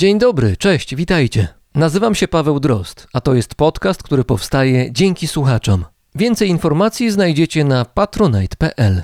Dzień 0.00 0.18
dobry, 0.18 0.56
cześć, 0.56 0.94
witajcie. 0.94 1.48
Nazywam 1.74 2.14
się 2.14 2.28
Paweł 2.28 2.60
Drost, 2.60 3.06
a 3.12 3.20
to 3.20 3.34
jest 3.34 3.54
podcast, 3.54 4.02
który 4.02 4.24
powstaje 4.24 4.92
dzięki 4.92 5.28
słuchaczom. 5.28 5.84
Więcej 6.14 6.48
informacji 6.48 7.10
znajdziecie 7.10 7.64
na 7.64 7.84
patronite.pl. 7.84 9.02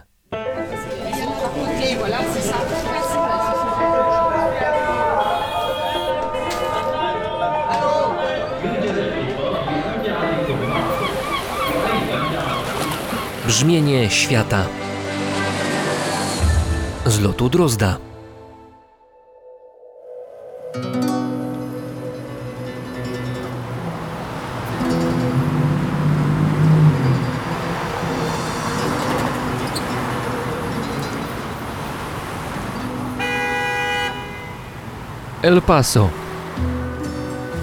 Brzmienie 13.46 14.10
świata 14.10 14.66
z 17.06 17.20
lotu 17.20 17.48
Drozda. 17.48 17.98
El 35.46 35.62
Paso. 35.62 36.10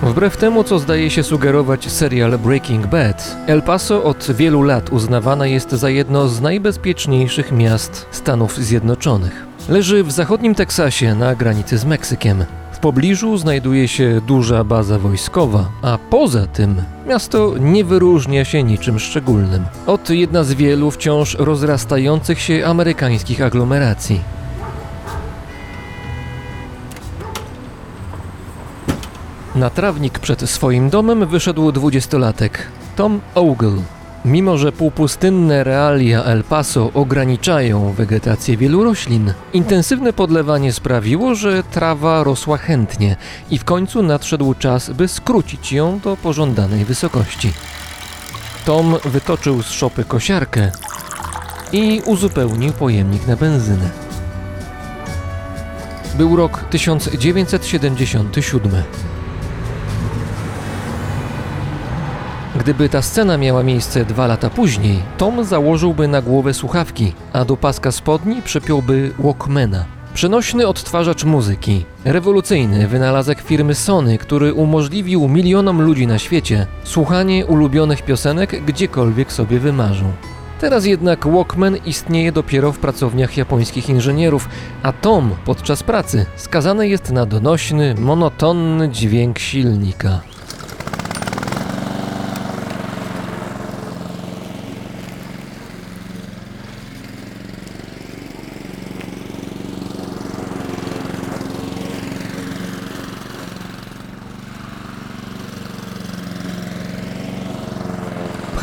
Wbrew 0.03 0.38
temu, 0.38 0.64
co 0.64 0.80
zdaje 0.80 1.09
się 1.09 1.23
sugerować 1.23 1.91
serial 1.91 2.39
Breaking 2.39 2.88
Bad, 2.88 3.38
El 3.48 3.61
Paso 3.61 4.03
od 4.03 4.31
wielu 4.31 4.61
lat 4.61 4.89
uznawana 4.89 5.48
jest 5.48 5.72
za 5.72 5.89
jedno 5.89 6.27
z 6.27 6.41
najbezpieczniejszych 6.41 7.52
miast 7.52 8.08
Stanów 8.11 8.58
Zjednoczonych. 8.58 9.45
Leży 9.70 10.03
w 10.03 10.11
zachodnim 10.11 10.55
Teksasie 10.55 11.16
na 11.16 11.36
granicy 11.36 11.77
z 11.77 11.86
Meksykiem. 11.86 12.45
Pobliżu 12.84 13.38
znajduje 13.38 13.88
się 13.88 14.22
duża 14.28 14.64
baza 14.64 15.00
wojskowa, 15.00 15.70
a 15.82 15.98
poza 16.10 16.48
tym 16.48 16.82
miasto 17.08 17.53
nie 17.59 17.84
wyróżnia 17.86 18.45
się 18.45 18.64
niczym 18.64 19.00
szczególnym. 19.00 19.66
Od 19.88 20.09
jedna 20.09 20.44
z 20.44 20.53
wielu 20.53 20.92
wciąż 20.92 21.36
rozrastających 21.36 22.40
się 22.40 22.66
amerykańskich 22.66 23.42
aglomeracji. 23.42 24.22
Na 29.56 29.70
trawnik 29.70 30.20
przed 30.20 30.50
swoim 30.50 30.90
domem 30.90 31.28
wyszedł 31.28 31.72
dwudziestolatek, 31.72 32.68
Tom 32.95 33.20
Ogle. 33.36 34.03
Mimo, 34.25 34.57
że 34.57 34.71
półpustynne 34.71 35.63
realia 35.63 36.23
El 36.23 36.43
Paso 36.43 36.91
ograniczają 36.93 37.93
wegetację 37.93 38.57
wielu 38.57 38.83
roślin, 38.83 39.33
intensywne 39.53 40.13
podlewanie 40.13 40.73
sprawiło, 40.73 41.35
że 41.35 41.63
trawa 41.63 42.23
rosła 42.23 42.57
chętnie 42.57 43.16
i 43.49 43.57
w 43.57 43.63
końcu 43.63 44.03
nadszedł 44.03 44.53
czas, 44.53 44.89
by 44.89 45.07
skrócić 45.07 45.71
ją 45.71 45.99
do 45.99 46.17
pożądanej 46.17 46.85
wysokości. 46.85 47.53
Tom 48.66 48.95
wytoczył 49.05 49.63
z 49.63 49.69
szopy 49.69 50.03
kosiarkę 50.03 50.71
i 51.71 52.01
uzupełnił 52.05 52.73
pojemnik 52.73 53.27
na 53.27 53.35
benzynę. 53.35 53.89
Był 56.17 56.35
rok 56.35 56.66
1977. 56.69 58.71
Gdyby 62.56 62.90
ta 62.90 63.02
scena 63.02 63.38
miała 63.38 63.64
miejsce 63.64 64.06
dwa 64.06 64.28
lata 64.28 64.50
później, 64.50 65.00
Tom 65.18 65.44
założyłby 65.44 66.08
na 66.08 66.22
głowę 66.22 66.54
słuchawki, 66.54 67.14
a 67.34 67.46
do 67.46 67.58
paska 67.58 67.92
spodni 67.92 68.42
przypiąłby 68.42 69.12
Walkmana. 69.20 69.86
Przenośny 70.14 70.68
odtwarzacz 70.68 71.24
muzyki, 71.24 71.86
rewolucyjny 72.06 72.88
wynalazek 72.88 73.42
firmy 73.42 73.76
Sony, 73.76 74.18
który 74.18 74.54
umożliwił 74.54 75.28
milionom 75.28 75.81
ludzi 75.81 76.08
na 76.08 76.20
świecie 76.20 76.68
słuchanie 76.84 77.46
ulubionych 77.46 78.02
piosenek 78.02 78.66
gdziekolwiek 78.66 79.31
sobie 79.31 79.59
wymarzą. 79.59 80.12
Teraz 80.59 80.86
jednak 80.86 81.28
Walkman 81.28 81.78
istnieje 81.86 82.31
dopiero 82.31 82.72
w 82.72 82.80
pracowniach 82.80 83.38
japońskich 83.38 83.90
inżynierów, 83.90 84.50
a 84.84 84.92
Tom 84.92 85.36
podczas 85.46 85.84
pracy 85.84 86.25
skazany 86.36 86.88
jest 86.88 87.12
na 87.12 87.25
donośny, 87.25 87.96
monotonny 88.00 88.90
dźwięk 88.90 89.40
silnika. 89.40 90.32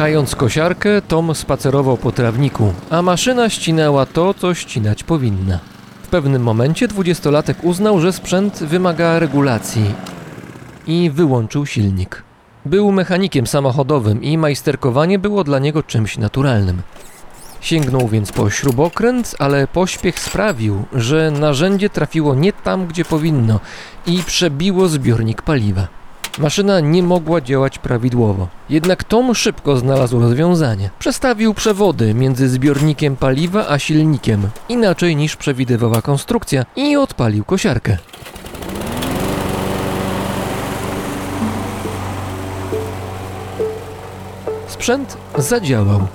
Pchając 0.00 0.37
kosiarkę, 0.37 1.03
Tom 1.03 1.34
spacerował 1.34 1.97
po 1.97 2.12
trawniku, 2.12 2.72
a 2.91 3.03
maszyna 3.03 3.50
ścinała 3.50 4.06
to, 4.06 4.34
co 4.34 4.55
ścinać 4.55 5.03
powinna. 5.03 5.59
W 6.03 6.09
pewnym 6.09 6.43
momencie 6.43 6.88
dwudziestolatek 6.88 7.65
uznał, 7.65 8.00
że 8.00 8.12
sprzęt 8.12 8.59
wymaga 8.59 9.19
regulacji 9.19 9.94
i 10.87 11.11
wyłączył 11.11 11.66
silnik. 11.66 12.22
Był 12.66 12.93
mechanikiem 12.93 13.47
samochodowym 13.47 14.22
i 14.22 14.38
majsterkowanie 14.38 15.19
było 15.19 15.44
dla 15.44 15.59
niego 15.59 15.83
czymś 15.83 16.19
naturalnym. 16.19 16.82
Sięgnął 17.61 18.09
więc 18.09 18.32
po 18.32 18.50
śrubokręt, 18.50 19.37
ale 19.38 19.67
pośpiech 19.67 20.19
sprawił, 20.19 20.84
że 20.93 21.31
narzędzie 21.31 21.91
trafiło 21.91 22.34
nie 22.34 22.53
tam, 22.53 22.87
gdzie 22.87 23.05
powinno 23.05 23.61
i 24.06 24.22
przebiło 24.22 24.88
zbiornik 24.88 25.43
paliwa. 25.43 26.00
Maszyna 26.41 26.81
nie 26.81 27.03
mogła 27.03 27.41
działać 27.41 27.78
prawidłowo. 27.78 28.49
Jednak 28.71 29.05
Tom 29.05 29.34
szybko 29.34 29.77
znalazł 29.77 30.21
rozwiązanie. 30.21 30.91
Przestawił 30.99 31.55
przewody 31.55 32.15
między 32.15 32.49
zbiornikiem 32.49 33.17
paliwa 33.17 33.69
a 33.69 33.78
silnikiem, 33.78 34.49
inaczej 34.69 35.17
niż 35.17 35.37
przewidywała 35.37 36.03
konstrukcja, 36.03 36.65
i 36.77 36.97
odpalił 36.97 37.45
kosiarkę. 37.45 37.97
Sprzęt 44.69 45.17
zadziałał. 45.39 46.06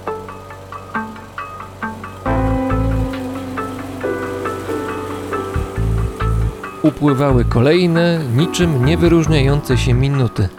Upływały 6.85 7.45
kolejne, 7.45 8.19
niczym 8.37 8.85
niewyróżniające 8.85 9.77
się 9.77 9.93
minuty. 9.93 10.49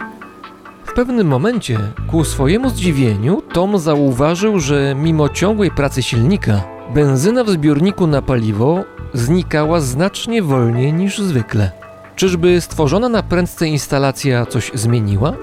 W 0.85 0.93
pewnym 0.93 1.27
momencie, 1.27 1.79
ku 2.07 2.23
swojemu 2.23 2.69
zdziwieniu, 2.69 3.41
Tom 3.53 3.79
zauważył, 3.79 4.59
że 4.59 4.95
mimo 4.95 5.29
ciągłej 5.29 5.71
pracy 5.71 6.03
silnika, 6.03 6.61
benzyna 6.93 7.43
w 7.43 7.49
zbiorniku 7.49 8.07
na 8.07 8.21
paliwo 8.21 8.83
znikała 9.13 9.79
znacznie 9.79 10.41
wolniej 10.41 10.93
niż 10.93 11.17
zwykle. 11.17 11.71
Czyżby 12.15 12.61
stworzona 12.61 13.09
na 13.09 13.23
prędce 13.23 13.67
instalacja 13.67 14.45
coś 14.45 14.71
zmieniła? 14.73 15.33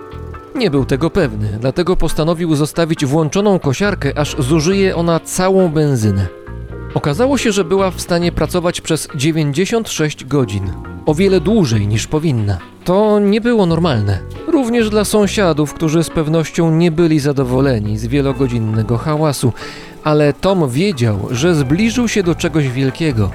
Nie 0.54 0.70
był 0.70 0.84
tego 0.84 1.10
pewny, 1.10 1.58
dlatego 1.60 1.96
postanowił 1.96 2.54
zostawić 2.54 3.06
włączoną 3.06 3.58
kosiarkę, 3.58 4.18
aż 4.18 4.36
zużyje 4.38 4.96
ona 4.96 5.20
całą 5.20 5.68
benzynę. 5.68 6.26
Okazało 6.94 7.38
się, 7.38 7.52
że 7.52 7.64
była 7.64 7.90
w 7.90 8.00
stanie 8.00 8.32
pracować 8.32 8.80
przez 8.80 9.08
96 9.14 10.24
godzin. 10.24 10.70
O 11.06 11.14
wiele 11.14 11.40
dłużej 11.40 11.86
niż 11.86 12.06
powinna. 12.06 12.58
To 12.84 13.18
nie 13.18 13.40
było 13.40 13.66
normalne. 13.66 14.18
Również 14.46 14.90
dla 14.90 15.04
sąsiadów, 15.04 15.74
którzy 15.74 16.04
z 16.04 16.10
pewnością 16.10 16.70
nie 16.70 16.90
byli 16.90 17.20
zadowoleni 17.20 17.98
z 17.98 18.06
wielogodzinnego 18.06 18.98
hałasu, 18.98 19.52
ale 20.04 20.32
Tom 20.32 20.70
wiedział, 20.70 21.18
że 21.30 21.54
zbliżył 21.54 22.08
się 22.08 22.22
do 22.22 22.34
czegoś 22.34 22.68
wielkiego. 22.68 23.30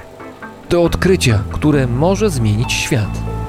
Do 0.70 0.82
odkrycia, 0.82 1.42
które 1.52 1.86
może 1.86 2.30
zmienić 2.30 2.72
świat. 2.72 3.39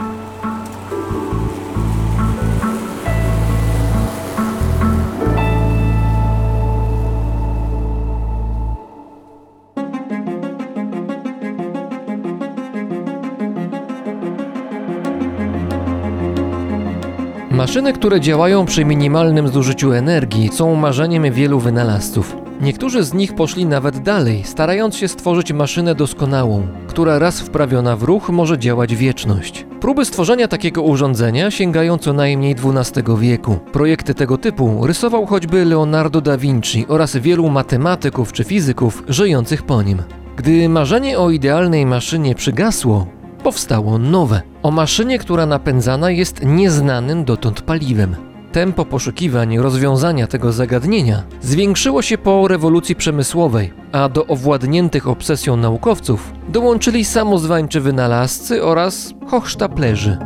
Maszyny, 17.62 17.94
które 17.94 18.22
działają 18.22 18.66
przy 18.66 18.86
minimalnym 18.86 19.48
zużyciu 19.48 19.94
energii, 19.94 20.50
są 20.54 20.75
marzeniem 20.75 21.31
wielu 21.31 21.60
wynalazców. 21.60 22.38
Niektórzy 22.62 23.04
z 23.04 23.13
nich 23.13 23.36
poszli 23.36 23.66
nawet 23.66 24.00
dalej, 24.00 24.44
starając 24.44 24.96
się 24.96 25.08
stworzyć 25.08 25.54
maszynę 25.54 25.96
doskonałą, 25.96 26.68
która 26.88 27.19
raz 27.19 27.40
wprawiona 27.40 27.96
w 27.96 28.04
ruch 28.04 28.30
może 28.30 28.60
działać 28.60 28.96
wieczność. 28.96 29.66
Próby 29.80 30.06
stworzenia 30.06 30.48
takiego 30.48 30.81
urządzenia 30.81 31.52
sięgają 31.52 31.98
co 31.98 32.13
najmniej 32.13 32.56
XII 32.63 33.04
wieku. 33.19 33.60
Projekty 33.72 34.13
tego 34.13 34.38
typu 34.38 34.88
rysował 34.88 35.25
choćby 35.25 35.66
Leonardo 35.66 36.22
da 36.22 36.38
Vinci 36.38 36.86
oraz 36.88 37.18
wielu 37.18 37.50
matematyków 37.50 38.34
czy 38.34 38.44
fizyków 38.44 39.04
żyjących 39.08 39.63
po 39.63 39.81
nim. 39.81 40.02
Gdy 40.38 40.69
marzenie 40.69 41.19
o 41.19 41.30
idealnej 41.30 41.86
maszynie 41.86 42.36
przygasło, 42.36 43.08
powstało 43.41 43.97
nowe. 43.97 44.41
O 44.63 44.71
maszynie, 44.71 45.19
która 45.19 45.45
napędzana 45.45 46.11
jest 46.11 46.45
nieznanym 46.45 47.25
dotąd 47.25 47.61
paliwem. 47.61 48.15
Tempo 48.51 48.85
poszukiwań 48.85 49.57
rozwiązania 49.57 50.27
tego 50.27 50.51
zagadnienia 50.51 51.23
zwiększyło 51.41 52.01
się 52.01 52.17
po 52.17 52.47
rewolucji 52.47 52.95
przemysłowej, 52.95 53.73
a 53.91 54.09
do 54.09 54.27
owładniętych 54.27 55.07
obsesją 55.07 55.57
naukowców 55.57 56.33
dołączyli 56.49 57.05
samozwańczy 57.05 57.81
wynalazcy 57.81 58.63
oraz 58.63 59.13
hochsztaplerzy. 59.27 60.17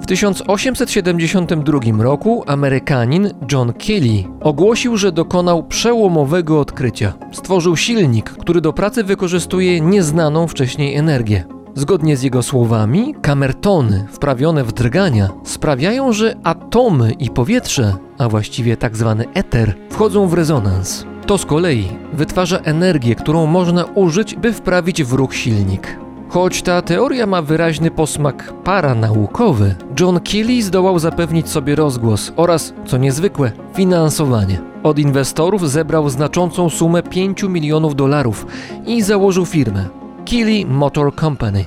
W 0.00 0.06
1872 0.06 2.02
roku 2.02 2.44
Amerykanin 2.46 3.30
John 3.52 3.72
Kelly 3.72 4.24
ogłosił, 4.40 4.96
że 4.96 5.12
dokonał 5.12 5.62
przełomowego 5.62 6.60
odkrycia. 6.60 7.12
Stworzył 7.32 7.76
silnik, 7.76 8.30
który 8.30 8.60
do 8.60 8.72
pracy 8.72 9.04
wykorzystuje 9.04 9.80
nieznaną 9.80 10.46
wcześniej 10.46 10.94
energię. 10.94 11.44
Zgodnie 11.76 12.16
z 12.16 12.22
jego 12.22 12.42
słowami, 12.42 13.14
kamertony 13.22 14.06
wprawione 14.12 14.64
w 14.64 14.72
drgania 14.72 15.28
sprawiają, 15.44 16.12
że 16.12 16.36
atomy 16.44 17.12
i 17.12 17.30
powietrze, 17.30 17.96
a 18.18 18.28
właściwie 18.28 18.76
tak 18.76 18.96
zwany 18.96 19.24
eter, 19.34 19.74
wchodzą 19.90 20.26
w 20.26 20.34
rezonans. 20.34 21.04
To 21.26 21.38
z 21.38 21.46
kolei 21.46 21.88
wytwarza 22.12 22.58
energię, 22.58 23.14
którą 23.14 23.46
można 23.46 23.84
użyć, 23.84 24.34
by 24.34 24.52
wprawić 24.52 25.04
w 25.04 25.12
ruch 25.12 25.34
silnik. 25.34 25.98
Choć 26.28 26.62
ta 26.62 26.82
teoria 26.82 27.26
ma 27.26 27.42
wyraźny 27.42 27.90
posmak 27.90 28.52
paranaukowy, 28.64 29.74
John 30.00 30.20
Keely 30.20 30.62
zdołał 30.62 30.98
zapewnić 30.98 31.48
sobie 31.48 31.74
rozgłos 31.74 32.32
oraz, 32.36 32.74
co 32.86 32.96
niezwykłe, 32.96 33.52
finansowanie. 33.74 34.60
Od 34.82 34.98
inwestorów 34.98 35.70
zebrał 35.70 36.08
znaczącą 36.08 36.70
sumę 36.70 37.02
5 37.02 37.42
milionów 37.42 37.96
dolarów 37.96 38.46
i 38.86 39.02
założył 39.02 39.46
firmę 39.46 40.03
Keely 40.24 40.66
Motor 40.66 41.14
Company. 41.14 41.64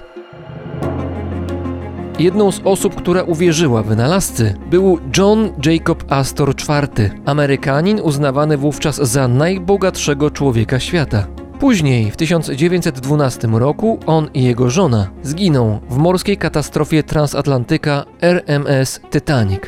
Jedną 2.19 2.51
z 2.51 2.61
osób, 2.63 2.95
która 2.95 3.23
uwierzyła 3.23 3.83
wynalazcy, 3.83 4.53
był 4.69 4.99
John 5.17 5.49
Jacob 5.65 6.11
Astor 6.11 6.49
IV, 6.49 7.09
Amerykanin 7.25 7.99
uznawany 7.99 8.57
wówczas 8.57 8.95
za 8.95 9.27
najbogatszego 9.27 10.31
człowieka 10.31 10.79
świata. 10.79 11.27
Później, 11.59 12.11
w 12.11 12.17
1912 12.17 13.47
roku, 13.47 13.99
on 14.05 14.29
i 14.33 14.43
jego 14.43 14.69
żona 14.69 15.07
zginą 15.23 15.79
w 15.89 15.97
morskiej 15.97 16.37
katastrofie 16.37 17.03
transatlantyka 17.03 18.05
RMS 18.21 18.99
Titanic. 19.11 19.61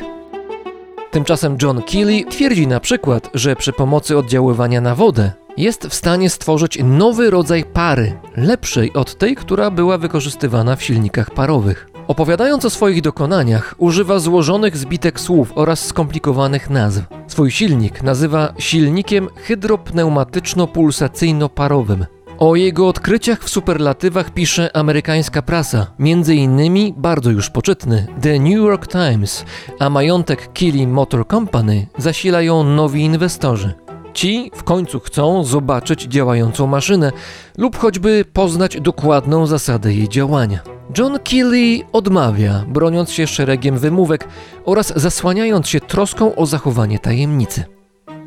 Tymczasem 1.10 1.56
John 1.62 1.82
Keely 1.82 2.24
twierdzi 2.24 2.66
na 2.66 2.80
przykład, 2.80 3.30
że 3.34 3.56
przy 3.56 3.72
pomocy 3.72 4.18
oddziaływania 4.18 4.80
na 4.80 4.94
wodę 4.94 5.32
jest 5.60 5.86
w 5.86 5.94
stanie 5.94 6.30
stworzyć 6.30 6.78
nowy 6.84 7.30
rodzaj 7.30 7.64
pary, 7.64 8.12
lepszej 8.36 8.92
od 8.92 9.18
tej, 9.18 9.36
która 9.36 9.70
była 9.70 9.98
wykorzystywana 9.98 10.76
w 10.76 10.82
silnikach 10.82 11.30
parowych. 11.30 11.90
Opowiadając 12.08 12.64
o 12.64 12.70
swoich 12.70 13.02
dokonaniach, 13.02 13.74
używa 13.78 14.18
złożonych 14.18 14.76
zbitek 14.76 15.20
słów 15.20 15.52
oraz 15.54 15.86
skomplikowanych 15.86 16.70
nazw. 16.70 17.02
Swój 17.26 17.50
silnik 17.50 18.02
nazywa 18.02 18.52
silnikiem 18.58 19.28
hydropneumatyczno-pulsacyjno-parowym. 19.48 22.04
O 22.38 22.56
jego 22.56 22.88
odkryciach 22.88 23.44
w 23.44 23.50
superlatywach 23.50 24.30
pisze 24.30 24.76
amerykańska 24.76 25.42
prasa, 25.42 25.86
między 25.98 26.34
innymi 26.34 26.94
bardzo 26.96 27.30
już 27.30 27.50
poczytny 27.50 28.06
The 28.22 28.38
New 28.38 28.58
York 28.58 28.86
Times, 28.86 29.44
a 29.78 29.90
majątek 29.90 30.52
Keely 30.52 30.86
Motor 30.86 31.28
Company 31.28 31.86
zasilają 31.98 32.64
nowi 32.64 33.02
inwestorzy. 33.02 33.74
Ci 34.14 34.50
w 34.54 34.64
końcu 34.64 35.00
chcą 35.00 35.44
zobaczyć 35.44 36.02
działającą 36.02 36.66
maszynę 36.66 37.12
lub 37.58 37.78
choćby 37.78 38.24
poznać 38.32 38.80
dokładną 38.80 39.46
zasadę 39.46 39.94
jej 39.94 40.08
działania. 40.08 40.60
John 40.98 41.18
Keely 41.18 41.80
odmawia, 41.92 42.64
broniąc 42.68 43.10
się 43.10 43.26
szeregiem 43.26 43.78
wymówek 43.78 44.28
oraz 44.64 44.92
zasłaniając 44.96 45.68
się 45.68 45.80
troską 45.80 46.34
o 46.34 46.46
zachowanie 46.46 46.98
tajemnicy. 46.98 47.64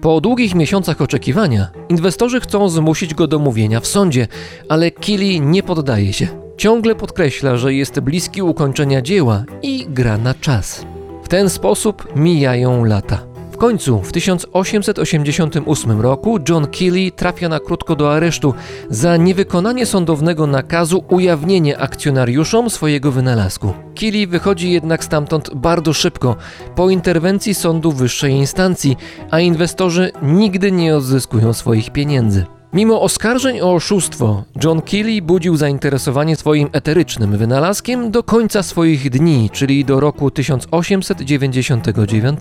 Po 0.02 0.22
długich 0.22 0.56
miesiącach 0.56 1.02
oczekiwania 1.02 1.68
inwestorzy 1.90 2.40
chcą 2.40 2.70
zmusić 2.70 3.14
go 3.14 3.28
do 3.28 3.40
mówienia 3.40 3.80
w 3.80 3.88
sądzie, 3.88 4.28
ale 4.70 4.92
Keely 4.92 5.40
nie 5.40 5.64
poddaje 5.64 6.14
się. 6.14 6.28
Ciągle 6.58 6.96
podkreśla, 6.96 7.58
że 7.58 7.74
jest 7.74 8.00
bliski 8.00 8.42
ukończenia 8.42 9.02
dzieła 9.02 9.44
i 9.62 9.86
gra 9.90 10.18
na 10.18 10.34
czas. 10.34 10.86
W 11.24 11.28
ten 11.28 11.50
sposób 11.50 12.16
mijają 12.16 12.84
lata. 12.86 13.33
Końcu 13.64 14.00
w 14.00 14.12
1888 14.12 16.02
roku 16.02 16.40
John 16.50 16.68
Keely 16.68 17.12
trafia 17.12 17.50
na 17.50 17.60
krótko 17.60 17.96
do 17.96 18.14
aresztu 18.14 18.54
za 18.90 19.18
niewykonanie 19.18 19.86
sądownego 19.86 20.48
nakazu 20.48 21.04
ujawnienia 21.10 21.78
akcjonariuszom 21.78 22.70
swojego 22.70 23.12
wynalazku. 23.12 23.74
Keely 23.96 24.28
wychodzi 24.28 24.72
jednak 24.72 25.04
stamtąd 25.04 25.56
bardzo 25.56 25.94
szybko, 25.94 26.36
po 26.76 26.90
interwencji 26.90 27.54
sądu 27.54 27.92
wyższej 27.92 28.34
instancji, 28.34 28.98
a 29.32 29.40
inwestorzy 29.40 30.12
nigdy 30.22 30.72
nie 30.72 30.96
odzyskują 30.96 31.54
swoich 31.54 31.90
pieniędzy. 31.90 32.46
Mimo 32.74 33.02
oskarżeń 33.02 33.62
o 33.62 33.74
oszustwo, 33.74 34.44
John 34.64 34.82
Keely 34.82 35.22
budził 35.22 35.58
zainteresowanie 35.58 36.36
swoim 36.36 36.70
eterycznym 36.72 37.38
wynalazkiem 37.38 38.12
do 38.12 38.24
końca 38.24 38.64
swoich 38.64 39.10
dni, 39.10 39.50
czyli 39.54 39.86
do 39.86 40.00
roku 40.00 40.32
1899. 40.32 42.40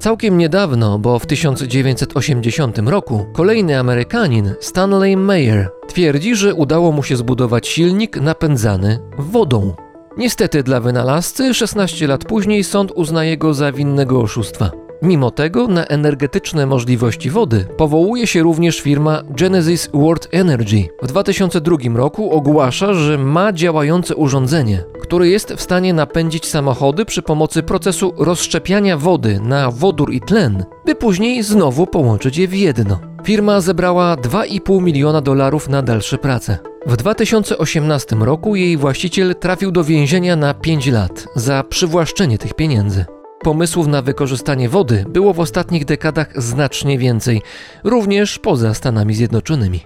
Całkiem 0.00 0.38
niedawno, 0.38 0.98
bo 0.98 1.18
w 1.18 1.26
1980 1.26 2.78
roku, 2.78 3.26
kolejny 3.32 3.78
Amerykanin, 3.78 4.54
Stanley 4.60 5.16
Mayer, 5.16 5.70
twierdzi, 5.88 6.36
że 6.36 6.54
udało 6.54 6.92
mu 6.92 7.02
się 7.02 7.16
zbudować 7.16 7.68
silnik 7.68 8.20
napędzany 8.20 8.98
wodą. 9.18 9.74
Niestety 10.16 10.62
dla 10.62 10.80
wynalazcy, 10.80 11.54
16 11.54 12.06
lat 12.06 12.24
później 12.24 12.64
sąd 12.64 12.92
uznaje 12.94 13.36
go 13.36 13.54
za 13.54 13.72
winnego 13.72 14.20
oszustwa. 14.20 14.70
Mimo 15.02 15.30
tego 15.30 15.68
na 15.68 15.84
energetyczne 15.84 16.66
możliwości 16.66 17.30
wody 17.30 17.66
powołuje 17.76 18.26
się 18.26 18.42
również 18.42 18.80
firma 18.80 19.22
Genesis 19.30 19.90
World 19.94 20.28
Energy. 20.32 20.88
W 21.02 21.06
2002 21.06 21.76
roku 21.94 22.30
ogłasza, 22.30 22.94
że 22.94 23.18
ma 23.18 23.52
działające 23.52 24.16
urządzenie, 24.16 24.84
które 25.02 25.28
jest 25.28 25.52
w 25.52 25.60
stanie 25.60 25.94
napędzić 25.94 26.46
samochody 26.46 27.04
przy 27.04 27.22
pomocy 27.22 27.62
procesu 27.62 28.12
rozszczepiania 28.18 28.96
wody 28.96 29.40
na 29.42 29.70
wodór 29.70 30.12
i 30.12 30.20
tlen, 30.20 30.64
by 30.86 30.94
później 30.94 31.42
znowu 31.42 31.86
połączyć 31.86 32.36
je 32.36 32.48
w 32.48 32.54
jedno. 32.54 33.00
Firma 33.24 33.60
zebrała 33.60 34.16
2,5 34.16 34.82
miliona 34.82 35.20
dolarów 35.20 35.68
na 35.68 35.82
dalsze 35.82 36.18
prace. 36.18 36.58
W 36.86 36.96
2018 36.96 38.16
roku 38.16 38.56
jej 38.56 38.76
właściciel 38.76 39.34
trafił 39.34 39.70
do 39.70 39.84
więzienia 39.84 40.36
na 40.36 40.54
5 40.54 40.86
lat 40.86 41.26
za 41.34 41.64
przywłaszczenie 41.64 42.38
tych 42.38 42.54
pieniędzy. 42.54 43.04
Pomysłów 43.44 43.86
na 43.86 44.02
wykorzystanie 44.02 44.68
wody 44.68 45.04
było 45.08 45.34
w 45.34 45.40
ostatnich 45.40 45.84
dekadach 45.84 46.42
znacznie 46.42 46.98
więcej, 46.98 47.42
również 47.84 48.38
poza 48.38 48.74
Stanami 48.74 49.14
Zjednoczonymi. 49.14 49.80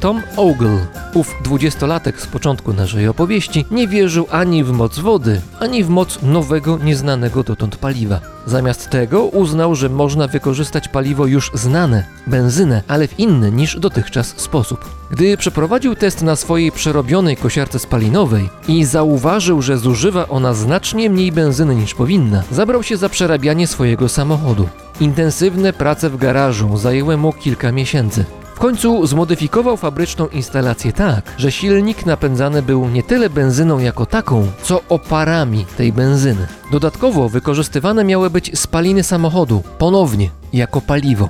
Tom 0.00 0.22
Ogle, 0.36 0.86
ów 1.14 1.34
dwudziestolatek 1.44 2.20
z 2.20 2.26
początku 2.26 2.72
naszej 2.72 3.08
opowieści, 3.08 3.64
nie 3.70 3.88
wierzył 3.88 4.26
ani 4.30 4.64
w 4.64 4.70
moc 4.70 4.98
wody, 4.98 5.40
ani 5.60 5.84
w 5.84 5.88
moc 5.88 6.22
nowego, 6.22 6.78
nieznanego 6.78 7.42
dotąd 7.42 7.76
paliwa. 7.76 8.20
Zamiast 8.46 8.90
tego 8.90 9.24
uznał, 9.24 9.74
że 9.74 9.88
można 9.88 10.28
wykorzystać 10.28 10.88
paliwo 10.88 11.26
już 11.26 11.50
znane, 11.54 12.04
benzynę, 12.26 12.82
ale 12.88 13.08
w 13.08 13.20
inny 13.20 13.52
niż 13.52 13.80
dotychczas 13.80 14.34
sposób. 14.36 14.84
Gdy 15.10 15.36
przeprowadził 15.36 15.94
test 15.94 16.22
na 16.22 16.36
swojej 16.36 16.72
przerobionej 16.72 17.36
kosiarce 17.36 17.78
spalinowej 17.78 18.48
i 18.68 18.84
zauważył, 18.84 19.62
że 19.62 19.78
zużywa 19.78 20.28
ona 20.28 20.54
znacznie 20.54 21.10
mniej 21.10 21.32
benzyny 21.32 21.74
niż 21.74 21.94
powinna, 21.94 22.42
zabrał 22.50 22.82
się 22.82 22.96
za 22.96 23.08
przerabianie 23.08 23.66
swojego 23.66 24.08
samochodu. 24.08 24.68
Intensywne 25.00 25.72
prace 25.72 26.10
w 26.10 26.16
garażu 26.16 26.76
zajęły 26.76 27.16
mu 27.16 27.32
kilka 27.32 27.72
miesięcy. 27.72 28.24
W 28.56 28.58
końcu 28.58 29.06
zmodyfikował 29.06 29.76
fabryczną 29.76 30.28
instalację 30.28 30.92
tak, 30.92 31.34
że 31.38 31.52
silnik 31.52 32.06
napędzany 32.06 32.62
był 32.62 32.88
nie 32.88 33.02
tyle 33.02 33.30
benzyną 33.30 33.78
jako 33.78 34.06
taką, 34.06 34.46
co 34.62 34.80
oparami 34.88 35.66
tej 35.76 35.92
benzyny. 35.92 36.46
Dodatkowo 36.72 37.28
wykorzystywane 37.28 38.04
miały 38.04 38.30
być 38.30 38.58
spaliny 38.58 39.02
samochodu, 39.02 39.62
ponownie, 39.78 40.30
jako 40.52 40.80
paliwo. 40.80 41.28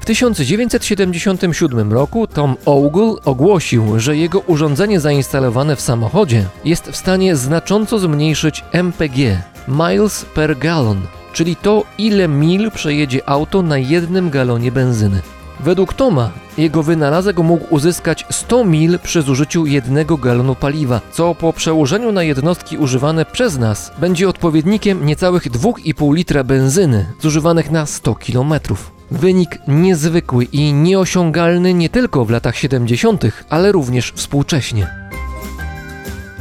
W 0.00 0.04
1977 0.04 1.92
roku 1.92 2.26
Tom 2.26 2.56
Ogle 2.64 3.14
ogłosił, 3.24 4.00
że 4.00 4.16
jego 4.16 4.40
urządzenie 4.40 5.00
zainstalowane 5.00 5.76
w 5.76 5.80
samochodzie 5.80 6.46
jest 6.64 6.88
w 6.88 6.96
stanie 6.96 7.36
znacząco 7.36 7.98
zmniejszyć 7.98 8.64
MPG 8.72 9.42
miles 9.68 10.24
per 10.24 10.58
gallon, 10.58 11.00
czyli 11.32 11.56
to, 11.56 11.84
ile 11.98 12.28
mil 12.28 12.70
przejedzie 12.70 13.28
auto 13.28 13.62
na 13.62 13.78
jednym 13.78 14.30
galonie 14.30 14.72
benzyny. 14.72 15.22
Według 15.60 15.94
Toma 15.94 16.30
jego 16.58 16.82
wynalazek 16.82 17.38
mógł 17.38 17.74
uzyskać 17.74 18.26
100 18.30 18.64
mil 18.64 18.98
przy 18.98 19.22
zużyciu 19.22 19.66
jednego 19.66 20.16
galonu 20.16 20.54
paliwa, 20.54 21.00
co 21.12 21.34
po 21.34 21.52
przełożeniu 21.52 22.12
na 22.12 22.22
jednostki 22.22 22.78
używane 22.78 23.24
przez 23.24 23.58
nas 23.58 23.92
będzie 23.98 24.28
odpowiednikiem 24.28 25.06
niecałych 25.06 25.50
2,5 25.50 26.14
litra 26.14 26.44
benzyny 26.44 27.06
zużywanych 27.20 27.70
na 27.70 27.86
100 27.86 28.14
kilometrów. 28.14 28.90
Wynik 29.10 29.58
niezwykły 29.68 30.44
i 30.44 30.72
nieosiągalny 30.72 31.74
nie 31.74 31.88
tylko 31.88 32.24
w 32.24 32.30
latach 32.30 32.56
70., 32.56 33.24
ale 33.50 33.72
również 33.72 34.12
współcześnie. 34.12 34.86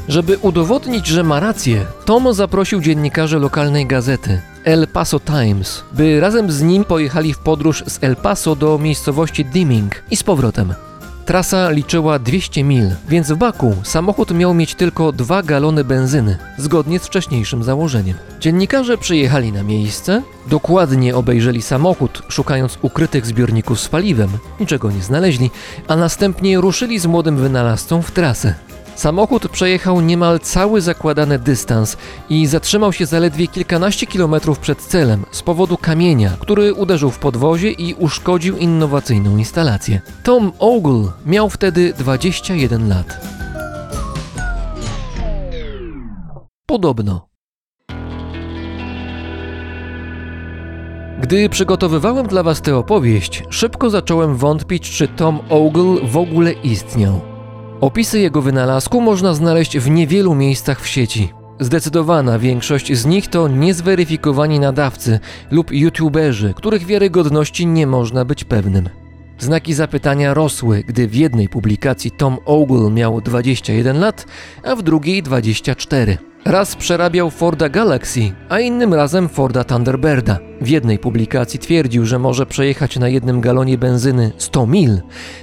Żeby 0.08 0.38
udowodnić, 0.38 1.08
że 1.08 1.24
ma 1.24 1.40
rację, 1.40 1.86
Tom 2.06 2.34
zaprosił 2.34 2.82
dziennikarzy 2.82 3.40
lokalnej 3.40 3.86
gazety 3.86 4.42
El 4.66 4.88
Paso 4.88 5.20
Times, 5.20 5.84
by 5.92 6.20
razem 6.20 6.52
z 6.52 6.62
nim 6.62 6.84
pojechali 6.84 7.34
w 7.34 7.40
podróż 7.40 7.84
z 7.88 8.04
El 8.04 8.16
Paso 8.16 8.56
do 8.56 8.78
miejscowości 8.78 9.46
Deming 9.46 10.04
i 10.12 10.16
z 10.16 10.24
powrotem. 10.24 10.74
Trasa 11.26 11.70
liczyła 11.70 12.20
200 12.20 12.64
mil, 12.64 12.90
więc 13.10 13.32
w 13.32 13.36
baku 13.36 13.76
samochód 13.84 14.32
miał 14.32 14.54
mieć 14.54 14.76
tylko 14.76 15.12
dwa 15.12 15.44
galony 15.44 15.84
benzyny, 15.84 16.38
zgodnie 16.58 17.00
z 17.00 17.06
wcześniejszym 17.06 17.64
założeniem. 17.64 18.18
Dziennikarze 18.40 18.98
przyjechali 18.98 19.52
na 19.52 19.64
miejsce, 19.64 20.22
dokładnie 20.48 21.16
obejrzeli 21.16 21.62
samochód, 21.62 22.24
szukając 22.28 22.78
ukrytych 22.82 23.26
zbiorników 23.26 23.80
z 23.80 23.90
paliwem, 23.90 24.30
niczego 24.60 24.92
nie 24.92 25.02
znaleźli, 25.02 25.52
a 25.88 25.96
następnie 25.96 26.62
ruszyli 26.62 27.00
z 27.00 27.06
młodym 27.06 27.38
wynalazcą 27.38 28.02
w 28.02 28.12
trasę. 28.12 28.56
Samochód 28.96 29.50
przejechał 29.50 30.02
niemal 30.02 30.40
cały 30.40 30.82
zakładany 30.82 31.40
dystans 31.40 31.98
i 32.30 32.48
zatrzymał 32.48 32.94
się 32.94 33.06
zaledwie 33.06 33.48
kilkanaście 33.48 34.08
kilometrów 34.08 34.60
przed 34.60 34.82
celem 34.82 35.26
z 35.32 35.42
powodu 35.42 35.78
kamienia, 35.78 36.32
który 36.40 36.74
uderzył 36.74 37.12
w 37.12 37.20
podwozie 37.20 37.72
i 37.72 37.94
uszkodził 37.94 38.58
innowacyjną 38.58 39.38
instalację. 39.38 40.02
Tom 40.24 40.52
Ogle 40.60 41.12
miał 41.26 41.50
wtedy 41.50 41.94
21 41.98 42.90
lat. 42.90 43.28
Podobno. 46.66 47.28
Gdy 51.22 51.50
przygotowywałem 51.50 52.28
dla 52.28 52.44
Was 52.44 52.62
tę 52.62 52.78
opowieść, 52.78 53.44
szybko 53.50 53.90
zacząłem 53.90 54.36
wątpić, 54.36 54.92
czy 54.92 55.08
Tom 55.08 55.40
Ogle 55.50 56.08
w 56.08 56.18
ogóle 56.18 56.52
istniał. 56.52 57.33
Opisy 57.84 58.20
jego 58.20 58.42
wynalazku 58.42 59.02
można 59.02 59.34
znaleźć 59.34 59.78
w 59.78 59.90
niewielu 59.90 60.36
miejscach 60.36 60.82
w 60.82 60.88
sieci. 60.88 61.34
Zdecydowana 61.60 62.40
większość 62.40 62.94
z 62.94 63.06
nich 63.06 63.28
to 63.28 63.48
niezweryfikowani 63.48 64.60
nadawcy 64.60 65.20
lub 65.52 65.72
youtuberzy, 65.72 66.54
których 66.54 66.86
wiarygodności 66.86 67.68
nie 67.68 67.88
można 67.88 68.26
być 68.26 68.44
pewnym. 68.44 69.03
Znaki 69.40 69.74
zapytania 69.74 70.34
rosły, 70.34 70.84
gdy 70.88 71.08
w 71.08 71.16
jednej 71.16 71.50
publikacji 71.50 72.12
Tom 72.12 72.38
Ogle 72.46 72.92
miał 72.92 73.22
21 73.22 74.00
lat, 74.00 74.26
a 74.64 74.76
w 74.76 74.82
drugiej 74.84 75.24
24. 75.24 76.18
Raz 76.46 76.76
przerabiał 76.76 77.30
Forda 77.30 77.70
Galaxy, 77.70 78.32
a 78.50 78.60
innym 78.60 78.94
razem 78.94 79.30
Forda 79.30 79.64
Thunderbirda. 79.64 80.40
W 80.62 80.68
jednej 80.68 81.00
publikacji 81.00 81.60
twierdził, 81.60 82.06
że 82.06 82.20
może 82.20 82.46
przejechać 82.46 82.98
na 82.98 83.08
jednym 83.08 83.42
galonie 83.42 83.78
benzyny 83.78 84.32
100 84.38 84.68
mil, 84.68 85.02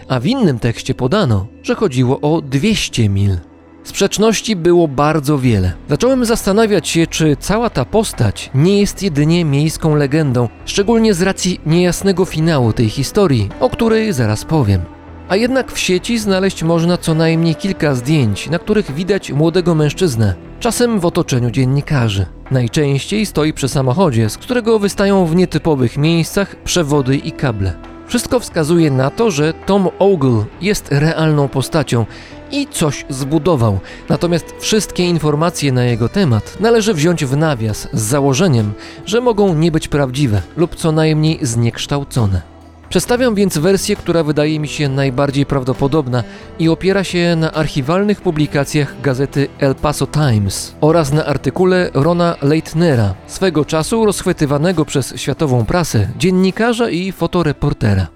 a 0.09 0.21
w 0.21 0.27
innym 0.27 0.59
tekście 0.59 0.95
podano, 0.95 1.47
że 1.63 1.75
chodziło 1.75 2.21
o 2.21 2.43
200 2.43 3.09
mil. 3.09 3.50
Sprzeczności 3.91 4.57
było 4.57 4.89
bardzo 4.89 5.39
wiele. 5.39 5.73
Zacząłem 5.89 6.25
zastanawiać 6.25 6.89
się, 6.89 7.07
czy 7.07 7.37
cała 7.37 7.71
ta 7.71 7.85
postać 7.85 8.51
nie 8.55 8.81
jest 8.81 9.03
jedynie 9.03 9.45
miejską 9.45 9.95
legendą, 9.95 10.49
szczególnie 10.65 11.15
z 11.15 11.23
racji 11.23 11.61
niejasnego 11.67 12.25
finału 12.25 12.73
tej 12.73 12.89
historii, 12.89 13.49
o 13.61 13.71
której 13.71 14.13
zaraz 14.13 14.45
powiem. 14.45 14.81
A 15.29 15.37
jednak 15.37 15.73
w 15.73 15.79
sieci 15.79 16.19
znaleźć 16.19 16.63
można 16.63 16.99
co 16.99 17.15
najmniej 17.15 17.55
kilka 17.55 17.95
zdjęć, 17.95 18.51
na 18.51 18.59
których 18.59 18.95
widać 18.95 19.33
młodego 19.33 19.75
mężczyznę, 19.75 20.35
czasem 20.61 21.01
w 21.01 21.07
otoczeniu 21.07 21.51
dziennikarzy. 21.51 22.27
Najczęściej 22.51 23.27
stoi 23.27 23.53
przy 23.53 23.69
samochodzie, 23.69 24.31
z 24.31 24.39
którego 24.39 24.79
wystają 24.79 25.27
w 25.27 25.37
nietypowych 25.37 25.97
miejscach 25.97 26.57
przewody 26.57 27.17
i 27.17 27.33
kable. 27.33 27.73
Wszystko 28.07 28.41
wskazuje 28.41 28.91
na 28.91 29.11
to, 29.11 29.31
że 29.31 29.53
Tom 29.53 29.89
Ogle 29.99 30.45
jest 30.61 30.89
realną 30.91 31.49
postacią 31.49 32.07
i 32.53 32.67
coś 32.67 33.05
zbudował. 33.09 33.79
Natomiast 34.09 34.55
wszystkie 34.59 35.09
informacje 35.09 35.73
na 35.73 35.85
jego 35.85 36.09
temat 36.09 36.57
należy 36.61 36.95
wziąć 36.95 37.25
w 37.25 37.37
nawias 37.37 37.89
z 37.93 38.03
założeniem, 38.03 38.73
że 39.07 39.21
mogą 39.21 39.55
nie 39.55 39.73
być 39.73 39.89
prawdziwe 39.89 40.43
lub 40.57 40.77
co 40.77 40.93
najmniej 40.93 41.39
zniekształcone. 41.43 42.51
Przedstawiam 42.91 43.35
więc 43.35 43.59
wersję, 43.59 43.97
która 43.97 44.23
wydaje 44.23 44.61
mi 44.61 44.69
się 44.69 44.89
najbardziej 44.89 45.47
prawdopodobna 45.47 46.25
i 46.59 46.69
opiera 46.69 47.05
się 47.05 47.37
na 47.37 47.53
archiwalnych 47.53 48.21
publikacjach 48.21 49.01
gazety 49.01 49.49
El 49.59 49.75
Paso 49.75 50.07
Times 50.07 50.75
oraz 50.81 51.13
na 51.13 51.27
artykule 51.27 51.91
Rona 51.95 52.37
Leitnera, 52.43 53.15
swego 53.27 53.65
czasu 53.65 54.07
rozchwytywanego 54.07 54.85
przez 54.85 55.15
światową 55.17 55.65
prasę, 55.65 56.09
dziennikarza 56.19 56.91
i 56.91 57.13
fotoreportera. 57.13 58.07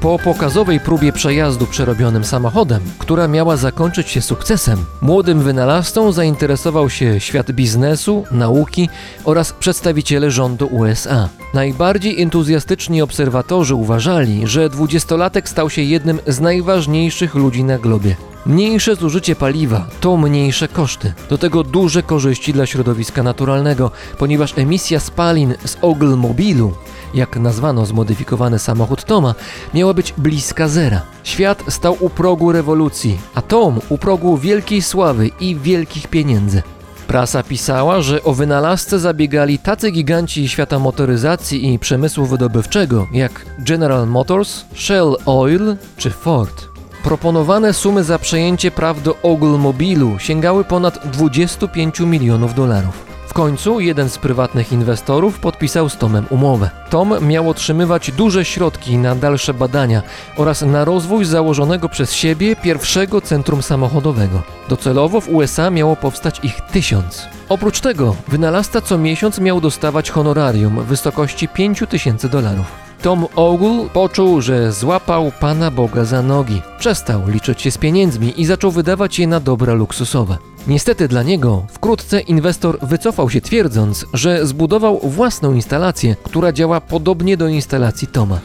Po 0.00 0.18
pokazowej 0.18 0.80
próbie 0.80 1.12
przejazdu 1.12 1.66
przerobionym 1.66 2.24
samochodem, 2.24 2.80
która 2.98 3.28
miała 3.28 3.56
zakończyć 3.56 4.08
się 4.08 4.22
sukcesem, 4.22 4.84
młodym 5.00 5.40
wynalazcą 5.42 6.12
zainteresował 6.12 6.90
się 6.90 7.20
świat 7.20 7.52
biznesu, 7.52 8.24
nauki 8.30 8.88
oraz 9.24 9.52
przedstawiciele 9.52 10.30
rządu 10.30 10.66
USA. 10.66 11.28
Najbardziej 11.54 12.22
entuzjastyczni 12.22 13.02
obserwatorzy 13.02 13.74
uważali, 13.74 14.46
że 14.46 14.68
dwudziestolatek 14.68 15.48
stał 15.48 15.70
się 15.70 15.82
jednym 15.82 16.20
z 16.26 16.40
najważniejszych 16.40 17.34
ludzi 17.34 17.64
na 17.64 17.78
globie. 17.78 18.29
Mniejsze 18.46 18.96
zużycie 18.96 19.36
paliwa 19.36 19.86
to 20.00 20.16
mniejsze 20.16 20.68
koszty. 20.68 21.12
Do 21.28 21.38
tego 21.38 21.62
duże 21.62 22.02
korzyści 22.02 22.52
dla 22.52 22.66
środowiska 22.66 23.22
naturalnego, 23.22 23.90
ponieważ 24.18 24.58
emisja 24.58 25.00
spalin 25.00 25.54
z 25.64 25.76
Ogle-mobilu 25.82 26.72
jak 27.14 27.36
nazwano 27.36 27.86
zmodyfikowany 27.86 28.58
samochód 28.58 29.04
Toma, 29.04 29.34
miała 29.74 29.94
być 29.94 30.14
bliska 30.18 30.68
zera. 30.68 31.02
Świat 31.24 31.62
stał 31.68 31.96
u 32.00 32.10
progu 32.10 32.52
rewolucji, 32.52 33.18
a 33.34 33.42
Tom 33.42 33.80
u 33.88 33.98
progu 33.98 34.36
wielkiej 34.36 34.82
sławy 34.82 35.30
i 35.40 35.56
wielkich 35.56 36.08
pieniędzy. 36.08 36.62
Prasa 37.06 37.42
pisała, 37.42 38.00
że 38.02 38.22
o 38.22 38.34
wynalazcę 38.34 38.98
zabiegali 38.98 39.58
tacy 39.58 39.90
giganci 39.90 40.48
świata 40.48 40.78
motoryzacji 40.78 41.74
i 41.74 41.78
przemysłu 41.78 42.26
wydobywczego 42.26 43.06
jak 43.12 43.46
General 43.58 44.06
Motors, 44.06 44.64
Shell 44.74 45.16
Oil 45.26 45.76
czy 45.96 46.10
Ford. 46.10 46.69
Proponowane 47.02 47.72
sumy 47.72 48.04
za 48.04 48.18
przejęcie 48.18 48.70
praw 48.70 49.02
do 49.02 49.16
Ogle-mobilu 49.22 50.18
sięgały 50.18 50.64
ponad 50.64 51.08
25 51.08 52.00
milionów 52.00 52.54
dolarów. 52.54 53.04
W 53.28 53.32
końcu 53.32 53.80
jeden 53.80 54.08
z 54.08 54.18
prywatnych 54.18 54.72
inwestorów 54.72 55.38
podpisał 55.38 55.88
z 55.88 55.96
Tomem 55.96 56.26
umowę. 56.30 56.70
Tom 56.90 57.14
miał 57.28 57.50
otrzymywać 57.50 58.10
duże 58.10 58.44
środki 58.44 58.98
na 58.98 59.14
dalsze 59.14 59.54
badania 59.54 60.02
oraz 60.36 60.62
na 60.62 60.84
rozwój 60.84 61.24
założonego 61.24 61.88
przez 61.88 62.12
siebie 62.12 62.56
pierwszego 62.56 63.20
centrum 63.20 63.62
samochodowego. 63.62 64.42
Docelowo 64.68 65.20
w 65.20 65.28
USA 65.28 65.70
miało 65.70 65.96
powstać 65.96 66.40
ich 66.42 66.60
tysiąc. 66.60 67.28
Oprócz 67.48 67.80
tego 67.80 68.16
wynalazca 68.28 68.80
co 68.80 68.98
miesiąc 68.98 69.38
miał 69.38 69.60
dostawać 69.60 70.10
honorarium 70.10 70.80
w 70.80 70.86
wysokości 70.86 71.48
5 71.48 71.82
tysięcy 71.88 72.28
dolarów. 72.28 72.89
Tom 73.02 73.26
Ogle 73.36 73.88
poczuł, 73.92 74.40
że 74.40 74.72
złapał 74.72 75.32
Pana 75.40 75.70
Boga 75.70 76.04
za 76.04 76.22
nogi. 76.22 76.62
Przestał 76.78 77.28
liczyć 77.28 77.62
się 77.62 77.70
z 77.70 77.78
pieniędzmi 77.78 78.40
i 78.40 78.46
zaczął 78.46 78.70
wydawać 78.70 79.18
je 79.18 79.26
na 79.26 79.40
dobra 79.40 79.74
luksusowe. 79.74 80.38
Niestety 80.66 81.08
dla 81.08 81.22
niego 81.22 81.66
wkrótce 81.72 82.20
inwestor 82.20 82.78
wycofał 82.82 83.30
się 83.30 83.40
twierdząc, 83.40 84.06
że 84.14 84.46
zbudował 84.46 85.00
własną 85.02 85.54
instalację, 85.54 86.16
która 86.22 86.52
działa 86.52 86.80
podobnie 86.80 87.36
do 87.36 87.48
instalacji 87.48 88.08
Toma. 88.08 88.38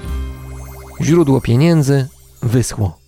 Źródło 1.01 1.41
pieniędzy 1.41 2.07
wyschło. 2.43 3.04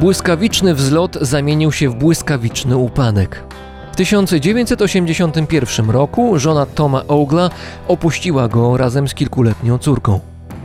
Błyskawiczny 0.00 0.74
wzlot 0.74 1.18
zamienił 1.20 1.72
się 1.72 1.90
w 1.90 1.94
błyskawiczny 1.94 2.76
upadek. 2.76 3.42
W 3.92 3.96
1981 3.96 5.90
roku 5.90 6.38
żona 6.38 6.66
Toma 6.66 7.06
Ogla 7.08 7.50
opuściła 7.88 8.48
go 8.48 8.76
razem 8.76 9.08
z 9.08 9.14
kilkuletnią 9.14 9.78
córką. 9.78 10.20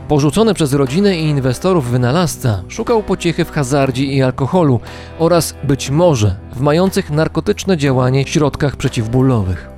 Porzucony 0.08 0.54
przez 0.54 0.72
rodzinę 0.72 1.16
i 1.16 1.22
inwestorów 1.22 1.90
wynalazca 1.90 2.62
szukał 2.68 3.02
pociechy 3.02 3.44
w 3.44 3.50
hazardzie 3.50 4.04
i 4.04 4.22
alkoholu 4.22 4.80
oraz 5.18 5.54
być 5.64 5.90
może 5.90 6.36
w 6.52 6.60
mających 6.60 7.10
narkotyczne 7.10 7.76
działanie 7.76 8.26
środkach 8.26 8.76
przeciwbólowych. 8.76 9.68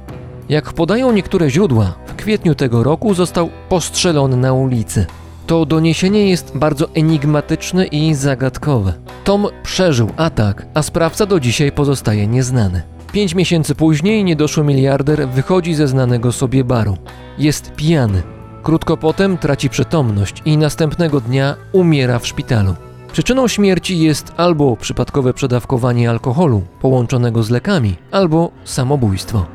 Jak 0.49 0.73
podają 0.73 1.13
niektóre 1.13 1.51
źródła, 1.51 1.95
w 2.07 2.15
kwietniu 2.15 2.55
tego 2.55 2.83
roku 2.83 3.15
został 3.15 3.49
postrzelony 3.69 4.37
na 4.37 4.53
ulicy. 4.53 5.07
To 5.49 5.67
doniesienie 5.67 6.31
jest 6.31 6.59
bardzo 6.59 6.89
enigmatyczne 6.95 7.87
i 7.87 8.15
zagadkowe. 8.15 8.93
Tom 9.25 9.47
przeżył 9.63 10.11
atak, 10.17 10.67
a 10.75 10.83
sprawca 10.83 11.27
do 11.27 11.41
dzisiaj 11.41 11.73
pozostaje 11.73 12.27
nieznany. 12.27 12.83
Pięć 13.13 13.35
miesięcy 13.35 13.75
później 13.75 14.25
niedoszły 14.25 14.65
miliarder 14.65 15.29
wychodzi 15.29 15.75
ze 15.75 15.89
znanego 15.89 16.33
sobie 16.33 16.65
baru. 16.65 16.97
Jest 17.39 17.73
pijany. 17.73 18.23
Krótko 18.63 18.97
potem 18.97 19.39
traci 19.39 19.71
przytomność 19.71 20.43
i 20.45 20.57
następnego 20.57 21.21
dnia 21.21 21.55
umiera 21.73 22.19
w 22.19 22.27
szpitalu. 22.27 22.75
Przyczyną 23.13 23.49
śmierci 23.49 23.99
jest 23.99 24.33
albo 24.37 24.77
przypadkowe 24.77 25.35
przedawkowanie 25.35 26.11
alkoholu 26.11 26.63
połączonego 26.81 27.43
z 27.43 27.51
lekami, 27.51 27.97
albo 28.11 28.51
samobójstwo. 28.65 29.47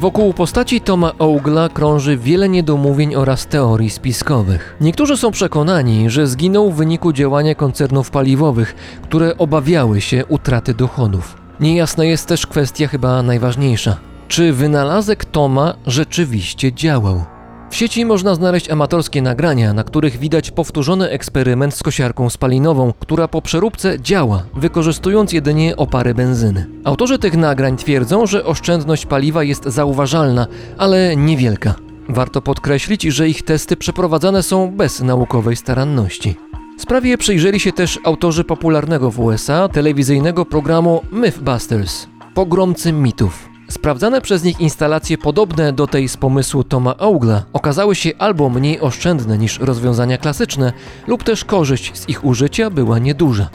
Wokół 0.00 0.32
postaci 0.32 0.80
Toma 0.80 1.12
Ougla 1.18 1.68
krąży 1.68 2.16
wiele 2.16 2.48
niedomówień 2.48 3.14
oraz 3.14 3.46
teorii 3.46 3.90
spiskowych. 3.90 4.76
Niektórzy 4.80 5.16
są 5.16 5.30
przekonani, 5.30 6.10
że 6.10 6.26
zginął 6.26 6.70
w 6.70 6.76
wyniku 6.76 7.12
działania 7.12 7.54
koncernów 7.54 8.10
paliwowych, 8.10 8.74
które 9.02 9.38
obawiały 9.38 10.00
się 10.00 10.26
utraty 10.26 10.74
dochodów. 10.74 11.36
Niejasna 11.60 12.04
jest 12.04 12.26
też 12.26 12.46
kwestia 12.46 12.88
chyba 12.88 13.22
najważniejsza. 13.22 13.96
Czy 14.28 14.52
wynalazek 14.52 15.24
Toma 15.24 15.74
rzeczywiście 15.86 16.72
działał? 16.72 17.35
W 17.70 17.76
sieci 17.76 18.04
można 18.04 18.34
znaleźć 18.34 18.70
amatorskie 18.70 19.22
nagrania, 19.22 19.72
na 19.72 19.84
których 19.84 20.18
widać 20.18 20.50
powtórzony 20.50 21.10
eksperyment 21.10 21.74
z 21.74 21.82
kosiarką 21.82 22.30
spalinową, 22.30 22.92
która 23.00 23.28
po 23.28 23.42
przeróbce 23.42 24.00
działa, 24.00 24.42
wykorzystując 24.54 25.32
jedynie 25.32 25.76
opary 25.76 26.14
benzyny. 26.14 26.66
Autorzy 26.84 27.18
tych 27.18 27.36
nagrań 27.36 27.76
twierdzą, 27.76 28.26
że 28.26 28.44
oszczędność 28.44 29.06
paliwa 29.06 29.44
jest 29.44 29.64
zauważalna, 29.64 30.46
ale 30.78 31.16
niewielka. 31.16 31.74
Warto 32.08 32.42
podkreślić, 32.42 33.02
że 33.02 33.28
ich 33.28 33.42
testy 33.42 33.76
przeprowadzane 33.76 34.42
są 34.42 34.70
bez 34.70 35.00
naukowej 35.00 35.56
staranności. 35.56 36.36
Sprawie 36.78 37.18
przyjrzeli 37.18 37.60
się 37.60 37.72
też 37.72 37.98
autorzy 38.04 38.44
popularnego 38.44 39.10
w 39.10 39.20
USA 39.20 39.68
telewizyjnego 39.68 40.44
programu 40.44 41.02
Mythbusters 41.10 42.06
Pogromcy 42.34 42.92
mitów. 42.92 43.55
Sprawdzane 43.68 44.20
przez 44.20 44.44
nich 44.44 44.60
instalacje 44.60 45.18
podobne 45.18 45.72
do 45.72 45.86
tej 45.86 46.08
z 46.08 46.16
pomysłu 46.16 46.64
Toma 46.64 46.96
Augla 46.98 47.42
okazały 47.52 47.94
się 47.94 48.10
albo 48.18 48.48
mniej 48.48 48.80
oszczędne 48.80 49.38
niż 49.38 49.58
rozwiązania 49.58 50.18
klasyczne, 50.18 50.72
lub 51.06 51.24
też 51.24 51.44
korzyść 51.44 51.98
z 51.98 52.08
ich 52.08 52.24
użycia 52.24 52.70
była 52.70 52.98
nieduża. 52.98 53.48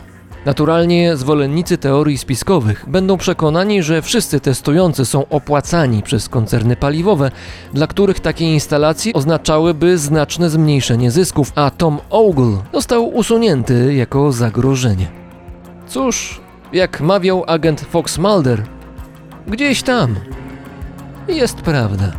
Naturalnie 0.45 1.17
zwolennicy 1.17 1.77
teorii 1.77 2.17
spiskowych 2.17 2.85
będą 2.87 3.17
przekonani, 3.17 3.83
że 3.83 4.01
wszyscy 4.01 4.39
testujący 4.39 5.05
są 5.05 5.27
opłacani 5.29 6.03
przez 6.03 6.29
koncerny 6.29 6.75
paliwowe, 6.75 7.31
dla 7.73 7.87
których 7.87 8.19
takie 8.19 8.53
instalacje 8.53 9.13
oznaczałyby 9.13 9.97
znaczne 9.97 10.49
zmniejszenie 10.49 11.11
zysków, 11.11 11.51
a 11.55 11.69
Tom 11.69 11.99
Ogle 12.09 12.57
został 12.73 13.15
usunięty 13.15 13.93
jako 13.93 14.31
zagrożenie. 14.31 15.07
Cóż, 15.87 16.41
jak 16.73 17.01
mawiał 17.01 17.43
agent 17.47 17.81
Fox 17.81 18.17
Mulder, 18.17 18.63
Gdzieś 19.47 19.83
tam 19.83 20.15
jest 21.27 21.55
prawda. 21.57 22.11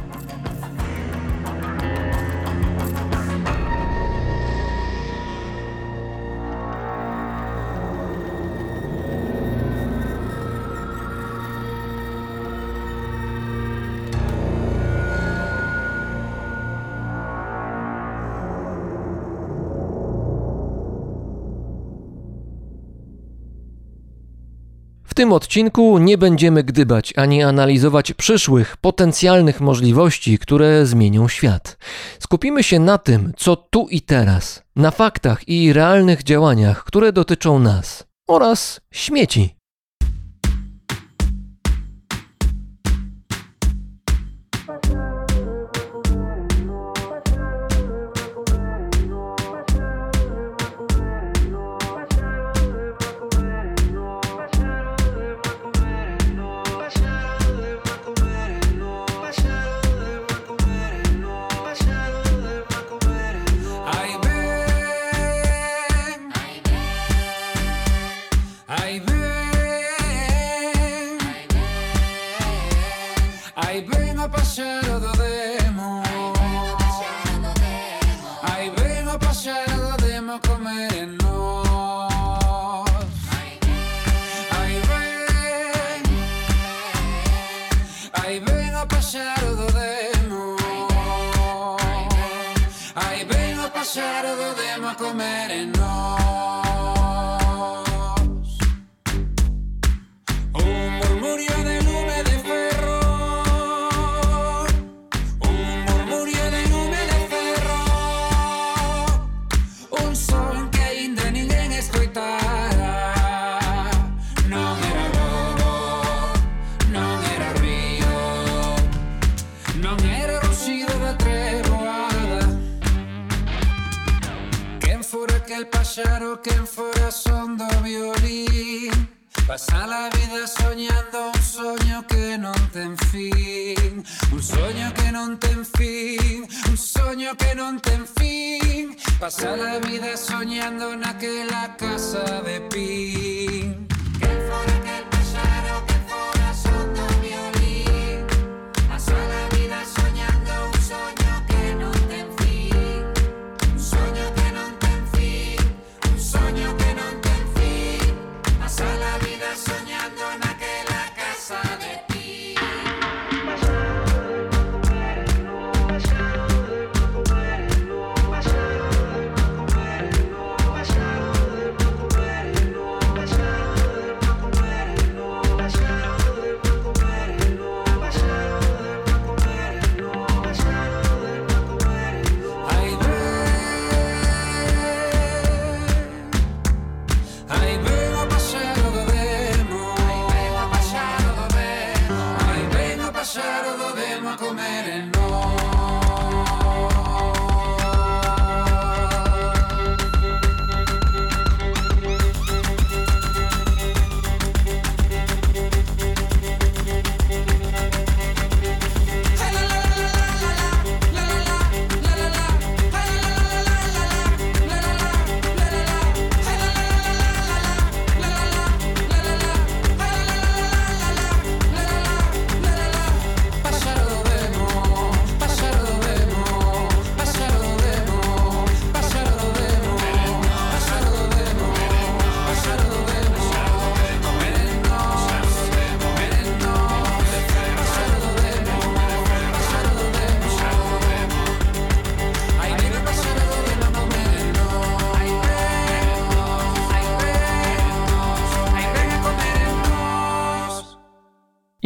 W 25.12 25.14
tym 25.14 25.33
odcinku 25.33 25.99
nie 25.99 26.19
będziemy 26.19 26.64
gdybać 26.64 27.12
ani 27.16 27.42
analizować 27.42 28.12
przyszłych, 28.12 28.76
potencjalnych 28.76 29.61
możliwości, 29.61 30.38
które 30.38 30.87
zmienią 30.87 31.28
świat. 31.28 31.76
Skupimy 32.19 32.62
się 32.62 32.78
na 32.78 32.99
tym, 32.99 33.33
co 33.37 33.57
tu 33.57 33.88
i 33.90 34.00
teraz, 34.00 34.62
na 34.76 34.90
faktach 34.90 35.49
i 35.49 35.73
realnych 35.73 36.23
działaniach, 36.23 36.85
które 36.85 37.12
dotyczą 37.12 37.59
nas 37.59 38.07
oraz 38.28 38.81
śmieci. 38.92 39.57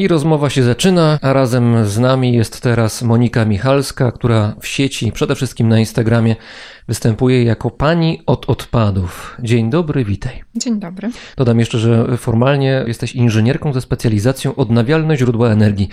Rozmowa 0.09 0.51
się 0.51 0.62
zaczyna, 0.62 1.19
a 1.23 1.33
razem 1.33 1.87
z 1.87 1.99
nami 1.99 2.33
jest 2.33 2.61
teraz 2.61 3.03
Monika 3.03 3.45
Michalska, 3.45 4.12
która 4.12 4.55
w 4.61 4.66
sieci, 4.66 5.12
przede 5.12 5.35
wszystkim 5.35 5.69
na 5.69 5.79
Instagramie, 5.79 6.37
występuje 6.88 7.44
jako 7.44 7.70
pani 7.70 8.22
od 8.27 8.51
odpadów. 8.51 9.37
Dzień 9.42 9.70
dobry, 9.70 10.05
witaj. 10.05 10.42
Dzień 10.57 10.81
dobry. 10.81 11.11
Dodam 11.37 11.59
jeszcze, 11.59 11.79
że 11.79 12.16
formalnie 12.16 12.85
jesteś 12.87 13.14
inżynierką 13.14 13.72
ze 13.72 13.81
specjalizacją 13.81 14.55
odnawialne 14.55 15.16
źródła 15.16 15.49
energii. 15.49 15.88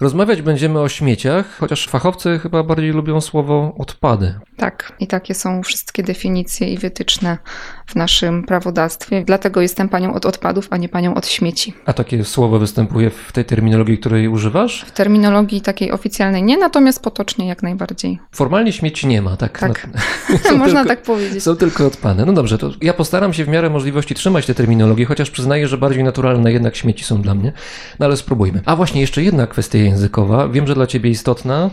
Rozmawiać 0.00 0.42
będziemy 0.42 0.80
o 0.80 0.88
śmieciach, 0.88 1.56
chociaż 1.58 1.88
fachowcy 1.88 2.38
chyba 2.38 2.62
bardziej 2.62 2.90
lubią 2.90 3.20
słowo 3.20 3.74
odpady. 3.78 4.34
Tak, 4.56 4.92
i 5.00 5.06
takie 5.06 5.34
są 5.34 5.62
wszystkie 5.62 6.02
definicje 6.02 6.68
i 6.68 6.78
wytyczne 6.78 7.38
w 7.86 7.94
naszym 7.94 8.44
prawodawstwie. 8.44 9.24
Dlatego 9.24 9.60
jestem 9.60 9.88
panią 9.88 10.14
od 10.14 10.26
odpadów, 10.26 10.68
a 10.70 10.76
nie 10.76 10.88
panią 10.88 11.14
od 11.14 11.26
śmieci. 11.26 11.74
A 11.86 11.92
takie 11.92 12.24
słowo 12.24 12.58
występuje 12.58 13.10
w 13.10 13.32
tej 13.32 13.44
terminologii, 13.44 13.98
której 13.98 14.28
używasz? 14.28 14.84
W 14.86 14.90
terminologii 14.90 15.60
takiej 15.60 15.92
oficjalnej 15.92 16.42
nie, 16.42 16.58
natomiast 16.58 17.02
potocznie 17.02 17.48
jak 17.48 17.62
najbardziej. 17.62 18.18
Formalnie 18.32 18.72
śmieci 18.72 19.06
nie 19.06 19.22
ma, 19.22 19.36
tak? 19.36 19.58
Tak. 19.58 19.80
Są 19.80 19.88
Można 20.58 20.66
tylko- 20.80 20.88
tak 20.88 21.02
powiedzieć. 21.02 21.42
Są 21.42 21.56
tylko 21.56 21.86
odpady. 21.86 22.26
No 22.26 22.32
dobrze, 22.32 22.58
to 22.58 22.70
ja 22.82 22.94
postaram 22.94 23.32
się 23.32 23.44
w 23.44 23.48
miarę 23.48 23.70
możliwości 23.70 24.14
trzymać 24.14 24.46
tę 24.46 24.54
terminologię, 24.54 25.04
chociaż 25.04 25.30
przyznaję, 25.30 25.68
że 25.68 25.78
bardziej 25.78 26.04
naturalne 26.04 26.52
jednak 26.52 26.76
śmieci 26.76 27.04
są 27.04 27.22
dla 27.22 27.34
mnie. 27.34 27.52
No 27.98 28.06
ale 28.06 28.16
spróbujmy. 28.16 28.62
A 28.64 28.76
właśnie 28.76 29.00
jeszcze 29.00 29.22
jedna 29.22 29.46
kwestia 29.46 29.78
językowa. 29.78 30.48
Wiem, 30.48 30.66
że 30.66 30.74
dla 30.74 30.86
ciebie 30.86 31.10
istotna. 31.10 31.70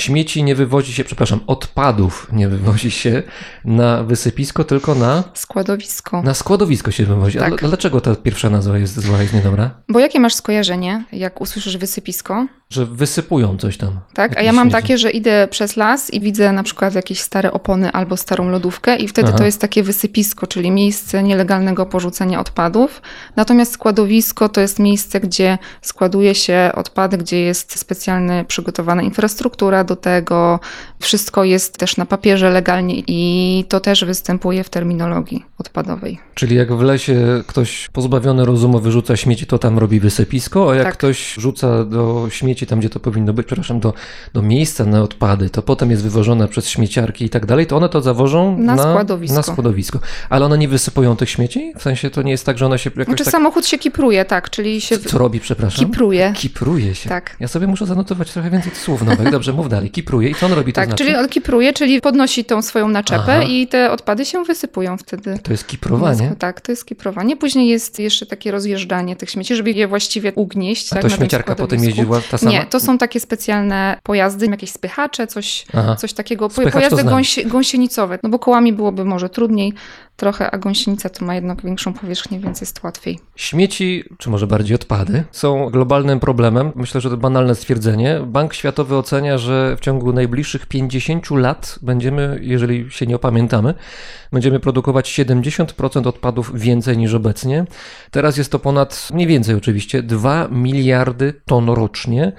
Śmieci 0.00 0.42
nie 0.42 0.54
wywozi 0.54 0.92
się, 0.92 1.04
przepraszam, 1.04 1.40
odpadów 1.46 2.26
nie 2.32 2.48
wywozi 2.48 2.90
się 2.90 3.22
na 3.64 4.02
wysypisko, 4.04 4.64
tylko 4.64 4.94
na, 4.94 5.24
Składowisko. 5.34 6.22
na 6.22 6.34
składowisko 6.34 6.90
się 6.90 7.04
wywozi. 7.04 7.38
A 7.38 7.42
Tak. 7.42 7.52
dl- 7.54 7.68
dlaczego 7.68 8.00
ta 8.00 8.14
pierwsza 8.14 8.50
nazwa 8.50 8.78
jest 8.78 9.00
zła, 9.00 9.22
jest 9.22 9.34
niedobra? 9.34 9.70
Bo 9.88 9.98
jakie 10.00 10.20
masz 10.20 10.34
skojarzenie, 10.34 11.04
jak 11.12 11.40
usłyszysz 11.40 11.76
wysypisko? 11.76 12.46
Że 12.70 12.86
wysypują 12.86 13.56
coś 13.56 13.76
tam. 13.76 14.00
Tak, 14.14 14.38
a 14.38 14.42
ja 14.42 14.52
mam 14.52 14.70
śmieci. 14.70 14.82
takie, 14.82 14.98
że 14.98 15.10
idę 15.10 15.48
przez 15.50 15.76
las 15.76 16.10
i 16.10 16.20
widzę 16.20 16.52
na 16.52 16.62
przykład 16.62 16.94
jakieś 16.94 17.20
stare 17.20 17.52
opony 17.52 17.92
albo 17.92 18.16
starą 18.16 18.50
lodówkę 18.50 18.96
i 18.96 19.08
wtedy 19.08 19.28
Aha. 19.28 19.38
to 19.38 19.44
jest 19.44 19.60
takie 19.60 19.82
wysypisko, 19.82 20.46
czyli 20.46 20.70
miejsce 20.70 21.22
nielegalnego 21.22 21.86
porzucenia 21.86 22.40
odpadów. 22.40 23.02
Natomiast 23.36 23.72
składowisko 23.72 24.48
to 24.48 24.60
jest 24.60 24.78
miejsce, 24.78 25.20
gdzie 25.20 25.58
składuje 25.82 26.34
się 26.34 26.70
odpady, 26.74 27.18
gdzie 27.18 27.40
jest 27.40 27.78
specjalnie 27.78 28.44
przygotowana 28.48 29.02
infrastruktura 29.02 29.84
do 29.84 29.96
tego. 29.96 30.60
Wszystko 31.00 31.44
jest 31.44 31.78
też 31.78 31.96
na 31.96 32.06
papierze 32.06 32.50
legalnie 32.50 33.02
i 33.06 33.64
to 33.68 33.80
też 33.80 34.04
występuje 34.04 34.64
w 34.64 34.70
terminologii 34.70 35.44
odpadowej. 35.58 36.18
Czyli 36.34 36.56
jak 36.56 36.72
w 36.76 36.80
lesie 36.80 37.42
ktoś 37.46 37.88
pozbawiony 37.92 38.44
rozumu 38.44 38.80
wyrzuca 38.80 39.16
śmieci, 39.16 39.46
to 39.46 39.58
tam 39.58 39.78
robi 39.78 40.00
wysypisko, 40.00 40.70
a 40.72 40.74
jak 40.74 40.84
Tak. 40.84 40.94
ktoś 40.94 41.34
rzuca 41.34 41.84
do 41.84 42.26
śmieci 42.30 42.66
tam, 42.66 42.78
gdzie 42.78 42.90
to 42.90 43.00
powinno 43.00 43.32
być, 43.32 43.46
przepraszam, 43.46 43.80
do, 43.80 43.92
do 44.34 44.42
miejsca 44.42 44.84
na 44.84 45.02
odpady, 45.02 45.50
to 45.50 45.62
potem 45.62 45.90
jest 45.90 46.02
wywożone 46.02 46.48
przez 46.48 46.68
śmieciarki 46.68 47.24
i 47.24 47.28
tak 47.30 47.46
dalej, 47.46 47.66
to 47.66 47.76
one 47.76 47.88
to 47.88 48.00
zawożą 48.00 48.58
Na 48.58 48.78
składowisko. 48.78 49.36
Na 49.36 49.42
składowisko. 49.42 49.98
Ale 50.30 50.46
one 50.46 50.58
nie 50.58 50.68
wysypują 50.68 51.16
tych 51.16 51.30
śmieci? 51.30 51.72
W 51.78 51.82
sensie 51.82 52.10
to 52.10 52.22
nie 52.22 52.30
jest 52.30 52.46
tak, 52.46 52.58
że 52.58 52.66
one 52.66 52.78
się 52.78 52.90
jakoś 52.90 53.06
Znaczy 53.06 53.24
tak... 53.24 53.32
samochód 53.32 53.66
się 53.66 53.78
kipruje, 53.78 54.24
tak, 54.24 54.50
czyli 54.50 54.80
się 54.80 54.98
Co, 54.98 55.08
co 55.08 55.18
robi, 55.18 55.40
przepraszam? 55.40 55.86
kipruje. 55.86 56.32
Kipruje 56.36 56.94
się. 56.94 57.08
Tak. 57.08 57.36
Ja 57.40 57.48
sobie 57.48 57.66
muszę 57.66 57.86
zanotować 57.86 58.32
trochę 58.32 58.50
więcej 58.50 58.72
słów 58.74 59.02
nowych. 59.02 59.30
Dobrze, 59.30 59.52
mów 59.52 59.68
dalej. 59.68 59.90
Kipruje. 59.90 60.28
I 60.30 60.34
co 60.34 60.46
on 60.46 60.52
robi, 60.52 60.72
to 60.72 60.80
Tak, 60.80 60.89
znaczy? 60.90 61.04
czyli 61.04 61.16
on 61.16 61.28
kipruje, 61.28 61.72
czyli 61.72 62.00
podnosi 62.00 62.44
tą 62.44 62.62
swoją 62.62 62.88
naczepę 62.88 63.32
Aha. 63.32 63.42
i 63.42 63.66
te 63.66 63.90
odpady 63.90 64.24
się 64.24 64.44
wysypują 64.44 64.96
wtedy. 64.96 65.38
To 65.42 65.52
jest 65.52 65.66
kiprowanie. 65.66 66.34
Tak, 66.38 66.60
to 66.60 66.72
jest 66.72 66.86
kiprowanie. 66.86 67.36
Później 67.36 67.68
jest 67.68 67.98
jeszcze 67.98 68.26
takie 68.26 68.50
rozjeżdżanie 68.50 69.16
tych 69.16 69.30
śmieci, 69.30 69.56
żeby 69.56 69.70
je 69.70 69.88
właściwie 69.88 70.32
ugnieść. 70.32 70.92
A 70.92 70.94
tak, 70.94 71.02
to 71.02 71.08
śmieciarka 71.08 71.54
potem 71.54 71.84
jeździła 71.84 72.20
ta 72.30 72.38
sama? 72.38 72.52
Nie, 72.52 72.66
to 72.66 72.80
są 72.80 72.98
takie 72.98 73.20
specjalne 73.20 73.98
pojazdy, 74.02 74.46
jakieś 74.46 74.70
spychacze, 74.70 75.26
coś, 75.26 75.66
Aha. 75.74 75.96
coś 75.96 76.12
takiego. 76.12 76.50
Spychacz 76.50 76.72
Pojazdy 76.72 77.04
gąsienicowe, 77.44 78.18
no 78.22 78.28
bo 78.28 78.38
kołami 78.38 78.72
byłoby 78.72 79.04
może 79.04 79.28
trudniej 79.28 79.72
trochę, 80.20 80.50
a 80.50 80.58
gąsienica 80.58 81.08
to 81.08 81.24
ma 81.24 81.34
jednak 81.34 81.62
większą 81.62 81.92
powierzchnię, 81.92 82.40
więc 82.40 82.60
jest 82.60 82.82
łatwiej. 82.82 83.18
Śmieci, 83.36 84.04
czy 84.18 84.30
może 84.30 84.46
bardziej 84.46 84.74
odpady, 84.74 85.24
są 85.32 85.70
globalnym 85.70 86.20
problemem. 86.20 86.72
Myślę, 86.74 87.00
że 87.00 87.10
to 87.10 87.16
banalne 87.16 87.54
stwierdzenie. 87.54 88.20
Bank 88.26 88.54
Światowy 88.54 88.96
ocenia, 88.96 89.38
że 89.38 89.76
w 89.76 89.80
ciągu 89.80 90.12
najbliższych 90.12 90.66
50 90.66 91.30
lat 91.30 91.78
będziemy, 91.82 92.38
jeżeli 92.42 92.90
się 92.90 93.06
nie 93.06 93.16
opamiętamy, 93.16 93.74
będziemy 94.32 94.60
produkować 94.60 95.18
70% 95.18 96.06
odpadów 96.06 96.60
więcej 96.60 96.98
niż 96.98 97.14
obecnie. 97.14 97.64
Teraz 98.10 98.36
jest 98.36 98.52
to 98.52 98.58
ponad, 98.58 99.08
mniej 99.12 99.26
więcej 99.26 99.54
oczywiście, 99.54 100.02
2 100.02 100.48
miliardy 100.50 101.34
ton 101.46 101.68
rocznie. 101.68 102.32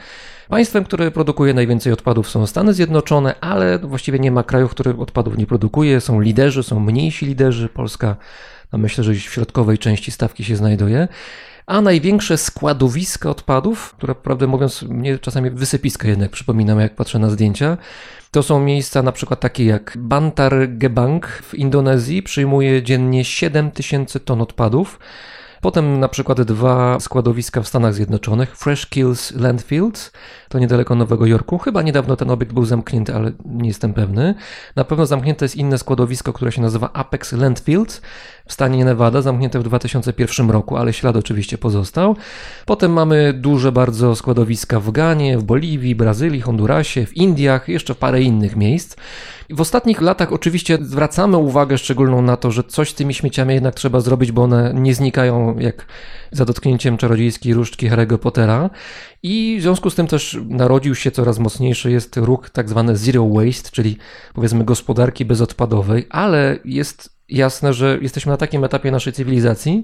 Państwem, 0.51 0.83
które 0.83 1.11
produkuje 1.11 1.53
najwięcej 1.53 1.93
odpadów 1.93 2.29
są 2.29 2.47
Stany 2.47 2.73
Zjednoczone, 2.73 3.35
ale 3.41 3.79
właściwie 3.79 4.19
nie 4.19 4.31
ma 4.31 4.43
krajów, 4.43 4.71
które 4.71 4.97
odpadów 4.97 5.37
nie 5.37 5.45
produkuje. 5.45 6.01
Są 6.01 6.21
liderzy, 6.21 6.63
są 6.63 6.79
mniejsi 6.79 7.25
liderzy. 7.25 7.69
Polska, 7.69 8.15
no 8.71 8.79
myślę, 8.79 9.03
że 9.03 9.13
w 9.13 9.17
środkowej 9.17 9.77
części 9.77 10.11
stawki 10.11 10.43
się 10.43 10.55
znajduje. 10.55 11.07
A 11.65 11.81
największe 11.81 12.37
składowiska 12.37 13.29
odpadów, 13.29 13.93
które 13.97 14.15
prawdę 14.15 14.47
mówiąc 14.47 14.83
mnie 14.83 15.19
czasami 15.19 15.49
wysypiska 15.49 16.07
jednak 16.07 16.31
przypominam, 16.31 16.79
jak 16.79 16.95
patrzę 16.95 17.19
na 17.19 17.29
zdjęcia, 17.29 17.77
to 18.31 18.43
są 18.43 18.59
miejsca 18.59 19.03
na 19.03 19.11
przykład 19.11 19.39
takie 19.39 19.65
jak 19.65 19.93
Bantar 19.97 20.53
Gebang 20.69 21.27
w 21.27 21.55
Indonezji, 21.55 22.23
przyjmuje 22.23 22.83
dziennie 22.83 23.25
7 23.25 23.71
tysięcy 23.71 24.19
ton 24.19 24.41
odpadów. 24.41 24.99
Potem 25.61 25.99
na 25.99 26.07
przykład 26.07 26.41
dwa 26.41 26.99
składowiska 26.99 27.61
w 27.61 27.67
Stanach 27.67 27.93
Zjednoczonych, 27.93 28.57
Fresh 28.57 28.85
Kills 28.85 29.31
Landfills, 29.35 30.11
to 30.49 30.59
niedaleko 30.59 30.95
Nowego 30.95 31.25
Jorku. 31.25 31.57
Chyba 31.57 31.81
niedawno 31.81 32.15
ten 32.15 32.31
obiekt 32.31 32.53
był 32.53 32.65
zamknięty, 32.65 33.15
ale 33.15 33.31
nie 33.45 33.67
jestem 33.67 33.93
pewny. 33.93 34.35
Na 34.75 34.83
pewno 34.83 35.05
zamknięte 35.05 35.45
jest 35.45 35.55
inne 35.55 35.77
składowisko, 35.77 36.33
które 36.33 36.51
się 36.51 36.61
nazywa 36.61 36.93
Apex 36.93 37.31
Landfills 37.31 38.01
w 38.45 38.53
stanie 38.53 38.85
Nevada, 38.85 39.21
zamknięte 39.21 39.59
w 39.59 39.63
2001 39.63 40.49
roku, 40.49 40.77
ale 40.77 40.93
ślad 40.93 41.15
oczywiście 41.15 41.57
pozostał. 41.57 42.15
Potem 42.65 42.93
mamy 42.93 43.33
duże 43.33 43.71
bardzo 43.71 44.15
składowiska 44.15 44.79
w 44.79 44.91
Ganie, 44.91 45.37
w 45.37 45.43
Boliwii, 45.43 45.95
Brazylii, 45.95 46.41
Hondurasie, 46.41 47.05
w 47.05 47.17
Indiach, 47.17 47.67
jeszcze 47.67 47.95
parę 47.95 48.21
innych 48.21 48.55
miejsc. 48.55 48.95
W 49.51 49.61
ostatnich 49.61 50.01
latach 50.01 50.33
oczywiście 50.33 50.77
zwracamy 50.81 51.37
uwagę 51.37 51.77
szczególną 51.77 52.21
na 52.21 52.37
to, 52.37 52.51
że 52.51 52.63
coś 52.63 52.89
z 52.89 52.93
tymi 52.93 53.13
śmieciami 53.13 53.53
jednak 53.53 53.75
trzeba 53.75 53.99
zrobić, 53.99 54.31
bo 54.31 54.43
one 54.43 54.73
nie 54.75 54.95
znikają 54.95 55.59
jak 55.59 55.85
za 56.31 56.45
dotknięciem 56.45 56.97
czarodziejskiej 56.97 57.53
różdżki 57.53 57.89
Harry'ego 57.89 58.17
Pottera. 58.17 58.69
I 59.23 59.57
w 59.59 59.61
związku 59.61 59.89
z 59.89 59.95
tym 59.95 60.07
też 60.07 60.37
narodził 60.45 60.95
się 60.95 61.11
coraz 61.11 61.39
mocniejszy 61.39 61.91
jest 61.91 62.17
ruch 62.17 62.49
tak 62.49 62.69
zwany 62.69 62.97
zero 62.97 63.29
waste, 63.29 63.69
czyli 63.71 63.97
powiedzmy 64.33 64.63
gospodarki 64.63 65.25
bezodpadowej, 65.25 66.07
ale 66.09 66.59
jest 66.65 67.20
jasne, 67.31 67.73
że 67.73 67.97
jesteśmy 68.01 68.29
na 68.29 68.37
takim 68.37 68.63
etapie 68.63 68.91
naszej 68.91 69.13
cywilizacji, 69.13 69.83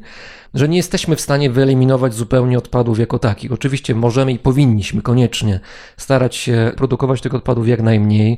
że 0.53 0.69
nie 0.69 0.77
jesteśmy 0.77 1.15
w 1.15 1.21
stanie 1.21 1.49
wyeliminować 1.49 2.13
zupełnie 2.13 2.57
odpadów 2.57 2.99
jako 2.99 3.19
takich. 3.19 3.51
Oczywiście 3.51 3.95
możemy 3.95 4.31
i 4.31 4.39
powinniśmy 4.39 5.01
koniecznie 5.01 5.59
starać 5.97 6.35
się 6.35 6.71
produkować 6.77 7.21
tych 7.21 7.35
odpadów 7.35 7.67
jak 7.67 7.81
najmniej, 7.81 8.37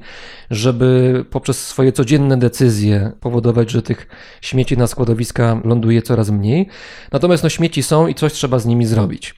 żeby 0.52 1.26
poprzez 1.30 1.68
swoje 1.68 1.92
codzienne 1.92 2.38
decyzje 2.38 3.12
powodować, 3.20 3.72
że 3.72 3.82
tych 3.82 4.08
śmieci 4.42 4.78
na 4.78 4.88
składowiska 4.88 5.62
ląduje 5.64 6.02
coraz 6.02 6.30
mniej. 6.30 6.68
Natomiast 7.12 7.44
no, 7.44 7.50
śmieci 7.50 7.84
są 7.84 8.08
i 8.08 8.16
coś 8.16 8.34
trzeba 8.34 8.60
z 8.60 8.66
nimi 8.66 8.86
zrobić. 8.86 9.36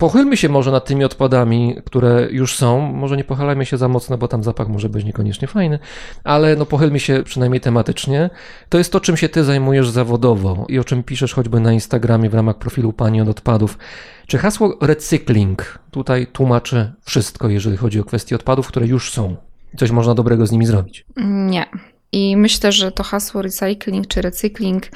Pochylmy 0.00 0.36
się 0.36 0.48
może 0.48 0.70
nad 0.70 0.84
tymi 0.84 1.04
odpadami, 1.04 1.76
które 1.84 2.28
już 2.30 2.56
są. 2.56 2.80
Może 2.80 3.16
nie 3.16 3.24
pochylajmy 3.24 3.66
się 3.66 3.76
za 3.76 3.88
mocno, 3.88 4.18
bo 4.18 4.28
tam 4.28 4.44
zapach 4.44 4.68
może 4.68 4.88
być 4.88 5.04
niekoniecznie 5.04 5.48
fajny, 5.48 5.78
ale 6.24 6.56
no 6.56 6.66
pochylmy 6.66 7.00
się 7.00 7.22
przynajmniej 7.24 7.60
tematycznie. 7.60 8.30
To 8.68 8.78
jest 8.78 8.92
to, 8.92 9.00
czym 9.00 9.16
się 9.16 9.28
ty 9.28 9.44
zajmujesz 9.44 9.90
zawodowo 9.90 10.66
i 10.68 10.78
o 10.78 10.84
czym 10.84 11.02
piszesz 11.02 11.34
choćby 11.34 11.60
na 11.60 11.72
Instagramie 11.72 12.30
w 12.30 12.34
ramach 12.34 12.58
profilu 12.58 12.92
Pani 12.92 13.20
od 13.20 13.28
Odpadów. 13.28 13.78
Czy 14.26 14.38
hasło 14.38 14.76
recykling 14.80 15.78
tutaj 15.90 16.26
tłumaczy 16.26 16.92
wszystko, 17.04 17.48
jeżeli 17.48 17.76
chodzi 17.76 18.00
o 18.00 18.04
kwestie 18.04 18.36
odpadów, 18.36 18.68
które 18.68 18.86
już 18.86 19.12
są? 19.12 19.36
Coś 19.76 19.90
można 19.90 20.14
dobrego 20.14 20.46
z 20.46 20.52
nimi 20.52 20.66
zrobić. 20.66 21.04
Nie. 21.26 21.66
I 22.12 22.36
myślę, 22.36 22.72
że 22.72 22.92
to 22.92 23.02
hasło 23.02 23.42
recycling 23.42 24.06
czy 24.06 24.22
recykling 24.22 24.86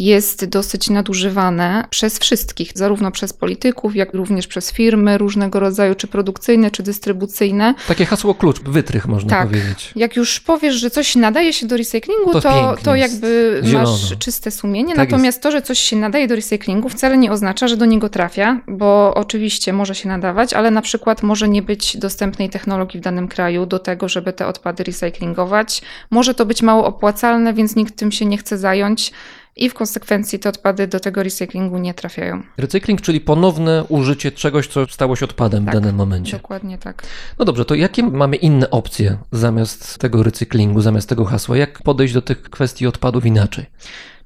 jest 0.00 0.44
dosyć 0.44 0.90
nadużywane 0.90 1.84
przez 1.90 2.18
wszystkich, 2.18 2.70
zarówno 2.74 3.10
przez 3.10 3.32
polityków, 3.32 3.96
jak 3.96 4.14
również 4.14 4.46
przez 4.46 4.72
firmy 4.72 5.18
różnego 5.18 5.60
rodzaju, 5.60 5.94
czy 5.94 6.06
produkcyjne, 6.06 6.70
czy 6.70 6.82
dystrybucyjne. 6.82 7.74
Takie 7.88 8.06
hasło 8.06 8.34
klucz, 8.34 8.60
wytrych 8.60 9.06
można 9.08 9.30
Tak. 9.30 9.48
powiedzieć. 9.48 9.92
Jak 9.96 10.16
już 10.16 10.40
powiesz, 10.40 10.74
że 10.74 10.90
coś 10.90 11.16
nadaje 11.16 11.52
się 11.52 11.66
do 11.66 11.76
recyklingu, 11.76 12.32
To 12.32 12.40
to, 12.40 12.76
to, 12.84 12.94
jest. 12.94 13.12
jakby 13.12 13.60
Zielono. 13.64 13.90
masz 13.90 14.18
czyste 14.18 14.50
sumienie. 14.50 14.94
Tak 14.94 15.10
Natomiast 15.10 15.42
to, 15.42 15.50
że 15.50 15.62
coś 15.62 15.78
się 15.78 15.96
nadaje 15.96 16.28
do 16.28 16.34
recyklingu, 16.36 16.88
wcale 16.88 17.18
nie 17.18 17.32
oznacza, 17.32 17.68
że 17.68 17.76
do 17.76 17.84
niego 17.86 18.08
trafia, 18.08 18.60
bo 18.68 19.14
oczywiście 19.14 19.72
może 19.72 19.94
się 19.94 20.08
nadawać, 20.08 20.52
ale 20.54 20.70
na 20.70 20.82
przykład 20.82 21.22
może 21.22 21.48
nie 21.48 21.62
być 21.62 21.96
dostępnej 21.96 22.50
technologii 22.50 23.00
w 23.00 23.02
danym 23.02 23.28
kraju 23.28 23.66
do 23.66 23.78
tego, 23.78 24.08
żeby 24.08 24.32
te 24.32 24.46
odpady 24.46 24.84
recyklingować. 24.84 25.82
Może 26.10 26.34
to 26.34 26.46
być 26.46 26.62
mało 26.62 26.84
opłacalne, 26.86 27.54
więc 27.54 27.76
nikt 27.76 27.96
tym 27.96 28.12
się 28.12 28.26
nie 28.26 28.38
chce 28.38 28.58
zająć. 28.58 29.12
I 29.60 29.70
w 29.70 29.74
konsekwencji 29.74 30.38
te 30.38 30.48
odpady 30.48 30.86
do 30.86 31.00
tego 31.00 31.22
recyklingu 31.22 31.78
nie 31.78 31.94
trafiają. 31.94 32.42
Recykling, 32.56 33.00
czyli 33.00 33.20
ponowne 33.20 33.84
użycie 33.88 34.32
czegoś, 34.32 34.66
co 34.66 34.86
stało 34.86 35.16
się 35.16 35.24
odpadem 35.24 35.64
Tak, 35.64 35.74
w 35.74 35.80
danym 35.80 35.96
momencie. 35.96 36.36
Dokładnie 36.36 36.78
tak. 36.78 37.02
No 37.38 37.44
dobrze, 37.44 37.64
to 37.64 37.74
jakie 37.74 38.02
mamy 38.02 38.36
inne 38.36 38.70
opcje 38.70 39.18
zamiast 39.32 39.98
tego 39.98 40.22
recyklingu, 40.22 40.80
zamiast 40.80 41.08
tego 41.08 41.24
hasła? 41.24 41.56
Jak 41.56 41.82
podejść 41.82 42.14
do 42.14 42.22
tych 42.22 42.42
kwestii 42.42 42.86
odpadów 42.86 43.26
inaczej? 43.26 43.66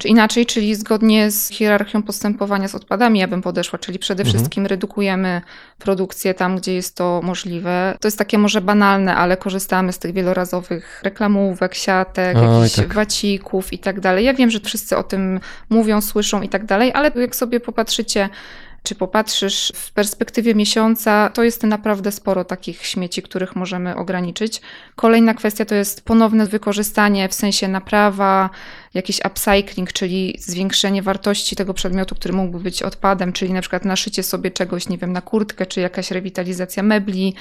Czy 0.04 0.08
inaczej, 0.08 0.46
czyli 0.46 0.74
zgodnie 0.74 1.30
z 1.30 1.48
hierarchią 1.48 2.02
postępowania 2.02 2.68
z 2.68 2.74
odpadami, 2.74 3.20
ja 3.20 3.28
bym 3.28 3.42
podeszła, 3.42 3.78
czyli 3.78 3.98
przede 3.98 4.22
Mhm. 4.22 4.36
wszystkim 4.36 4.66
redukujemy 4.66 5.42
produkcję 5.78 6.34
tam, 6.34 6.56
gdzie 6.56 6.74
jest 6.74 6.96
to 6.96 7.20
możliwe. 7.22 7.96
To 8.00 8.08
jest 8.08 8.18
takie 8.18 8.38
może 8.38 8.60
banalne, 8.60 9.16
ale 9.16 9.36
korzystamy 9.36 9.92
z 9.92 9.98
tych 9.98 10.12
wielorazowych 10.12 11.00
reklamówek, 11.04 11.74
siatek, 11.74 12.36
Oj, 12.36 12.42
jakichś 12.58 12.76
tak. 12.76 12.94
wacików 12.94 13.72
i 13.72 13.78
tak 13.78 14.00
dalej. 14.00 14.24
Ja 14.24 14.34
wiem, 14.34 14.50
że 14.50 14.60
wszyscy 14.60 14.96
o 14.96 15.02
tym 15.02 15.40
mówią, 15.70 16.00
słyszą 16.00 16.42
i 16.42 16.48
tak 16.48 16.64
dalej, 16.64 16.92
ale 16.94 17.12
jak 17.16 17.36
sobie 17.36 17.60
popatrzycie, 17.60 18.28
czy 18.82 18.94
popatrzysz 18.94 19.72
w 19.74 19.92
perspektywie 19.92 20.54
miesiąca, 20.54 21.30
to 21.34 21.42
jest 21.42 21.62
naprawdę 21.62 22.12
sporo 22.12 22.44
takich 22.44 22.86
śmieci, 22.86 23.22
których 23.22 23.56
możemy 23.56 23.96
ograniczyć. 23.96 24.60
Kolejna 24.96 25.34
kwestia 25.34 25.64
to 25.64 25.74
jest 25.74 26.04
ponowne 26.04 26.46
wykorzystanie 26.46 27.28
w 27.28 27.34
sensie 27.34 27.68
naprawa, 27.68 28.50
jakiś 28.94 29.20
upcycling, 29.24 29.92
czyli 29.92 30.36
zwiększenie 30.40 31.02
wartości 31.02 31.56
tego 31.56 31.74
przedmiotu, 31.74 32.14
który 32.14 32.34
mógłby 32.34 32.60
być 32.60 32.82
odpadem, 32.82 33.32
czyli 33.32 33.52
na 33.52 33.60
przykład 33.60 33.84
naszycie 33.84 34.22
sobie 34.22 34.50
czegoś, 34.50 34.88
nie 34.88 34.98
wiem, 34.98 35.12
na 35.12 35.20
kurtkę, 35.20 35.66
czy 35.66 35.80
jakaś 35.80 36.10
rewitalizacja 36.10 36.82
mebli. 36.82 37.34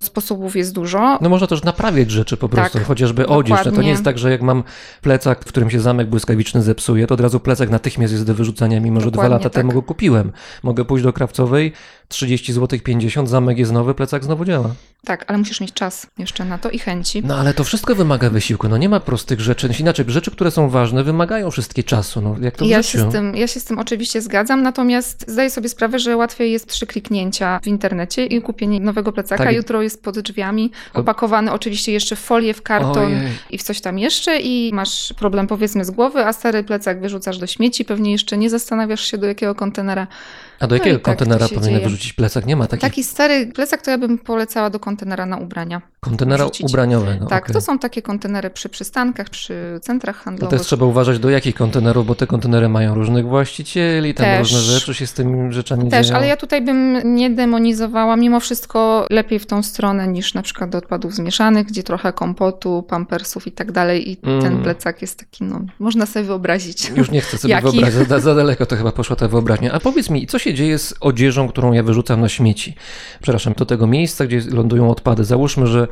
Sposobów 0.00 0.56
jest 0.56 0.74
dużo. 0.74 1.18
No 1.20 1.28
można 1.28 1.46
też 1.46 1.62
naprawiać 1.62 2.10
rzeczy 2.10 2.36
po 2.36 2.48
prostu, 2.48 2.78
Tak, 2.78 2.86
chociażby 2.86 3.26
odzież. 3.26 3.58
No 3.64 3.72
to 3.72 3.82
nie 3.82 3.88
jest 3.88 4.04
tak, 4.04 4.18
że 4.18 4.30
jak 4.30 4.42
mam 4.42 4.62
plecak, 5.02 5.40
w 5.44 5.48
którym 5.48 5.70
się 5.70 5.80
zamek 5.80 6.08
błyskawiczny 6.08 6.62
zepsuje, 6.62 7.06
to 7.06 7.14
od 7.14 7.20
razu 7.20 7.40
plecak 7.40 7.70
natychmiast 7.70 8.12
jest 8.12 8.26
do 8.26 8.34
wyrzucenia, 8.34 8.80
mimo 8.80 9.00
że 9.00 9.10
dwa 9.10 9.10
Dokładnie 9.22 9.32
lata 9.32 9.50
tak. 9.50 9.52
temu 9.52 9.72
go 9.72 9.82
kupiłem. 9.82 10.32
Mogę 10.62 10.84
pójść 10.84 11.04
do 11.04 11.12
krawcowej, 11.12 11.72
30 12.08 12.52
zł 12.52 12.78
50, 12.84 13.28
zamek 13.28 13.58
jest 13.58 13.72
nowy, 13.72 13.94
plecak 13.94 14.24
znowu 14.24 14.44
działa. 14.44 14.70
Tak, 15.04 15.24
ale 15.28 15.38
musisz 15.38 15.60
mieć 15.60 15.72
czas 15.72 16.06
jeszcze 16.18 16.44
na 16.44 16.58
to 16.58 16.70
i 16.70 16.78
chęci. 16.78 17.22
No 17.24 17.36
ale 17.36 17.54
to 17.54 17.64
wszystko 17.64 17.94
wymaga 17.94 18.30
wysiłku, 18.30 18.68
no 18.68 18.76
nie 18.76 18.88
ma 18.88 19.00
prostych 19.00 19.40
rzeczy. 19.40 19.68
Inaczej, 19.80 20.04
rzeczy, 20.08 20.30
które 20.30 20.50
są 20.50 20.68
ważne, 20.70 21.04
wymagają 21.04 21.50
wszystkie 21.50 21.82
czasu. 21.82 22.20
No 22.20 22.36
jak 22.40 22.56
to 22.56 22.64
w 22.64 22.68
Ja 22.68 22.82
życiu. 22.82 22.98
się, 22.98 23.10
z 23.10 23.12
tym, 23.12 23.36
ja 23.36 23.46
się 23.46 23.60
z 23.60 23.64
tym 23.64 23.78
oczywiście 23.78 24.22
zgadzam, 24.22 24.62
natomiast 24.62 25.24
zdaję 25.28 25.50
sobie 25.50 25.68
sprawę, 25.68 25.98
że 25.98 26.16
łatwiej 26.16 26.52
jest 26.52 26.66
trzy 26.66 26.86
kliknięcia 26.86 27.60
w 27.62 27.66
internecie 27.66 28.26
i 28.26 28.42
kupienie 28.42 28.80
nowego 28.80 29.12
plecaka. 29.12 29.44
Tak. 29.44 29.54
Jutro 29.56 29.82
jest 29.86 30.02
pod 30.02 30.18
drzwiami, 30.18 30.70
opakowany 30.94 31.52
oczywiście 31.52 31.92
jeszcze 31.92 32.16
w 32.16 32.20
folię, 32.20 32.54
w 32.54 32.62
karton 32.62 32.98
Ojej. 32.98 33.28
i 33.50 33.58
w 33.58 33.62
coś 33.62 33.80
tam 33.80 33.98
jeszcze 33.98 34.40
i 34.40 34.70
masz 34.74 35.12
problem 35.18 35.46
powiedzmy 35.46 35.84
z 35.84 35.90
głowy, 35.90 36.26
a 36.26 36.32
stary 36.32 36.64
plecak 36.64 37.00
wyrzucasz 37.00 37.38
do 37.38 37.46
śmieci, 37.46 37.84
pewnie 37.84 38.12
jeszcze 38.12 38.38
nie 38.38 38.50
zastanawiasz 38.50 39.00
się 39.00 39.18
do 39.18 39.26
jakiego 39.26 39.54
kontenera. 39.54 40.06
A 40.60 40.66
do 40.66 40.74
No 40.74 40.78
jakiego 40.78 40.98
tak 40.98 41.04
to 41.04 41.10
kontenera 41.24 41.48
powinien 41.48 41.64
dzieje. 41.64 41.80
wyrzucić 41.84 42.12
plecak? 42.12 42.46
Nie 42.46 42.56
ma 42.56 42.66
takich 42.66 42.80
Taki 42.80 43.04
stary 43.04 43.46
plecak 43.46 43.82
to 43.82 43.90
ja 43.90 43.98
bym 43.98 44.18
polecała 44.18 44.70
do 44.70 44.80
kontenera 44.80 45.26
na 45.26 45.36
ubrania. 45.36 45.82
kontenera 46.00 46.44
wrzucić. 46.44 46.66
ubraniowego. 46.68 47.26
tak, 47.26 47.42
okej. 47.44 47.54
to 47.54 47.60
są 47.60 47.78
takie 47.78 48.02
kontenery 48.02 48.50
przy 48.50 48.68
przystankach, 48.68 49.30
przy 49.30 49.78
centrach 49.82 50.16
No 50.16 50.22
handlowych. 50.22 50.58
też 50.58 50.66
trzeba 50.66 50.86
uważać 50.86 51.18
do 51.18 51.30
jakich 51.30 51.54
kontenerów, 51.54 52.06
bo 52.06 52.14
te 52.14 52.26
kontenery 52.26 52.68
mają 52.68 52.94
różnych 52.94 53.26
właścicieli, 53.28 54.14
tam 54.14 54.26
Też. 54.26 54.38
różne 54.38 54.58
rzeczy 54.60 54.94
się 54.94 55.06
z 55.06 55.12
tymi 55.12 55.52
rzeczami 55.52 55.90
Też, 55.90 56.06
dzieją. 56.06 56.18
ale 56.18 56.26
ja 56.26 56.36
tutaj 56.36 56.62
bym 56.62 57.14
nie 57.14 57.30
demonizowała. 57.30 58.16
Mimo 58.16 58.40
wszystko 58.40 59.06
lepiej 59.10 59.38
w 59.38 59.46
tą 59.46 59.62
stronę 59.62 60.08
niż 60.08 60.34
na 60.34 60.42
przykład 60.42 60.70
do 60.70 60.78
odpadów 60.78 61.14
zmieszanych, 61.14 61.66
gdzie 61.66 61.82
trochę 61.82 62.12
kompotu, 62.12 62.82
pampersów 62.88 63.46
i 63.46 63.52
tak 63.52 63.72
dalej. 63.72 64.10
I 64.10 64.16
Mm. 64.22 64.42
ten 64.42 64.62
plecak 64.62 65.02
jest 65.02 65.18
taki, 65.18 65.44
no, 65.44 65.60
można 65.78 66.06
sobie 66.06 66.24
wyobrazić. 66.24 66.90
Już 66.96 67.10
nie 67.10 67.20
chcę 67.20 67.38
sobie 67.38 67.54
Jaki? 67.54 67.70
wyobrazić, 67.70 68.08
za, 68.08 68.20
za 68.20 68.34
daleko 68.34 68.66
to 68.66 68.76
chyba 68.76 68.92
poszła 68.92 69.16
ta 69.16 69.28
wyobraźnia. 69.28 69.72
A 69.72 69.80
powiedz 69.80 70.10
mi, 70.10 70.26
co 70.26 70.38
się 70.38 70.45
dzieje 70.54 70.78
z 70.78 70.94
odzieżą, 71.00 71.48
którą 71.48 71.72
ja 71.72 71.82
wyrzucam 71.82 72.20
na 72.20 72.28
śmieci? 72.28 72.74
Przepraszam, 73.22 73.54
do 73.54 73.66
tego 73.66 73.86
miejsca, 73.86 74.26
gdzie 74.26 74.40
lądują 74.50 74.90
odpady. 74.90 75.24
Załóżmy, 75.24 75.66
że 75.66 75.88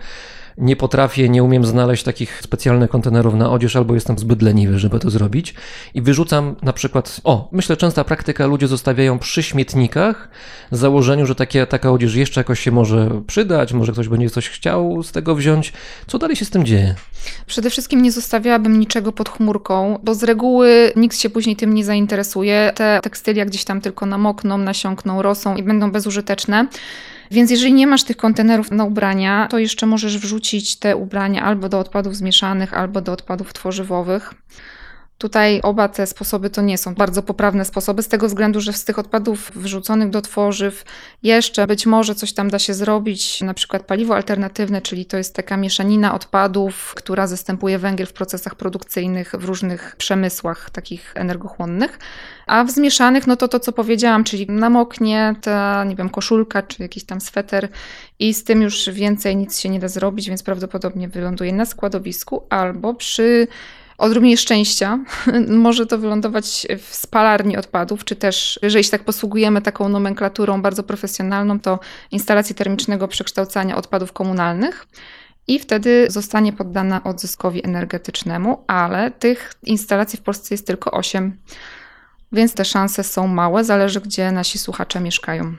nie 0.58 0.76
potrafię, 0.76 1.28
nie 1.28 1.42
umiem 1.42 1.64
znaleźć 1.64 2.02
takich 2.02 2.40
specjalnych 2.42 2.90
kontenerów 2.90 3.34
na 3.34 3.50
odzież, 3.50 3.76
albo 3.76 3.94
jestem 3.94 4.18
zbyt 4.18 4.42
leniwy, 4.42 4.78
żeby 4.78 4.98
to 4.98 5.10
zrobić. 5.10 5.54
I 5.94 6.02
wyrzucam 6.02 6.56
na 6.62 6.72
przykład, 6.72 7.20
o, 7.24 7.48
myślę, 7.52 7.76
częsta 7.76 8.04
praktyka, 8.04 8.46
ludzie 8.46 8.68
zostawiają 8.68 9.18
przy 9.18 9.42
śmietnikach 9.42 10.28
w 10.72 10.76
założeniu, 10.76 11.26
że 11.26 11.34
takie, 11.34 11.66
taka 11.66 11.90
odzież 11.90 12.14
jeszcze 12.14 12.40
jakoś 12.40 12.60
się 12.60 12.70
może 12.70 13.10
przydać, 13.26 13.72
może 13.72 13.92
ktoś 13.92 14.08
będzie 14.08 14.30
coś 14.30 14.48
chciał 14.48 15.02
z 15.02 15.12
tego 15.12 15.34
wziąć. 15.34 15.72
Co 16.06 16.18
dalej 16.18 16.36
się 16.36 16.44
z 16.44 16.50
tym 16.50 16.64
dzieje? 16.64 16.94
Przede 17.46 17.70
wszystkim 17.70 18.02
nie 18.02 18.12
zostawiałabym 18.12 18.80
niczego 18.80 19.12
pod 19.12 19.28
chmurką, 19.28 19.98
bo 20.02 20.14
z 20.14 20.22
reguły 20.22 20.92
nikt 20.96 21.18
się 21.18 21.30
później 21.30 21.56
tym 21.56 21.74
nie 21.74 21.84
zainteresuje. 21.84 22.72
Te 22.74 23.00
tekstylia 23.02 23.44
gdzieś 23.44 23.64
tam 23.64 23.80
tylko 23.80 24.06
namokną, 24.06 24.58
nasiąkną, 24.58 25.22
rosą 25.22 25.56
i 25.56 25.62
będą 25.62 25.90
bezużyteczne. 25.90 26.66
Więc 27.30 27.50
jeżeli 27.50 27.72
nie 27.72 27.87
masz 27.87 28.04
tych 28.04 28.16
kontenerów 28.16 28.70
na 28.70 28.84
ubrania, 28.84 29.46
to 29.50 29.58
jeszcze 29.58 29.87
możesz 29.87 30.18
wrzucić 30.18 30.76
te 30.76 30.96
ubrania 30.96 31.42
albo 31.42 31.68
do 31.68 31.78
odpadów 31.78 32.16
zmieszanych, 32.16 32.74
albo 32.74 33.00
do 33.00 33.12
odpadów 33.12 33.52
tworzywowych. 33.52 34.34
Tutaj 35.18 35.61
oba 35.62 35.88
te 35.88 36.07
sposoby 36.07 36.50
to 36.50 36.62
nie 36.62 36.79
są 36.79 36.94
bardzo 36.94 37.22
poprawne 37.22 37.64
sposoby, 37.64 38.03
z 38.03 38.09
tego 38.09 38.27
względu, 38.27 38.61
że 38.61 38.72
z 38.72 38.85
tych 38.85 38.98
odpadów 38.98 39.50
wrzuconych 39.55 40.11
do 40.11 40.22
tworzyw 40.22 40.85
jeszcze 41.22 41.66
być 41.66 41.87
może 41.87 42.14
coś 42.14 42.33
tam 42.33 42.50
da 42.50 42.59
się 42.59 42.74
zrobić, 42.74 43.40
na 43.40 43.55
przykład 43.55 43.83
paliwo 43.83 44.16
alternatywne, 44.16 44.83
czyli 44.83 45.07
to 45.07 45.16
jest 45.16 45.35
taka 45.35 45.57
mieszanina 45.57 46.14
odpadów, 46.14 46.92
która 46.96 47.27
zastępuje 47.27 47.79
węgiel 47.79 48.07
w 48.07 48.12
procesach 48.12 48.55
produkcyjnych 48.55 49.33
w 49.38 49.44
różnych 49.44 49.96
przemysłach 49.96 50.70
takich 50.70 51.12
energochłonnych. 51.14 51.98
A 52.46 52.64
w 52.64 52.70
zmieszanych, 52.70 53.27
no 53.27 53.37
to 53.37 53.48
to, 53.48 53.61
co 53.61 53.72
powiedziałam, 53.72 54.24
czyli 54.24 54.46
namoknie 54.48 55.35
ta, 55.42 55.85
nie 55.85 55.96
wiem, 55.96 56.11
koszulka 56.11 56.62
czy 56.62 56.83
jakiś 56.83 57.05
tam 57.05 57.20
sweter 57.20 57.68
i 58.18 58.35
z 58.35 58.44
tym 58.44 58.62
już 58.62 58.90
więcej 58.90 59.37
nic 59.37 59.59
się 59.59 59.68
nie 59.68 59.81
da 59.81 59.88
zrobić, 59.88 60.29
więc 60.29 60.42
prawdopodobnie 60.42 61.09
wyląduje 61.09 61.53
na 61.53 61.66
składowisku 61.66 62.46
albo 62.50 62.94
przy 62.94 63.46
odrobinie 63.98 64.37
szczęścia 64.37 64.98
może 65.48 65.87
to 65.87 65.98
wylądować 65.98 66.66
w 66.78 66.94
spalarni 66.94 67.57
odpadów, 67.57 68.04
czy 68.04 68.16
też, 68.16 68.59
jeżeli 68.62 68.85
się 68.85 68.90
tak 68.90 69.04
posługujemy 69.04 69.62
taką 69.62 69.88
nomenklaturą 69.88 70.62
bardzo 70.62 70.83
profesjonalną, 70.83 71.61
to 71.61 71.78
instalacji 72.11 72.54
termicznego 72.54 73.09
przekształcania 73.09 73.76
odpadów 73.76 74.12
komunalnych. 74.12 74.87
I 75.46 75.59
wtedy 75.59 76.07
zostanie 76.11 76.52
poddana 76.52 77.04
odzyskowi 77.04 77.66
energetycznemu, 77.66 78.64
ale 78.66 79.11
tych 79.11 79.52
instalacji 79.62 80.18
w 80.18 80.22
Polsce 80.22 80.54
jest 80.54 80.66
tylko 80.66 80.90
8, 80.90 81.37
więc 82.33 82.54
te 82.54 82.64
szanse 82.64 83.04
są 83.04 83.26
małe, 83.26 83.64
zależy 83.64 84.00
gdzie 84.00 84.33
nasi 84.33 84.59
słuchacze 84.59 85.00
mieszkają. 85.00 85.54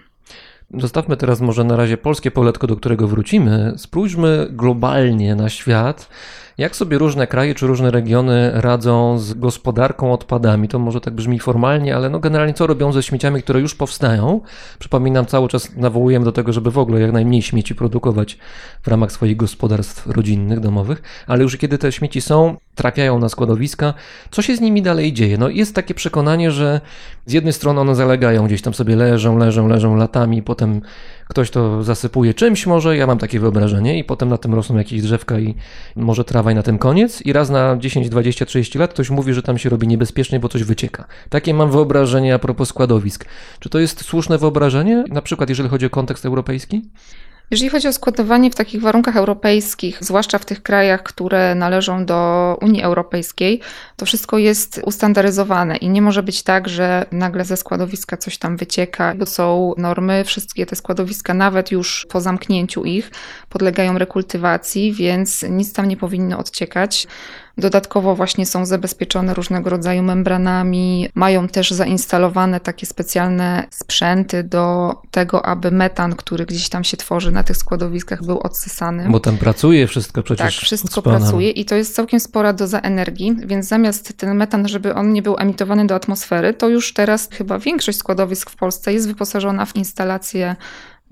Zostawmy 0.74 1.18
teraz 1.18 1.42
może 1.42 1.64
na 1.64 1.76
razie 1.76 1.98
polskie 1.98 2.32
poletko, 2.32 2.68
do 2.68 2.76
którego 2.76 3.08
wrócimy. 3.08 3.74
Spójrzmy 3.78 4.48
globalnie 4.52 5.36
na 5.36 5.50
świat. 5.50 6.10
Jak 6.58 6.76
sobie 6.76 6.98
różne 6.98 7.28
kraje 7.28 7.56
czy 7.56 7.68
różne 7.68 7.92
regiony 7.92 8.52
radzą 8.54 9.20
z 9.20 9.34
gospodarką 9.34 10.14
odpadami? 10.14 10.68
To 10.68 10.80
może 10.80 11.02
tak 11.02 11.14
brzmi 11.14 11.40
formalnie, 11.40 11.96
ale 11.96 12.10
no 12.10 12.20
generalnie 12.20 12.54
co 12.54 12.68
robią 12.68 12.92
ze 12.92 13.04
śmieciami, 13.04 13.44
które 13.44 13.60
już 13.60 13.76
powstają? 13.76 14.42
Przypominam, 14.80 15.26
cały 15.26 15.48
czas 15.48 15.76
nawołujemy 15.76 16.26
do 16.26 16.32
tego, 16.32 16.54
żeby 16.54 16.72
w 16.72 16.78
ogóle 16.78 17.02
jak 17.02 17.12
najmniej 17.12 17.42
śmieci 17.42 17.76
produkować 17.76 18.38
w 18.82 18.88
ramach 18.88 19.12
swoich 19.12 19.38
gospodarstw 19.38 20.08
rodzinnych, 20.08 20.60
domowych, 20.60 21.02
ale 21.28 21.44
już 21.44 21.58
kiedy 21.58 21.78
te 21.78 21.92
śmieci 21.92 22.22
są, 22.22 22.58
trafiają 22.76 23.20
na 23.20 23.30
składowiska, 23.30 23.94
co 24.32 24.42
się 24.42 24.56
z 24.56 24.62
nimi 24.62 24.82
dalej 24.82 25.14
dzieje? 25.14 25.38
No 25.38 25.50
jest 25.50 25.76
takie 25.76 25.94
przekonanie, 25.94 26.52
że 26.52 26.82
z 27.26 27.34
jednej 27.34 27.54
strony 27.54 27.82
one 27.82 27.96
zalegają, 27.96 28.46
gdzieś 28.46 28.62
tam 28.62 28.74
sobie 28.74 28.96
leżą, 28.96 29.38
leżą, 29.38 29.68
leżą 29.68 29.96
latami, 29.96 30.44
potem 30.44 30.82
ktoś 31.28 31.50
to 31.50 31.84
zasypuje 31.84 32.34
czymś 32.34 32.66
może, 32.66 32.98
ja 32.98 33.08
mam 33.08 33.18
takie 33.18 33.40
wyobrażenie 33.40 34.00
i 34.00 34.04
potem 34.04 34.30
na 34.30 34.38
tym 34.38 34.54
rosną 34.54 34.78
jakieś 34.78 35.02
drzewka 35.02 35.40
i 35.40 35.56
może 35.96 36.24
trawa 36.24 36.52
i 36.52 36.56
na 36.56 36.64
tym 36.64 36.78
koniec 36.78 37.22
i 37.22 37.34
raz 37.34 37.50
na 37.50 37.78
10, 37.78 38.10
20, 38.10 38.46
30 38.46 38.80
lat 38.80 38.94
ktoś 38.94 39.10
mówi, 39.10 39.34
że 39.34 39.42
tam 39.42 39.58
się 39.58 39.70
robi 39.70 39.88
niebezpiecznie, 39.88 40.40
bo 40.40 40.50
coś 40.50 40.64
wycieka. 40.64 41.06
Takie 41.30 41.54
mam 41.54 41.72
wyobrażenie 41.72 42.34
a 42.34 42.40
propos 42.40 42.70
składowisk. 42.70 43.26
Czy 43.60 43.70
to 43.70 43.80
jest 43.80 44.02
słuszne 44.02 44.38
wyobrażenie, 44.38 45.04
na 45.10 45.22
przykład 45.22 45.50
jeżeli 45.50 45.70
chodzi 45.70 45.86
o 45.86 45.90
kontekst 45.90 46.26
europejski? 46.26 46.82
Jeżeli 47.52 47.70
chodzi 47.70 47.88
o 47.88 47.94
składowanie 47.94 48.52
w 48.52 48.56
takich 48.56 48.82
warunkach 48.82 49.18
europejskich, 49.18 49.98
zwłaszcza 50.02 50.38
w 50.38 50.46
tych 50.46 50.64
krajach, 50.64 51.04
które 51.04 51.56
należą 51.56 52.06
do 52.06 52.58
Unii 52.62 52.82
Europejskiej, 52.82 53.62
to 53.96 54.06
wszystko 54.06 54.38
jest 54.38 54.82
ustandaryzowane 54.86 55.78
i 55.78 55.90
nie 55.90 56.02
może 56.02 56.24
być 56.24 56.44
tak, 56.44 56.70
że 56.70 57.06
nagle 57.12 57.46
ze 57.46 57.58
składowiska 57.58 58.18
coś 58.18 58.38
tam 58.38 58.58
wycieka, 58.58 59.16
bo 59.16 59.26
są 59.26 59.74
normy, 59.78 60.24
wszystkie 60.24 60.66
te 60.66 60.76
składowiska, 60.76 61.34
nawet 61.34 61.72
już 61.72 62.08
po 62.10 62.22
zamknięciu 62.22 62.84
ich, 62.84 63.12
podlegają 63.50 63.98
rekultywacji, 63.98 64.94
więc 64.94 65.46
nic 65.50 65.74
tam 65.74 65.88
nie 65.88 65.98
powinno 65.98 66.38
odciekać. 66.38 67.08
Dodatkowo 67.58 68.16
właśnie 68.16 68.46
są 68.46 68.66
zabezpieczone 68.66 69.34
różnego 69.34 69.70
rodzaju 69.70 70.04
membranami, 70.04 71.10
mają 71.16 71.48
też 71.48 71.72
zainstalowane 71.72 72.60
takie 72.60 72.86
specjalne 72.86 73.68
sprzęty 73.72 74.44
do 74.44 74.96
tego, 75.12 75.46
aby 75.46 75.72
metan, 75.72 76.16
który 76.16 76.46
gdzieś 76.46 76.70
tam 76.70 76.84
się 76.84 76.98
tworzy 76.98 77.32
na 77.32 77.44
tych 77.44 77.58
składowiskach, 77.58 78.24
był 78.24 78.40
odsysany. 78.40 79.10
Bo 79.10 79.20
tam 79.20 79.38
pracuje 79.38 79.88
wszystko 79.88 80.24
przecież. 80.24 80.56
Tak, 80.56 80.66
wszystko 80.66 81.02
pracuje 81.02 81.52
i 81.52 81.66
to 81.66 81.76
jest 81.76 81.96
całkiem 81.96 82.20
spora 82.20 82.54
doza 82.54 82.80
energii, 82.80 83.36
więc 83.46 83.68
zamiast 83.68 84.18
ten 84.18 84.36
metan, 84.36 84.68
żeby 84.68 84.94
on 84.94 85.14
nie 85.14 85.22
był 85.22 85.36
emitowany 85.40 85.88
do 85.88 85.96
atmosfery, 85.96 86.54
to 86.54 86.70
już 86.70 86.94
teraz 86.94 87.30
chyba 87.32 87.60
większość 87.60 87.98
składowisk 87.98 88.50
w 88.50 88.56
Polsce 88.56 88.94
jest 88.94 89.08
wyposażona 89.08 89.66
w 89.66 89.76
instalacje 89.76 90.56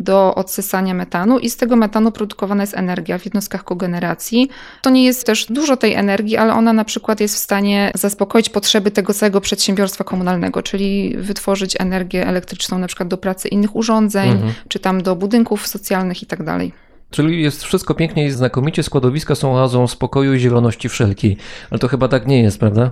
do 0.03 0.35
odsysania 0.35 0.93
metanu 0.93 1.39
i 1.39 1.49
z 1.49 1.57
tego 1.57 1.75
metanu 1.75 2.11
produkowana 2.11 2.63
jest 2.63 2.77
energia 2.77 3.17
w 3.17 3.25
jednostkach 3.25 3.63
kogeneracji. 3.63 4.49
To 4.81 4.89
nie 4.89 5.05
jest 5.05 5.25
też 5.25 5.45
dużo 5.49 5.77
tej 5.77 5.93
energii, 5.93 6.37
ale 6.37 6.53
ona 6.53 6.73
na 6.73 6.85
przykład 6.85 7.19
jest 7.19 7.35
w 7.35 7.39
stanie 7.39 7.91
zaspokoić 7.95 8.49
potrzeby 8.49 8.91
tego 8.91 9.13
całego 9.13 9.41
przedsiębiorstwa 9.41 10.03
komunalnego, 10.03 10.63
czyli 10.63 11.15
wytworzyć 11.17 11.75
energię 11.79 12.27
elektryczną 12.27 12.77
na 12.77 12.87
przykład 12.87 13.09
do 13.09 13.17
pracy 13.17 13.47
innych 13.47 13.75
urządzeń, 13.75 14.29
Mhm. 14.29 14.53
czy 14.67 14.79
tam 14.79 15.03
do 15.03 15.15
budynków 15.15 15.67
socjalnych 15.67 16.23
i 16.23 16.25
tak 16.25 16.43
dalej. 16.43 16.71
Czyli 17.11 17.41
jest 17.41 17.63
wszystko 17.63 17.93
pięknie 17.93 18.25
i 18.25 18.31
znakomicie, 18.31 18.83
składowiska 18.83 19.35
są 19.35 19.55
oazą 19.55 19.87
spokoju 19.87 20.33
i 20.33 20.39
zieloności 20.39 20.89
wszelkiej. 20.89 21.37
Ale 21.71 21.79
to 21.79 21.87
chyba 21.87 22.07
tak 22.07 22.27
nie 22.27 22.41
jest, 22.41 22.59
prawda? 22.59 22.91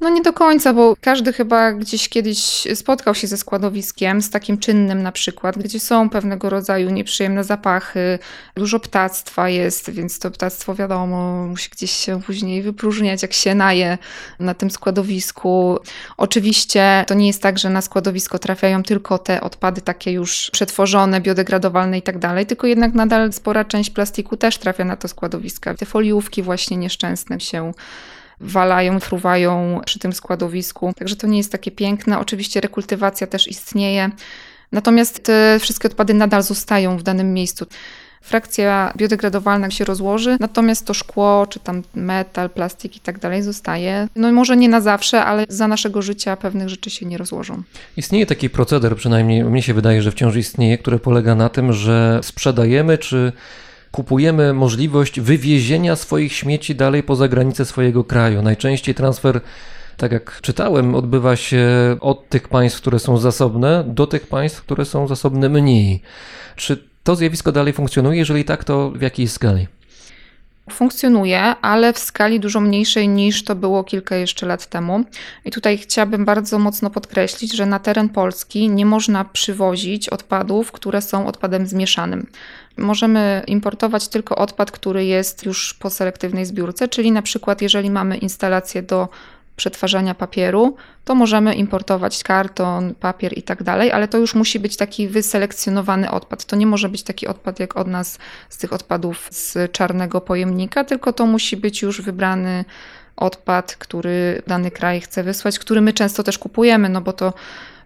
No 0.00 0.08
nie 0.08 0.22
do 0.22 0.32
końca, 0.32 0.72
bo 0.72 0.96
każdy 1.00 1.32
chyba 1.32 1.72
gdzieś 1.72 2.08
kiedyś 2.08 2.68
spotkał 2.74 3.14
się 3.14 3.26
ze 3.26 3.36
składowiskiem, 3.36 4.22
z 4.22 4.30
takim 4.30 4.58
czynnym 4.58 5.02
na 5.02 5.12
przykład, 5.12 5.58
gdzie 5.58 5.80
są 5.80 6.10
pewnego 6.10 6.50
rodzaju 6.50 6.90
nieprzyjemne 6.90 7.44
zapachy, 7.44 8.18
dużo 8.56 8.80
ptactwa 8.80 9.48
jest, 9.48 9.90
więc 9.90 10.18
to 10.18 10.30
ptactwo 10.30 10.74
wiadomo, 10.74 11.46
musi 11.46 11.70
gdzieś 11.70 11.90
się 11.90 12.22
później 12.22 12.62
wypróżniać, 12.62 13.22
jak 13.22 13.32
się 13.32 13.54
naje 13.54 13.98
na 14.40 14.54
tym 14.54 14.70
składowisku. 14.70 15.78
Oczywiście 16.16 17.04
to 17.06 17.14
nie 17.14 17.26
jest 17.26 17.42
tak, 17.42 17.58
że 17.58 17.70
na 17.70 17.80
składowisko 17.80 18.38
trafiają 18.38 18.82
tylko 18.82 19.18
te 19.18 19.40
odpady 19.40 19.80
takie 19.80 20.12
już 20.12 20.50
przetworzone, 20.52 21.20
biodegradowalne 21.20 21.98
i 21.98 22.02
tak 22.02 22.18
dalej, 22.18 22.46
tylko 22.46 22.66
jednak 22.66 22.94
nadal 22.94 23.32
spora 23.32 23.64
część 23.64 23.90
plastiku 23.90 24.36
też 24.36 24.58
trafia 24.58 24.84
na 24.84 24.96
to 24.96 25.08
składowiska. 25.08 25.74
Te 25.74 25.86
foliówki 25.86 26.42
właśnie 26.42 26.76
nieszczęsne 26.76 27.40
się 27.40 27.72
walają, 28.40 29.00
fruwają 29.00 29.80
przy 29.86 29.98
tym 29.98 30.12
składowisku. 30.12 30.92
Także 30.98 31.16
to 31.16 31.26
nie 31.26 31.38
jest 31.38 31.52
takie 31.52 31.70
piękne. 31.70 32.18
Oczywiście 32.18 32.60
rekultywacja 32.60 33.26
też 33.26 33.48
istnieje. 33.48 34.10
Natomiast 34.72 35.22
te 35.22 35.58
wszystkie 35.60 35.88
odpady 35.88 36.14
nadal 36.14 36.42
zostają 36.42 36.96
w 36.96 37.02
danym 37.02 37.34
miejscu. 37.34 37.66
Frakcja 38.22 38.92
biodegradowalna 38.96 39.70
się 39.70 39.84
rozłoży, 39.84 40.36
natomiast 40.40 40.86
to 40.86 40.94
szkło, 40.94 41.46
czy 41.50 41.60
tam 41.60 41.82
metal, 41.94 42.50
plastik 42.50 42.96
i 42.96 43.00
tak 43.00 43.18
dalej 43.18 43.42
zostaje. 43.42 44.08
No 44.16 44.32
może 44.32 44.56
nie 44.56 44.68
na 44.68 44.80
zawsze, 44.80 45.24
ale 45.24 45.46
za 45.48 45.68
naszego 45.68 46.02
życia 46.02 46.36
pewnych 46.36 46.68
rzeczy 46.68 46.90
się 46.90 47.06
nie 47.06 47.18
rozłożą. 47.18 47.62
Istnieje 47.96 48.26
taki 48.26 48.50
proceder, 48.50 48.96
przynajmniej 48.96 49.44
mnie 49.44 49.62
się 49.62 49.74
wydaje, 49.74 50.02
że 50.02 50.10
wciąż 50.10 50.36
istnieje, 50.36 50.78
który 50.78 50.98
polega 50.98 51.34
na 51.34 51.48
tym, 51.48 51.72
że 51.72 52.20
sprzedajemy 52.22 52.98
czy 52.98 53.32
kupujemy 53.98 54.52
możliwość 54.52 55.20
wywiezienia 55.20 55.96
swoich 55.96 56.32
śmieci 56.32 56.74
dalej 56.74 57.02
poza 57.02 57.28
granice 57.28 57.64
swojego 57.64 58.04
kraju. 58.04 58.42
Najczęściej 58.42 58.94
transfer, 58.94 59.40
tak 59.96 60.12
jak 60.12 60.40
czytałem, 60.40 60.94
odbywa 60.94 61.36
się 61.36 61.66
od 62.00 62.28
tych 62.28 62.48
państw, 62.48 62.80
które 62.80 62.98
są 62.98 63.16
zasobne, 63.16 63.84
do 63.86 64.06
tych 64.06 64.26
państw, 64.26 64.62
które 64.62 64.84
są 64.84 65.08
zasobne 65.08 65.48
mniej. 65.48 66.02
Czy 66.56 66.84
to 67.02 67.16
zjawisko 67.16 67.52
dalej 67.52 67.72
funkcjonuje? 67.72 68.18
Jeżeli 68.18 68.44
tak, 68.44 68.64
to 68.64 68.90
w 68.90 69.02
jakiej 69.02 69.28
skali? 69.28 69.66
Funkcjonuje, 70.72 71.40
ale 71.42 71.92
w 71.92 71.98
skali 71.98 72.40
dużo 72.40 72.60
mniejszej 72.60 73.08
niż 73.08 73.44
to 73.44 73.54
było 73.54 73.84
kilka 73.84 74.16
jeszcze 74.16 74.46
lat 74.46 74.66
temu. 74.66 75.04
I 75.44 75.50
tutaj 75.50 75.78
chciałabym 75.78 76.24
bardzo 76.24 76.58
mocno 76.58 76.90
podkreślić, 76.90 77.56
że 77.56 77.66
na 77.66 77.78
teren 77.78 78.08
Polski 78.08 78.68
nie 78.70 78.86
można 78.86 79.24
przywozić 79.24 80.08
odpadów, 80.08 80.72
które 80.72 81.02
są 81.02 81.26
odpadem 81.26 81.66
zmieszanym. 81.66 82.26
Możemy 82.76 83.42
importować 83.46 84.08
tylko 84.08 84.36
odpad, 84.36 84.70
który 84.70 85.04
jest 85.04 85.46
już 85.46 85.74
po 85.74 85.90
selektywnej 85.90 86.46
zbiórce, 86.46 86.88
czyli 86.88 87.12
na 87.12 87.22
przykład 87.22 87.62
jeżeli 87.62 87.90
mamy 87.90 88.16
instalację 88.16 88.82
do 88.82 89.08
przetwarzania 89.58 90.14
papieru, 90.14 90.76
to 91.04 91.14
możemy 91.14 91.54
importować 91.54 92.22
karton, 92.22 92.94
papier 92.94 93.38
i 93.38 93.42
tak 93.42 93.62
dalej, 93.62 93.92
ale 93.92 94.08
to 94.08 94.18
już 94.18 94.34
musi 94.34 94.60
być 94.60 94.76
taki 94.76 95.08
wyselekcjonowany 95.08 96.10
odpad. 96.10 96.44
To 96.44 96.56
nie 96.56 96.66
może 96.66 96.88
być 96.88 97.02
taki 97.02 97.26
odpad 97.26 97.60
jak 97.60 97.76
od 97.76 97.86
nas 97.86 98.18
z 98.48 98.56
tych 98.56 98.72
odpadów 98.72 99.28
z 99.30 99.72
czarnego 99.72 100.20
pojemnika, 100.20 100.84
tylko 100.84 101.12
to 101.12 101.26
musi 101.26 101.56
być 101.56 101.82
już 101.82 102.02
wybrany 102.02 102.64
odpad, 103.16 103.76
który 103.76 104.42
dany 104.46 104.70
kraj 104.70 105.00
chce 105.00 105.22
wysłać, 105.22 105.58
który 105.58 105.80
my 105.80 105.92
często 105.92 106.22
też 106.22 106.38
kupujemy, 106.38 106.88
no 106.88 107.00
bo 107.00 107.12
to 107.12 107.32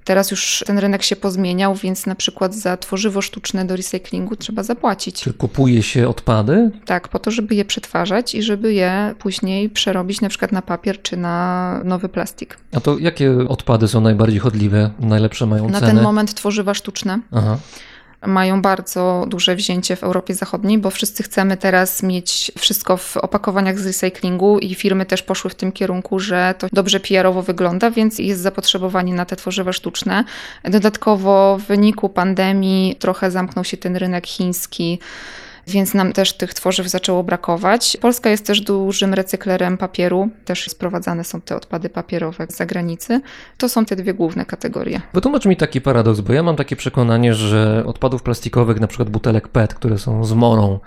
teraz 0.05 0.31
już 0.31 0.65
ten 0.67 0.79
rynek 0.79 1.03
się 1.03 1.17
pozmieniał, 1.17 1.75
więc 1.75 2.07
na 2.07 2.15
przykład 2.15 2.55
za 2.55 2.77
tworzywo 2.77 3.23
sztuczne 3.23 3.65
do 3.65 3.77
recyklingu 3.77 4.37
trzeba 4.37 4.62
zapłacić. 4.62 5.23
Czy 5.23 5.33
kupuje 5.35 5.83
się 5.83 6.09
odpady? 6.09 6.71
Tak, 6.85 7.09
po 7.09 7.19
to, 7.19 7.31
żeby 7.31 7.55
je 7.55 7.65
przetwarzać 7.65 8.35
i 8.35 8.43
żeby 8.43 8.73
je 8.75 9.15
później 9.19 9.71
przerobić 9.71 10.21
na 10.21 10.29
przykład 10.29 10.53
na 10.53 10.62
papier 10.62 11.03
czy 11.03 11.17
na 11.17 11.81
nowy 11.85 12.09
plastik. 12.09 12.57
A 12.75 12.81
to 12.81 12.99
jakie 12.99 13.49
odpady 13.49 13.88
są 13.88 14.01
najbardziej 14.01 14.38
chodliwe, 14.38 14.91
najlepsze 15.01 15.47
mają 15.47 15.69
Na 15.69 15.81
cenę? 15.81 15.93
ten 15.95 16.03
moment 16.03 16.35
tworzywa 16.35 16.75
sztuczne 16.75 17.21
Aha. 17.33 17.59
Mają 18.26 18.62
bardzo 18.62 19.24
duże 19.28 19.56
wzięcie 19.56 19.96
w 19.96 20.04
Europie 20.04 20.35
Zachodniej, 20.35 20.78
bo 20.78 20.90
wszyscy 20.90 21.22
chcemy 21.22 21.56
teraz 21.56 22.02
mieć 22.02 22.52
wszystko 22.58 22.96
w 22.96 23.16
opakowaniach 23.16 23.78
z 23.78 23.87
recyklingu 23.87 24.58
i 24.58 24.74
firmy 24.74 25.06
też 25.06 25.22
poszły 25.22 25.50
w 25.50 25.54
tym 25.54 25.72
kierunku, 25.72 26.18
że 26.18 26.54
to 26.58 26.66
dobrze 26.72 27.00
PR-owo 27.00 27.42
wygląda, 27.42 27.90
więc 27.90 28.18
jest 28.18 28.40
zapotrzebowanie 28.40 29.14
na 29.14 29.24
te 29.24 29.37
tworzywa 29.37 29.72
sztuczne. 29.72 30.24
Dodatkowo 30.64 31.58
w 31.58 31.62
wyniku 31.62 32.08
pandemii 32.08 32.96
trochę 32.96 33.30
zamknął 33.30 33.64
się 33.64 33.76
ten 33.76 33.96
rynek 33.96 34.26
chiński. 34.26 34.98
Więc 35.66 35.94
nam 35.94 36.12
też 36.12 36.33
tych 36.33 36.55
tworzyw 36.55 36.88
zaczęło 36.88 37.22
brakować. 37.25 37.96
Polska 38.01 38.31
jest 38.31 38.46
też 38.46 38.61
dużym 38.61 39.14
recyklerem 39.14 39.79
papieru, 39.79 40.29
też 40.44 40.70
sprowadzane 40.70 41.25
są 41.25 41.40
te 41.40 41.57
odpady 41.57 41.88
papierowe 41.88 42.46
z 42.51 42.57
zagranicy. 42.57 43.20
To 43.59 43.68
są 43.68 43.85
te 43.85 43.96
dwie 43.96 44.14
główne 44.14 44.44
kategorie. 44.44 45.01
Wytłumacz 45.14 45.46
mi 45.46 45.57
taki 45.57 45.81
paradoks, 45.81 46.20
bo 46.20 46.33
ja 46.33 46.42
mam 46.42 46.57
takie 46.57 46.77
przekonanie, 46.77 47.35
że 47.35 47.83
odpadów 47.87 48.22
plastikowych, 48.22 48.81
na 48.81 48.87
przykład 48.87 49.11
butelek 49.11 49.48
PET, 49.48 49.75
które 49.75 49.98
są 49.98 50.25
z 50.25 50.33
morą, 50.33 50.79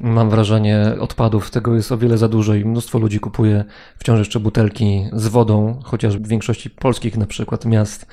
mam 0.00 0.30
wrażenie, 0.30 0.96
odpadów 1.00 1.50
tego 1.50 1.74
jest 1.74 1.92
o 1.92 1.98
wiele 1.98 2.18
za 2.18 2.28
dużo 2.28 2.54
i 2.54 2.64
mnóstwo 2.64 2.98
ludzi 2.98 3.20
kupuje 3.20 3.64
wciąż 3.98 4.18
jeszcze 4.18 4.40
butelki 4.40 5.06
z 5.12 5.28
wodą, 5.28 5.80
chociaż 5.84 6.18
w 6.18 6.28
większości 6.28 6.70
polskich 6.70 7.16
na 7.16 7.26
przykład 7.26 7.64
miast 7.64 8.06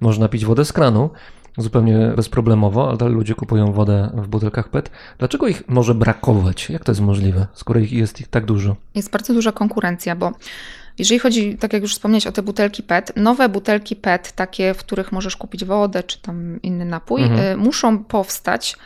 można 0.00 0.28
pić 0.28 0.44
wodę 0.44 0.64
z 0.64 0.72
kranu. 0.72 1.10
Zupełnie 1.58 2.12
bezproblemowo, 2.16 2.96
ale 3.00 3.08
ludzie 3.10 3.34
kupują 3.34 3.72
wodę 3.72 4.10
w 4.14 4.28
butelkach 4.28 4.68
PET. 4.68 4.90
Dlaczego 5.18 5.48
ich 5.48 5.68
może 5.68 5.94
brakować? 5.94 6.70
Jak 6.70 6.84
to 6.84 6.92
jest 6.92 7.00
możliwe, 7.00 7.46
skoro 7.54 7.80
ich 7.80 7.92
jest 7.92 8.20
ich 8.20 8.28
tak 8.28 8.44
dużo? 8.44 8.76
Jest 8.94 9.10
bardzo 9.10 9.34
duża 9.34 9.52
konkurencja, 9.52 10.16
bo 10.16 10.32
jeżeli 10.98 11.18
chodzi, 11.18 11.56
tak 11.56 11.72
jak 11.72 11.82
już 11.82 11.92
wspomniałeś 11.92 12.26
o 12.26 12.32
te 12.32 12.42
butelki 12.42 12.82
PET, 12.82 13.12
nowe 13.16 13.48
butelki 13.48 13.96
PET, 13.96 14.32
takie, 14.32 14.74
w 14.74 14.78
których 14.78 15.12
możesz 15.12 15.36
kupić 15.36 15.64
wodę 15.64 16.02
czy 16.02 16.22
tam 16.22 16.62
inny 16.62 16.84
napój, 16.84 17.22
Mhm. 17.22 17.40
y, 17.40 17.56
muszą 17.56 18.04
powstać 18.04 18.76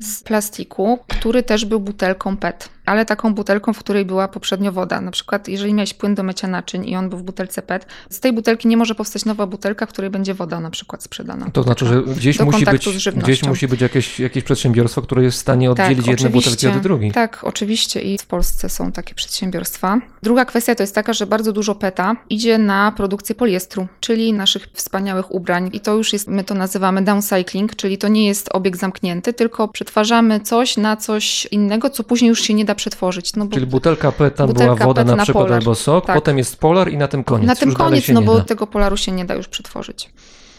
z 0.00 0.22
plastiku, 0.22 0.98
który 1.08 1.42
też 1.42 1.64
był 1.64 1.80
butelką 1.80 2.36
PET, 2.36 2.68
ale 2.86 3.06
taką 3.06 3.34
butelką, 3.34 3.72
w 3.72 3.78
której 3.78 4.04
była 4.04 4.28
poprzednio 4.28 4.72
woda. 4.72 5.00
Na 5.00 5.10
przykład, 5.10 5.48
jeżeli 5.48 5.74
miałeś 5.74 5.94
płyn 5.94 6.14
do 6.14 6.22
mycia 6.22 6.48
naczyń 6.48 6.88
i 6.88 6.96
on 6.96 7.08
był 7.08 7.18
w 7.18 7.22
butelce 7.22 7.62
PET, 7.62 7.86
z 8.10 8.20
tej 8.20 8.32
butelki 8.32 8.68
nie 8.68 8.76
może 8.76 8.94
powstać 8.94 9.24
nowa 9.24 9.46
butelka, 9.46 9.86
w 9.86 9.88
której 9.88 10.10
będzie 10.10 10.34
woda 10.34 10.60
na 10.60 10.70
przykład 10.70 11.02
sprzedana. 11.02 11.50
To 11.52 11.62
znaczy, 11.62 11.86
że 11.86 12.02
gdzieś 12.02 12.40
musi 12.40 12.64
być, 12.64 12.88
gdzieś 13.16 13.42
musi 13.42 13.68
być 13.68 13.80
jakieś, 13.80 14.20
jakieś 14.20 14.44
przedsiębiorstwo, 14.44 15.02
które 15.02 15.22
jest 15.22 15.36
w 15.36 15.40
stanie 15.40 15.70
oddzielić 15.70 16.06
jedne 16.06 16.30
butelki 16.30 16.66
od 16.66 16.78
drugich. 16.78 17.14
Tak, 17.14 17.44
oczywiście 17.44 18.00
i 18.00 18.18
w 18.18 18.26
Polsce 18.26 18.68
są 18.68 18.92
takie 18.92 19.14
przedsiębiorstwa. 19.14 20.00
Druga 20.22 20.44
kwestia 20.44 20.74
to 20.74 20.82
jest 20.82 20.94
taka, 20.94 21.12
że 21.12 21.26
bardzo 21.26 21.52
dużo 21.52 21.74
PETA 21.74 22.16
idzie 22.30 22.58
na 22.58 22.92
produkcję 22.92 23.34
poliestru, 23.34 23.86
czyli 24.00 24.32
naszych 24.32 24.66
wspaniałych 24.72 25.34
ubrań 25.34 25.70
i 25.72 25.80
to 25.80 25.94
już 25.94 26.12
jest, 26.12 26.28
my 26.28 26.44
to 26.44 26.54
nazywamy 26.54 27.02
downcycling, 27.02 27.76
czyli 27.76 27.98
to 27.98 28.08
nie 28.08 28.26
jest 28.26 28.48
obieg 28.52 28.76
zamknięty, 28.76 29.32
tylko 29.32 29.68
przetwarzamy 29.68 30.40
coś 30.40 30.76
na 30.76 30.96
coś 30.96 31.46
innego, 31.46 31.90
co 31.90 32.04
później 32.04 32.28
już 32.28 32.42
się 32.42 32.54
nie 32.54 32.64
da 32.64 32.74
przetworzyć. 32.76 33.36
No 33.36 33.44
bo 33.46 33.54
Czyli 33.54 33.66
butelka 33.66 34.12
PET, 34.12 34.36
tam 34.36 34.46
Butelka 34.46 34.74
była 34.74 34.86
woda 34.86 35.00
PET 35.00 35.08
na 35.10 35.16
na 35.16 35.22
przykład 35.22 35.44
polar. 35.44 35.58
albo 35.58 35.74
sok, 35.74 36.06
Tak. 36.06 36.16
potem 36.16 36.38
jest 36.38 36.56
polar 36.60 36.88
i 36.92 36.96
na 36.96 37.08
tym 37.08 37.24
koniec. 37.24 37.46
na 37.46 37.56
tym 37.56 37.68
Już 37.68 37.78
koniec, 37.78 38.08
no 38.08 38.22
bo 38.22 38.38
da. 38.38 38.44
tego 38.44 38.66
polaru 38.66 38.96
się 38.96 39.12
nie 39.12 39.24
da 39.24 39.34
już 39.34 39.48
przetworzyć. 39.48 40.10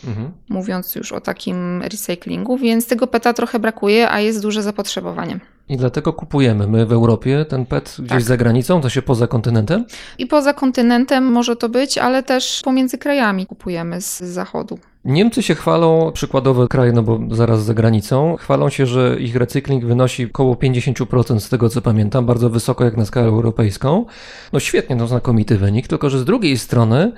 Mhm. 0.08 0.32
Mówiąc 0.50 0.96
już 0.96 1.12
o 1.12 1.22
takim 1.22 1.82
recyklingu, 1.82 2.58
więc 2.58 2.88
tego 2.88 3.08
PETA 3.08 3.34
trochę 3.34 3.60
brakuje, 3.60 4.12
a 4.12 4.20
jest 4.20 4.42
duże 4.42 4.64
zapotrzebowanie. 4.64 5.40
I 5.70 5.78
dlatego 5.78 6.14
kupujemy 6.14 6.68
my 6.68 6.86
w 6.86 6.92
Europie 6.92 7.46
ten 7.50 7.66
PET 7.66 7.96
gdzieś 8.00 8.10
Tak. 8.10 8.22
za 8.22 8.38
granicą, 8.38 8.82
to 8.82 8.90
się 8.90 9.02
poza 9.02 9.28
kontynentem. 9.28 9.86
I 10.18 10.26
poza 10.28 10.54
kontynentem 10.54 11.24
może 11.32 11.56
to 11.56 11.70
być, 11.70 11.98
ale 11.98 12.24
też 12.24 12.62
pomiędzy 12.64 12.98
krajami 12.98 13.46
kupujemy 13.46 14.02
z 14.02 14.20
zachodu. 14.20 14.80
Niemcy 15.06 15.44
się 15.44 15.56
chwalą, 15.56 16.12
przykładowe 16.14 16.68
kraje, 16.68 16.92
no 16.92 17.04
bo 17.04 17.20
zaraz 17.32 17.64
za 17.64 17.74
granicą, 17.74 18.36
chwalą 18.40 18.70
się, 18.70 18.86
że 18.86 19.16
ich 19.20 19.36
recykling 19.36 19.86
wynosi 19.86 20.26
około 20.26 20.56
50% 20.56 21.40
z 21.40 21.50
tego 21.50 21.70
co 21.70 21.82
pamiętam, 21.82 22.26
bardzo 22.26 22.50
wysoko 22.50 22.86
jak 22.86 22.98
na 22.98 23.06
skalę 23.06 23.28
europejską. 23.28 24.06
No 24.54 24.60
świetnie, 24.60 24.96
no 24.96 25.08
znakomity 25.08 25.58
wynik, 25.58 25.88
tylko 25.88 26.10
że 26.10 26.20
z 26.20 26.26
drugiej 26.26 26.58
strony, 26.58 27.12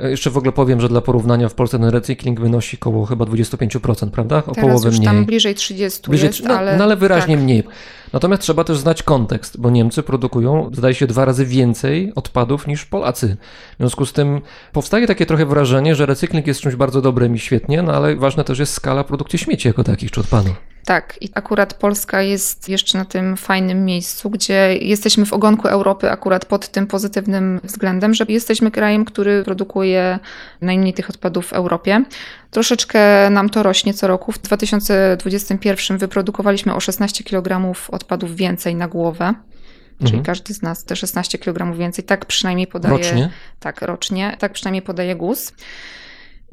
e, 0.00 0.10
jeszcze 0.10 0.30
w 0.30 0.36
ogóle 0.36 0.52
powiem, 0.52 0.80
że 0.80 0.88
dla 0.88 1.00
porównania 1.00 1.48
w 1.48 1.54
Polsce 1.54 1.78
ten 1.78 1.88
recykling 1.88 2.40
wynosi 2.40 2.76
około 2.80 3.06
chyba 3.06 3.24
25%, 3.24 4.10
prawda? 4.10 4.36
O 4.36 4.42
Teraz 4.42 4.60
połowę 4.60 4.88
już 4.88 4.98
mniej. 4.98 5.06
tam 5.08 5.24
bliżej 5.24 5.54
30 5.54 6.10
Bliżej- 6.10 6.26
jest, 6.26 6.44
no, 6.44 6.54
ale... 6.58 6.76
no 6.76 6.84
ale 6.84 6.96
wyraźnie 6.96 7.34
tak. 7.34 7.44
mniej. 7.44 7.62
Natomiast 8.14 8.42
trzeba 8.42 8.64
też 8.64 8.78
znać 8.78 9.02
kontekst, 9.02 9.60
bo 9.60 9.70
Niemcy 9.70 10.02
produkują, 10.02 10.70
zdaje 10.72 10.94
się, 10.94 11.06
dwa 11.06 11.24
razy 11.24 11.46
więcej 11.46 12.12
odpadów 12.14 12.66
niż 12.66 12.84
Polacy. 12.84 13.36
W 13.74 13.76
związku 13.76 14.06
z 14.06 14.12
tym 14.12 14.40
powstaje 14.72 15.06
takie 15.06 15.26
trochę 15.26 15.46
wrażenie, 15.46 15.94
że 15.94 16.06
recykling 16.06 16.46
jest 16.46 16.60
czymś 16.60 16.74
bardzo 16.74 17.00
dobrym 17.02 17.34
i 17.34 17.38
świetnie, 17.38 17.82
no 17.82 17.92
ale 17.92 18.16
ważna 18.16 18.44
też 18.44 18.58
jest 18.58 18.72
skala 18.72 19.04
produkcji 19.04 19.38
śmieci 19.38 19.68
jako 19.68 19.84
takich 19.84 20.10
czy 20.10 20.20
odpadów. 20.20 20.73
Tak, 20.84 21.18
i 21.20 21.30
akurat 21.34 21.74
Polska 21.74 22.22
jest 22.22 22.68
jeszcze 22.68 22.98
na 22.98 23.04
tym 23.04 23.36
fajnym 23.36 23.84
miejscu, 23.84 24.30
gdzie 24.30 24.76
jesteśmy 24.80 25.26
w 25.26 25.32
ogonku 25.32 25.68
Europy 25.68 26.10
akurat 26.10 26.44
pod 26.44 26.68
tym 26.68 26.86
pozytywnym 26.86 27.60
względem, 27.64 28.14
że 28.14 28.24
jesteśmy 28.28 28.70
krajem, 28.70 29.04
który 29.04 29.44
produkuje 29.44 30.18
najmniej 30.60 30.94
tych 30.94 31.10
odpadów 31.10 31.46
w 31.46 31.52
Europie. 31.52 32.04
Troszeczkę 32.50 33.30
nam 33.30 33.50
to 33.50 33.62
rośnie 33.62 33.94
co 33.94 34.06
roku. 34.06 34.32
W 34.32 34.38
2021 34.38 35.98
wyprodukowaliśmy 35.98 36.74
o 36.74 36.80
16 36.80 37.24
kg 37.24 37.74
odpadów 37.88 38.36
więcej 38.36 38.74
na 38.74 38.88
głowę. 38.88 39.34
Czyli 39.98 40.10
Mhm. 40.10 40.24
każdy 40.24 40.54
z 40.54 40.62
nas 40.62 40.84
te 40.84 40.96
16 40.96 41.38
kg 41.38 41.76
więcej, 41.78 42.04
tak 42.04 42.26
przynajmniej 42.26 42.66
podaje. 42.66 42.96
Rocznie. 42.96 43.30
Tak, 43.60 43.82
rocznie, 43.82 44.36
tak 44.38 44.52
przynajmniej 44.52 44.82
podaje 44.82 45.16
GUS. 45.16 45.52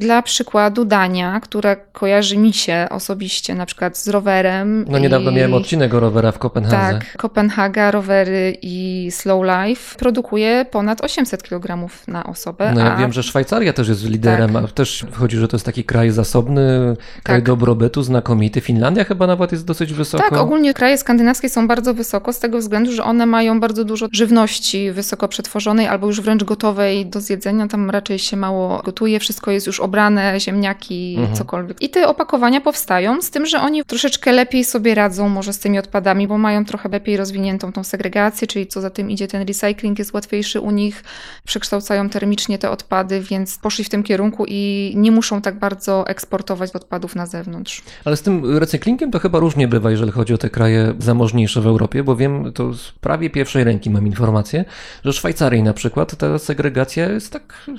Dla 0.02 0.22
przykładu 0.22 0.86
Dania, 0.86 1.40
która 1.40 1.76
kojarzy 1.76 2.38
mi 2.38 2.54
się 2.54 2.88
osobiście 2.90 3.56
na 3.56 3.66
przykład 3.66 3.98
z 3.98 4.08
rowerem. 4.08 4.86
No 4.90 5.00
niedawno 5.00 5.32
i- 5.32 5.36
miałem 5.36 5.54
odcinek 5.54 5.94
o 5.94 6.00
rowerach 6.00 6.36
w 6.36 6.38
Kopenhadze. 6.38 7.00
Tak, 7.00 7.18
Kopenhaga, 7.18 7.92
rowery 7.92 8.58
i 8.62 9.08
Slow 9.12 9.44
Life 9.46 10.00
produkuje 10.00 10.66
ponad 10.72 11.04
800 11.04 11.44
kg 11.44 11.90
na 12.08 12.24
osobę. 12.24 12.72
No 12.76 12.80
ja 12.80 12.94
a 12.96 12.98
wiem, 12.98 13.14
że 13.14 13.24
Szwajcaria 13.24 13.74
też 13.74 13.88
jest 13.88 14.06
liderem, 14.10 14.54
Tak. 14.54 14.64
a 14.66 14.68
też 14.68 15.06
wychodzi, 15.12 15.38
że 15.38 15.48
to 15.48 15.56
jest 15.58 15.66
taki 15.66 15.84
kraj 15.84 16.12
zasobny, 16.12 16.96
kraj 17.24 17.38
Tak. 17.38 17.46
dobrobytu, 17.46 18.04
znakomity. 18.04 18.62
Finlandia 18.62 19.04
chyba 19.04 19.28
nawet 19.28 19.52
jest 19.52 19.66
dosyć 19.66 19.94
wysoko. 19.94 20.24
Tak, 20.24 20.34
ogólnie 20.40 20.74
kraje 20.74 20.98
skandynawskie 20.98 21.50
są 21.50 21.68
bardzo 21.68 21.94
wysoko 21.94 22.34
z 22.34 22.40
tego 22.40 22.58
względu, 22.58 22.92
że 22.92 23.04
one 23.04 23.26
mają 23.26 23.60
bardzo 23.60 23.84
dużo 23.86 24.08
żywności 24.12 24.92
wysoko 24.92 25.28
przetworzonej 25.28 25.88
albo 25.88 26.08
już 26.08 26.22
wręcz 26.22 26.44
gotowej 26.44 27.06
do 27.06 27.22
zjedzenia. 27.22 27.68
Tam 27.68 27.90
raczej 27.90 28.20
się 28.20 28.38
mało 28.38 28.82
gotuje, 28.86 29.20
wszystko 29.20 29.52
jest 29.52 29.68
już 29.68 29.80
obrane, 29.96 30.40
ziemniaki, 30.40 31.16
Mhm. 31.20 31.36
cokolwiek. 31.36 31.82
I 31.82 31.90
te 31.90 32.08
opakowania 32.08 32.62
powstają, 32.62 33.22
z 33.22 33.30
tym, 33.30 33.46
że 33.46 33.62
oni 33.62 33.84
troszeczkę 33.86 34.32
lepiej 34.32 34.64
sobie 34.64 34.96
radzą 34.96 35.30
może 35.30 35.54
z 35.54 35.60
tymi 35.60 35.80
odpadami, 35.80 36.28
bo 36.28 36.38
mają 36.38 36.66
trochę 36.66 36.90
lepiej 36.90 37.18
rozwiniętą 37.18 37.72
tą 37.72 37.84
segregację, 37.84 38.48
czyli 38.48 38.68
co 38.68 38.82
za 38.82 38.90
tym 38.90 39.10
idzie, 39.12 39.28
ten 39.28 39.48
recycling 39.48 40.00
jest 40.00 40.14
łatwiejszy 40.14 40.60
u 40.60 40.72
nich, 40.72 41.04
przekształcają 41.46 42.10
termicznie 42.10 42.58
te 42.60 42.70
odpady, 42.72 43.22
więc 43.22 43.58
poszli 43.58 43.84
w 43.84 43.90
tym 43.90 44.04
kierunku 44.04 44.46
i 44.48 44.94
nie 44.96 45.12
muszą 45.12 45.42
tak 45.42 45.60
bardzo 45.60 46.08
eksportować 46.08 46.72
odpadów 46.72 47.16
na 47.16 47.26
zewnątrz. 47.26 47.82
Ale 48.06 48.18
z 48.18 48.22
tym 48.22 48.58
recyklingiem 48.58 49.12
to 49.12 49.20
chyba 49.20 49.40
różnie 49.40 49.68
bywa, 49.68 49.92
jeżeli 49.92 50.12
chodzi 50.12 50.34
o 50.34 50.38
te 50.38 50.50
kraje 50.50 50.94
zamożniejsze 51.00 51.62
w 51.62 51.68
Europie, 51.68 52.04
bo 52.04 52.16
wiem, 52.16 52.52
to 52.54 52.74
z 52.74 52.92
prawie 52.92 53.30
pierwszej 53.30 53.64
ręki 53.64 53.90
mam 53.90 54.08
informację, 54.08 54.66
że 55.06 55.12
w 55.12 55.16
Szwajcarii 55.16 55.64
na 55.64 55.74
przykład 55.74 56.16
ta 56.18 56.40
segregacja 56.40 57.10
jest 57.10 57.34
tak 57.34 57.70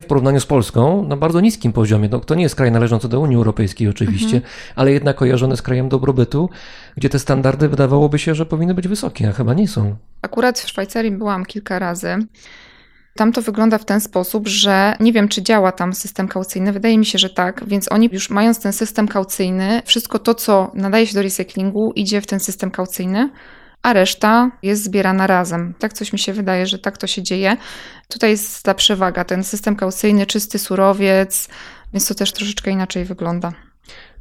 w 0.00 0.06
porównaniu 0.06 0.40
z 0.40 0.46
Polską 0.46 1.08
na 1.08 1.16
bardzo 1.16 1.33
niskim 1.40 1.72
poziomie. 1.72 2.08
No, 2.08 2.20
to 2.20 2.34
nie 2.34 2.42
jest 2.42 2.54
kraj 2.54 2.72
należący 2.72 3.08
do 3.08 3.20
Unii 3.20 3.36
Europejskiej 3.36 3.88
oczywiście, 3.88 4.40
ale 4.76 4.92
jednak 4.92 5.16
kojarzony 5.16 5.56
z 5.56 5.62
krajem 5.62 5.88
dobrobytu, 5.88 6.50
gdzie 6.96 7.08
te 7.08 7.18
standardy 7.18 7.68
wydawałoby 7.68 8.18
się, 8.18 8.34
że 8.34 8.46
powinny 8.46 8.74
być 8.74 8.88
wysokie, 8.88 9.28
a 9.28 9.32
chyba 9.32 9.54
nie 9.54 9.68
są. 9.68 9.96
Akurat 10.22 10.58
w 10.58 10.68
Szwajcarii 10.68 11.10
byłam 11.10 11.44
kilka 11.44 11.78
razy. 11.78 12.16
Tam 13.16 13.32
to 13.32 13.42
wygląda 13.42 13.78
w 13.78 13.84
ten 13.84 14.00
sposób, 14.00 14.48
że 14.48 14.96
nie 15.00 15.12
wiem, 15.12 15.28
czy 15.28 15.42
działa 15.42 15.72
tam 15.72 15.92
system 15.92 16.28
kaucyjny. 16.28 16.72
Wydaje 16.72 16.98
mi 16.98 17.06
się, 17.06 17.18
że 17.18 17.30
tak, 17.30 17.64
więc 17.66 17.92
oni 17.92 18.08
już 18.12 18.30
mając 18.30 18.60
ten 18.60 18.72
system 18.72 19.08
kaucyjny, 19.08 19.82
wszystko 19.84 20.18
to, 20.18 20.34
co 20.34 20.70
nadaje 20.74 21.06
się 21.06 21.14
do 21.14 21.22
recyklingu, 21.22 21.92
idzie 21.96 22.20
w 22.20 22.26
ten 22.26 22.40
system 22.40 22.70
kaucyjny, 22.70 23.30
a 23.84 23.92
reszta 23.92 24.50
jest 24.62 24.84
zbierana 24.84 25.26
razem. 25.26 25.74
Tak 25.78 25.92
coś 25.92 26.12
mi 26.12 26.18
się 26.18 26.32
wydaje, 26.32 26.66
że 26.66 26.78
tak 26.78 26.98
to 26.98 27.06
się 27.06 27.22
dzieje. 27.22 27.56
Tutaj 28.08 28.30
jest 28.30 28.62
ta 28.62 28.74
przewaga, 28.74 29.24
ten 29.24 29.44
system 29.44 29.76
kaucyjny, 29.76 30.26
czysty 30.26 30.58
surowiec, 30.58 31.48
więc 31.92 32.08
to 32.08 32.14
też 32.14 32.32
troszeczkę 32.32 32.70
inaczej 32.70 33.04
wygląda. 33.04 33.52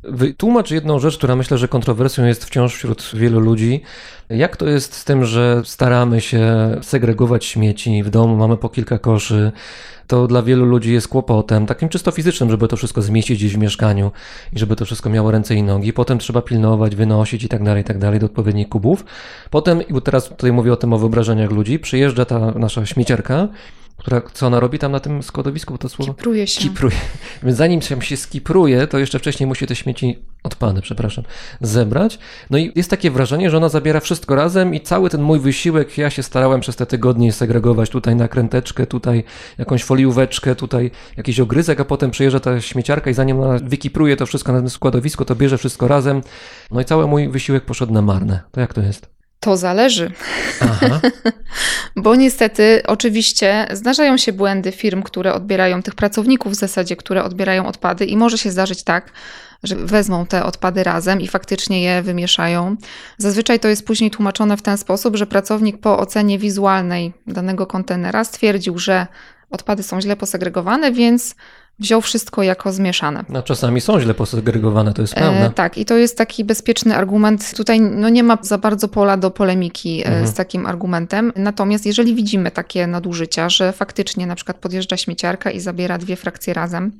Wytłumacz 0.03 0.72
jedną 0.72 0.99
rzecz, 0.99 1.18
która 1.18 1.36
myślę, 1.36 1.57
że 1.57 1.68
kontrowersją 1.68 2.26
jest 2.26 2.45
wciąż 2.45 2.76
wśród 2.76 3.11
wielu 3.14 3.39
ludzi. 3.39 3.82
Jak 4.30 4.57
to 4.57 4.68
jest 4.68 4.93
z 4.93 5.03
tym, 5.03 5.26
że 5.26 5.61
staramy 5.66 6.22
się 6.22 6.45
segregować 6.82 7.45
śmieci 7.45 8.03
w 8.03 8.09
domu, 8.09 8.36
mamy 8.36 8.57
po 8.57 8.70
kilka 8.70 8.99
koszy. 8.99 9.51
To 10.07 10.27
dla 10.27 10.41
wielu 10.41 10.65
ludzi 10.65 10.93
jest 10.93 11.07
kłopotem, 11.07 11.65
takim 11.65 11.89
czysto 11.89 12.11
fizycznym, 12.11 12.49
żeby 12.49 12.67
to 12.67 12.77
wszystko 12.77 13.01
zmieścić 13.01 13.37
gdzieś 13.37 13.55
w 13.55 13.57
mieszkaniu 13.57 14.11
i 14.53 14.59
żeby 14.59 14.75
to 14.75 14.85
wszystko 14.85 15.09
miało 15.09 15.31
ręce 15.31 15.55
i 15.55 15.63
nogi. 15.63 15.93
Potem 15.93 16.19
trzeba 16.19 16.41
pilnować, 16.41 16.95
wynosić 16.95 17.43
i 17.43 17.49
tak 17.49 17.63
dalej, 17.63 17.81
i 17.81 17.85
tak 17.85 17.97
dalej 17.97 18.19
do 18.19 18.25
odpowiednich 18.25 18.69
kubów. 18.69 19.05
Potem, 19.49 19.81
i 19.81 20.01
teraz 20.01 20.29
tutaj 20.29 20.51
mówię 20.51 20.73
o 20.73 20.75
tym 20.75 20.93
o 20.93 20.97
wyobrażeniach 20.97 21.51
ludzi, 21.51 21.79
przyjeżdża 21.79 22.25
ta 22.25 22.51
nasza 22.51 22.85
śmieciarka, 22.85 23.47
która, 23.97 24.21
co 24.33 24.47
ona 24.47 24.59
robi 24.59 24.79
tam 24.79 24.91
na 24.91 24.99
tym 24.99 25.23
składowisku, 25.23 25.73
bo 25.73 25.77
to 25.77 25.89
słowo? 25.89 26.13
Kipruje 26.13 26.47
się. 26.47 26.61
Kipruje. 26.61 26.95
Więc 27.43 27.57
zanim 27.57 27.81
się 27.81 28.01
się 28.01 28.17
skipruje, 28.17 28.87
to 28.87 28.99
jeszcze 28.99 29.19
wcześniej 29.19 29.47
musi 29.47 29.67
te 29.67 29.75
śmieci, 29.75 30.19
odpady, 30.43 30.81
przepraszam, 30.81 31.23
zebrać. 31.61 32.19
No 32.49 32.57
i 32.57 32.71
jest 32.75 32.89
takie 32.89 33.11
wrażenie, 33.11 33.49
że 33.49 33.57
ona 33.57 33.69
zabiera 33.69 33.99
wszystko 33.99 34.35
razem 34.35 34.73
i 34.73 34.81
cały 34.81 35.09
ten 35.09 35.21
mój 35.21 35.39
wysiłek, 35.39 35.97
ja 35.97 36.09
się 36.09 36.23
starałem 36.23 36.61
przez 36.61 36.75
te 36.75 36.85
tygodnie 36.85 37.33
segregować 37.33 37.89
tutaj 37.89 38.15
nakręteczkę, 38.15 38.87
tutaj 38.87 39.23
jakąś 39.57 39.83
folióweczkę, 39.83 40.55
tutaj 40.55 40.91
jakiś 41.17 41.39
ogryzek, 41.39 41.79
a 41.79 41.85
potem 41.85 42.11
przyjeżdża 42.11 42.39
ta 42.39 42.61
śmieciarka 42.61 43.09
i 43.09 43.13
zanim 43.13 43.39
ona 43.39 43.59
wykipruje 43.63 44.17
to 44.17 44.25
wszystko 44.25 44.53
na 44.53 44.59
tym 44.59 44.69
składowisku, 44.69 45.25
to 45.25 45.35
bierze 45.35 45.57
wszystko 45.57 45.87
razem. 45.87 46.21
No 46.71 46.81
i 46.81 46.85
cały 46.85 47.07
mój 47.07 47.29
wysiłek 47.29 47.65
poszedł 47.65 47.93
na 47.93 48.01
marne. 48.01 48.39
To 48.51 48.59
jak 48.61 48.73
to 48.73 48.81
jest? 48.81 49.13
To 49.43 49.57
zależy. 49.57 50.11
Aha. 50.61 51.01
Bo 51.95 52.15
niestety, 52.15 52.81
oczywiście, 52.87 53.67
zdarzają 53.71 54.17
się 54.17 54.33
błędy 54.33 54.71
firm, 54.71 55.03
które 55.03 55.33
odbierają 55.33 55.83
tych 55.83 55.95
pracowników 55.95 56.51
w 56.51 56.55
zasadzie, 56.55 56.95
które 56.95 57.23
odbierają 57.23 57.67
odpady, 57.67 58.05
i 58.05 58.17
może 58.17 58.37
się 58.37 58.51
zdarzyć 58.51 58.83
tak, 58.83 59.11
że 59.64 59.76
wezmą 59.76 60.26
te 60.26 60.45
odpady 60.45 60.84
razem 60.84 61.22
i 61.22 61.28
faktycznie 61.28 61.82
je 61.82 62.01
wymieszają. 62.01 62.76
Zazwyczaj 63.18 63.59
to 63.59 63.68
jest 63.68 63.86
później 63.86 64.11
tłumaczone 64.11 64.57
w 64.57 64.61
ten 64.61 64.78
sposób, 64.78 65.16
że 65.16 65.28
pracownik 65.28 65.78
po 65.78 65.99
ocenie 65.99 66.39
wizualnej 66.39 67.14
danego 67.28 67.68
kontenera 67.68 68.24
stwierdził, 68.24 68.80
że 68.80 69.07
odpady 69.49 69.84
są 69.84 70.01
źle 70.01 70.16
posegregowane, 70.16 70.91
więc 70.91 71.36
wziął 71.80 72.01
wszystko 72.01 72.43
jako 72.43 72.74
zmieszane. 72.74 73.24
No 73.30 73.41
czasami 73.43 73.82
są 73.82 73.99
źle 73.99 74.14
posegregowane, 74.14 74.93
to 74.93 75.01
jest 75.01 75.16
prawda. 75.16 75.45
E, 75.45 75.49
tak, 75.49 75.78
i 75.78 75.86
to 75.86 75.97
jest 75.97 76.18
taki 76.18 76.45
bezpieczny 76.45 76.95
argument. 76.95 77.55
Tutaj 77.57 77.82
no, 77.82 78.09
nie 78.09 78.24
ma 78.24 78.38
za 78.41 78.57
bardzo 78.57 78.88
pola 78.88 79.18
do 79.18 79.32
polemiki 79.32 80.01
e, 80.01 80.05
Mhm. 80.07 80.28
z 80.28 80.34
takim 80.34 80.66
argumentem. 80.66 81.34
Natomiast 81.36 81.86
jeżeli 81.86 82.16
widzimy 82.16 82.51
takie 82.51 82.88
nadużycia, 82.88 83.49
że 83.49 83.72
faktycznie 83.74 84.28
na 84.28 84.36
przykład 84.36 84.57
podjeżdża 84.57 84.97
śmieciarka 84.97 85.51
i 85.51 85.59
zabiera 85.59 85.97
dwie 85.97 86.16
frakcje 86.16 86.53
razem, 86.53 86.91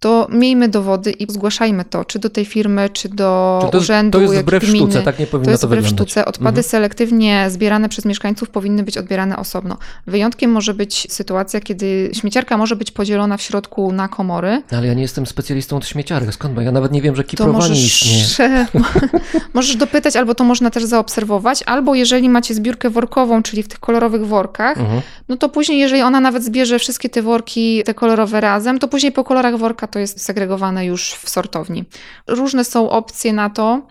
to 0.00 0.26
miejmy 0.30 0.68
dowody 0.68 1.10
i 1.10 1.32
zgłaszajmy 1.32 1.84
to, 1.84 2.04
czy 2.04 2.18
do 2.18 2.30
tej 2.30 2.44
firmy, 2.44 2.88
czy 2.92 3.08
do 3.08 3.58
Czy 3.64 3.70
to, 3.72 3.78
urzędu, 3.78 4.18
to 4.18 4.22
jest 4.32 4.42
wbrew 4.42 4.62
gminy. 4.64 4.78
sztuce, 4.78 5.02
tak 5.02 5.18
nie 5.18 5.26
powinno 5.26 5.44
To 5.44 5.50
jest 5.50 5.60
to 5.60 5.66
wbrew 5.68 5.84
wyglądać. 5.84 6.08
sztuce. 6.10 6.24
Odpady 6.24 6.48
Mhm. 6.48 6.62
selektywnie 6.64 7.46
zbierane 7.50 7.88
przez 7.88 8.04
mieszkańców 8.04 8.50
powinny 8.50 8.82
być 8.82 8.98
odbierane 8.98 9.36
osobno. 9.36 9.76
Wyjątkiem 10.06 10.50
może 10.52 10.74
być 10.74 11.06
sytuacja, 11.10 11.60
kiedy 11.60 12.10
śmieciarka 12.12 12.56
może 12.56 12.76
być 12.76 12.90
podzielona 12.90 13.36
w 13.36 13.42
środku 13.42 13.92
na 13.92 14.08
komory, 14.08 14.62
Ale 14.72 14.86
ja 14.86 14.94
nie 14.94 15.02
jestem 15.02 15.26
specjalistą 15.26 15.76
od 15.76 15.86
śmieciarek, 15.86 16.34
skąd? 16.34 16.54
Bo 16.54 16.60
ja 16.60 16.72
nawet 16.72 16.92
nie 16.92 17.02
wiem, 17.02 17.16
że 17.16 17.24
kiprowanie 17.24 17.82
istnieje. 17.82 18.66
możesz, 18.74 18.92
możesz 19.54 19.76
dopytać, 19.76 20.16
albo 20.16 20.34
to 20.34 20.44
można 20.44 20.70
też 20.70 20.84
zaobserwować, 20.84 21.62
albo 21.66 21.94
jeżeli 21.94 22.28
macie 22.28 22.54
zbiórkę 22.54 22.90
workową, 22.90 23.42
czyli 23.42 23.62
w 23.62 23.68
tych 23.68 23.80
kolorowych 23.80 24.26
workach, 24.26 24.78
Mhm. 24.78 25.00
no 25.28 25.36
to 25.36 25.48
później, 25.48 25.78
jeżeli 25.78 26.02
ona 26.02 26.20
nawet 26.20 26.44
zbierze 26.44 26.78
wszystkie 26.78 27.08
te 27.08 27.22
worki, 27.22 27.82
te 27.84 27.94
kolorowe 27.94 28.40
razem, 28.40 28.78
to 28.78 28.88
później 28.88 29.12
po 29.12 29.24
kolorach 29.24 29.56
worka 29.58 29.85
to 29.86 29.98
jest 29.98 30.24
segregowane 30.24 30.86
już 30.86 31.12
w 31.12 31.30
sortowni. 31.30 31.84
Różne 32.26 32.64
są 32.64 32.90
opcje 32.90 33.32
na 33.32 33.50
to. 33.50 33.86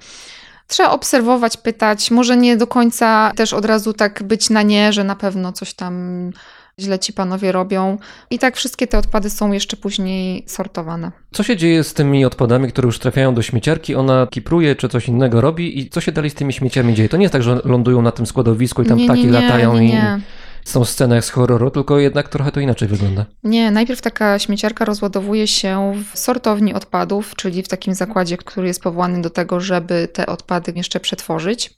Trzeba 0.67 0.89
obserwować, 0.89 1.57
pytać, 1.57 2.11
może 2.11 2.37
nie 2.37 2.57
do 2.57 2.67
końca 2.67 3.31
też 3.35 3.53
od 3.53 3.65
razu 3.65 3.93
tak 3.93 4.23
być 4.23 4.49
na 4.49 4.61
nie, 4.61 4.93
że 4.93 5.03
na 5.03 5.15
pewno 5.15 5.51
coś 5.51 5.73
tam 5.73 6.31
źle 6.79 6.99
ci 6.99 7.13
panowie 7.13 7.51
robią. 7.51 7.97
I 8.29 8.39
tak 8.39 8.55
wszystkie 8.55 8.87
te 8.87 8.97
odpady 8.97 9.29
są 9.29 9.51
jeszcze 9.51 9.77
później 9.77 10.43
sortowane. 10.47 11.11
Co 11.31 11.43
się 11.43 11.57
dzieje 11.57 11.83
z 11.83 11.93
tymi 11.93 12.25
odpadami, 12.25 12.69
które 12.71 12.85
już 12.85 12.99
trafiają 12.99 13.33
do 13.33 13.41
śmieciarki? 13.41 13.95
Ona 13.95 14.27
kipruje 14.27 14.75
czy 14.75 14.89
coś 14.89 15.07
innego 15.07 15.41
robi 15.41 15.79
i 15.79 15.89
co 15.89 16.01
się 16.01 16.11
dalej 16.11 16.29
z 16.29 16.33
tymi 16.33 16.53
śmieciami 16.53 16.93
dzieje? 16.93 17.09
To 17.09 17.17
nie 17.17 17.23
jest 17.23 17.33
tak, 17.33 17.43
że 17.43 17.61
lądują 17.65 18.01
na 18.01 18.11
tym 18.11 18.25
składowisku 18.25 18.81
i 18.81 18.85
tam 18.85 18.97
nie, 18.97 19.05
ptaki 19.05 19.25
nie, 19.25 19.31
nie, 19.31 19.41
latają 19.41 19.73
nie, 19.73 19.83
i 19.83 19.87
nie. 19.87 20.19
Są 20.65 20.85
sceny 20.85 21.15
jak 21.15 21.25
z 21.25 21.29
horroru, 21.29 21.71
tylko 21.71 21.99
jednak 21.99 22.29
trochę 22.29 22.51
to 22.51 22.59
inaczej 22.59 22.87
wygląda. 22.87 23.25
Nie, 23.43 23.71
najpierw 23.71 24.01
taka 24.01 24.39
śmieciarka 24.39 24.85
rozładowuje 24.85 25.47
się 25.47 25.93
w 26.13 26.19
sortowni 26.19 26.73
odpadów, 26.73 27.35
czyli 27.35 27.63
w 27.63 27.67
takim 27.67 27.93
zakładzie, 27.93 28.37
który 28.37 28.67
jest 28.67 28.81
powołany 28.81 29.21
do 29.21 29.29
tego, 29.29 29.59
żeby 29.59 30.07
te 30.13 30.25
odpady 30.25 30.73
jeszcze 30.75 30.99
przetworzyć. 30.99 31.73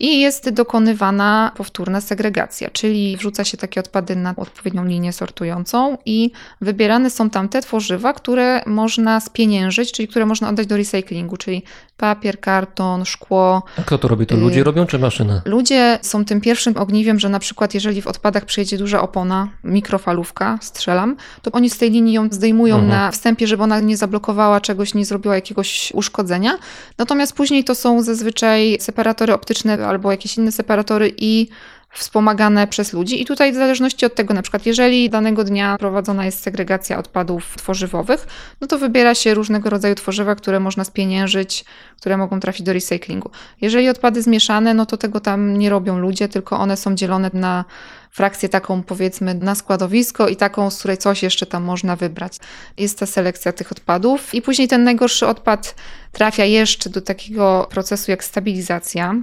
I 0.00 0.20
jest 0.20 0.50
dokonywana 0.50 1.52
powtórna 1.56 2.00
segregacja, 2.00 2.70
czyli 2.70 3.16
wrzuca 3.16 3.44
się 3.44 3.56
takie 3.56 3.80
odpady 3.80 4.16
na 4.16 4.34
odpowiednią 4.36 4.84
linię 4.84 5.12
sortującą 5.12 5.98
i 6.06 6.30
wybierane 6.60 7.10
są 7.10 7.30
tam 7.30 7.48
te 7.48 7.60
tworzywa, 7.62 8.12
które 8.12 8.62
można 8.66 9.20
spieniężyć, 9.20 9.92
czyli 9.92 10.08
które 10.08 10.26
można 10.26 10.48
oddać 10.48 10.66
do 10.66 10.76
recyklingu, 10.76 11.36
czyli 11.36 11.62
papier, 11.96 12.40
karton, 12.40 13.04
szkło, 13.04 13.62
A 13.78 13.82
kto 13.82 13.98
to 13.98 14.08
robi? 14.08 14.26
To 14.26 14.34
Y- 14.34 14.38
ludzie 14.40 14.64
robią 14.64 14.86
czy 14.86 14.98
maszyny? 14.98 15.40
Ludzie 15.44 15.98
są 16.02 16.24
tym 16.24 16.40
pierwszym 16.40 16.76
ogniwiem, 16.76 17.18
że 17.20 17.28
na 17.28 17.38
przykład 17.38 17.74
jeżeli 17.74 18.02
w 18.02 18.06
odpadach 18.06 18.44
przyjedzie 18.44 18.78
duża 18.78 19.00
opona, 19.00 19.48
mikrofalówka, 19.64 20.58
strzelam, 20.62 21.16
to 21.42 21.52
oni 21.52 21.70
z 21.70 21.78
tej 21.78 21.90
linii 21.90 22.14
ją 22.14 22.28
zdejmują 22.30 22.74
Mhm. 22.74 22.90
na 22.92 23.10
wstępie, 23.10 23.46
żeby 23.46 23.62
ona 23.62 23.80
nie 23.80 23.96
zablokowała 23.96 24.60
czegoś, 24.60 24.94
nie 24.94 25.04
zrobiła 25.04 25.34
jakiegoś 25.34 25.92
uszkodzenia. 25.94 26.58
Natomiast 26.98 27.32
później 27.32 27.64
to 27.64 27.74
są 27.74 28.02
zazwyczaj 28.02 28.76
separatory 28.80 29.32
optyczne 29.34 29.87
albo 29.88 30.10
jakieś 30.10 30.36
inne 30.36 30.52
separatory 30.52 31.12
i 31.16 31.48
wspomagane 31.92 32.66
przez 32.66 32.92
ludzi. 32.92 33.22
I 33.22 33.26
tutaj 33.26 33.52
w 33.52 33.54
zależności 33.54 34.06
od 34.06 34.14
tego, 34.14 34.34
na 34.34 34.42
przykład 34.42 34.66
jeżeli 34.66 35.10
danego 35.10 35.44
dnia 35.44 35.76
prowadzona 35.78 36.24
jest 36.24 36.42
segregacja 36.42 36.98
odpadów 36.98 37.56
tworzywowych, 37.56 38.26
no 38.60 38.66
to 38.66 38.78
wybiera 38.78 39.14
się 39.14 39.34
różnego 39.34 39.70
rodzaju 39.70 39.94
tworzywa, 39.94 40.34
które 40.34 40.60
można 40.60 40.84
spieniężyć, 40.84 41.64
które 41.96 42.16
mogą 42.16 42.40
trafić 42.40 42.66
do 42.66 42.72
recyklingu. 42.72 43.30
Jeżeli 43.60 43.88
odpady 43.88 44.22
zmieszane, 44.22 44.74
no 44.74 44.86
to 44.86 44.96
tego 44.96 45.20
tam 45.20 45.56
nie 45.56 45.70
robią 45.70 45.98
ludzie, 45.98 46.28
tylko 46.28 46.58
one 46.58 46.76
są 46.76 46.94
dzielone 46.94 47.30
na 47.32 47.64
frakcję 48.10 48.48
taką 48.48 48.82
powiedzmy 48.82 49.34
na 49.34 49.54
składowisko 49.54 50.28
i 50.28 50.36
taką, 50.36 50.70
z 50.70 50.78
której 50.78 50.98
coś 50.98 51.22
jeszcze 51.22 51.46
tam 51.46 51.62
można 51.64 51.96
wybrać. 51.96 52.36
Jest 52.76 52.98
ta 52.98 53.06
selekcja 53.06 53.52
tych 53.52 53.72
odpadów 53.72 54.34
i 54.34 54.42
później 54.42 54.68
ten 54.68 54.84
najgorszy 54.84 55.26
odpad 55.26 55.74
trafia 56.12 56.44
jeszcze 56.44 56.90
do 56.90 57.00
takiego 57.00 57.66
procesu 57.70 58.10
jak 58.10 58.24
stabilizacja. 58.24 59.14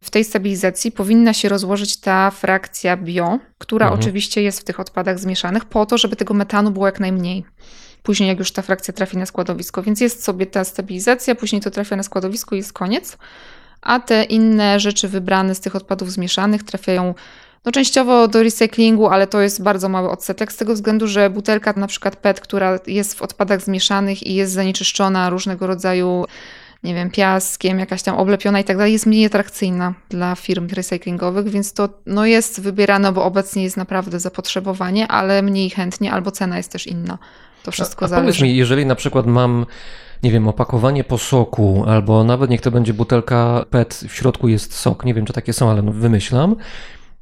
W 0.00 0.10
tej 0.10 0.24
stabilizacji 0.24 0.92
powinna 0.92 1.32
się 1.34 1.48
rozłożyć 1.48 1.96
ta 1.96 2.30
frakcja 2.30 2.96
bio, 2.96 3.38
która 3.58 3.86
Mhm. 3.86 4.00
oczywiście 4.00 4.42
jest 4.42 4.60
w 4.60 4.64
tych 4.64 4.80
odpadach 4.80 5.18
zmieszanych, 5.18 5.64
po 5.64 5.86
to, 5.86 5.98
żeby 5.98 6.16
tego 6.16 6.34
metanu 6.34 6.70
było 6.70 6.86
jak 6.86 7.00
najmniej. 7.00 7.44
Później, 8.02 8.28
jak 8.28 8.38
już 8.38 8.52
ta 8.52 8.62
frakcja 8.62 8.94
trafi 8.94 9.18
na 9.18 9.26
składowisko, 9.26 9.82
więc 9.82 10.00
jest 10.00 10.24
sobie 10.24 10.46
ta 10.46 10.64
stabilizacja, 10.64 11.34
później 11.34 11.62
to 11.62 11.70
trafia 11.70 11.96
na 11.96 12.02
składowisko 12.02 12.54
i 12.54 12.58
jest 12.58 12.72
koniec. 12.72 13.18
A 13.82 14.00
te 14.00 14.24
inne 14.24 14.80
rzeczy 14.80 15.08
wybrane 15.08 15.54
z 15.54 15.60
tych 15.60 15.76
odpadów 15.76 16.12
zmieszanych 16.12 16.62
trafiają 16.62 17.14
no, 17.64 17.72
częściowo 17.72 18.28
do 18.28 18.42
recyklingu, 18.42 19.08
ale 19.08 19.26
to 19.26 19.40
jest 19.40 19.62
bardzo 19.62 19.88
mały 19.88 20.10
odsetek, 20.10 20.52
z 20.52 20.56
tego 20.56 20.74
względu, 20.74 21.06
że 21.06 21.30
butelka, 21.30 21.72
na 21.76 21.86
przykład 21.86 22.16
PET, 22.16 22.40
która 22.40 22.78
jest 22.86 23.14
w 23.14 23.22
odpadach 23.22 23.60
zmieszanych 23.60 24.26
i 24.26 24.34
jest 24.34 24.52
zanieczyszczona 24.52 25.30
różnego 25.30 25.66
rodzaju 25.66 26.24
nie 26.84 26.94
wiem, 26.94 27.10
piaskiem, 27.10 27.78
jakaś 27.78 28.02
tam 28.02 28.16
oblepiona 28.16 28.60
i 28.60 28.64
tak 28.64 28.76
dalej, 28.76 28.92
jest 28.92 29.06
mniej 29.06 29.26
atrakcyjna 29.26 29.94
dla 30.08 30.34
firm 30.34 30.68
recyklingowych, 30.72 31.48
więc 31.48 31.72
to 31.72 31.88
no, 32.06 32.26
jest 32.26 32.60
wybierane, 32.60 33.12
bo 33.12 33.24
obecnie 33.24 33.62
jest 33.62 33.76
naprawdę 33.76 34.20
zapotrzebowanie, 34.20 35.08
ale 35.08 35.42
mniej 35.42 35.70
chętnie, 35.70 36.12
albo 36.12 36.30
cena 36.30 36.56
jest 36.56 36.72
też 36.72 36.86
inna. 36.86 37.18
To 37.62 37.70
wszystko 37.70 38.04
a, 38.04 38.06
a 38.06 38.08
powiedz 38.08 38.20
zależy. 38.20 38.44
mi, 38.44 38.56
jeżeli 38.56 38.86
na 38.86 38.94
przykład 38.94 39.26
mam, 39.26 39.66
nie 40.22 40.30
wiem, 40.30 40.48
opakowanie 40.48 41.04
po 41.04 41.18
soku, 41.18 41.84
albo 41.86 42.24
nawet 42.24 42.50
niech 42.50 42.60
to 42.60 42.70
będzie 42.70 42.94
butelka 42.94 43.64
PET, 43.70 44.04
w 44.08 44.14
środku 44.14 44.48
jest 44.48 44.74
sok, 44.74 45.04
nie 45.04 45.14
wiem 45.14 45.26
czy 45.26 45.32
takie 45.32 45.52
są, 45.52 45.70
ale 45.70 45.82
no 45.82 45.92
wymyślam. 45.92 46.56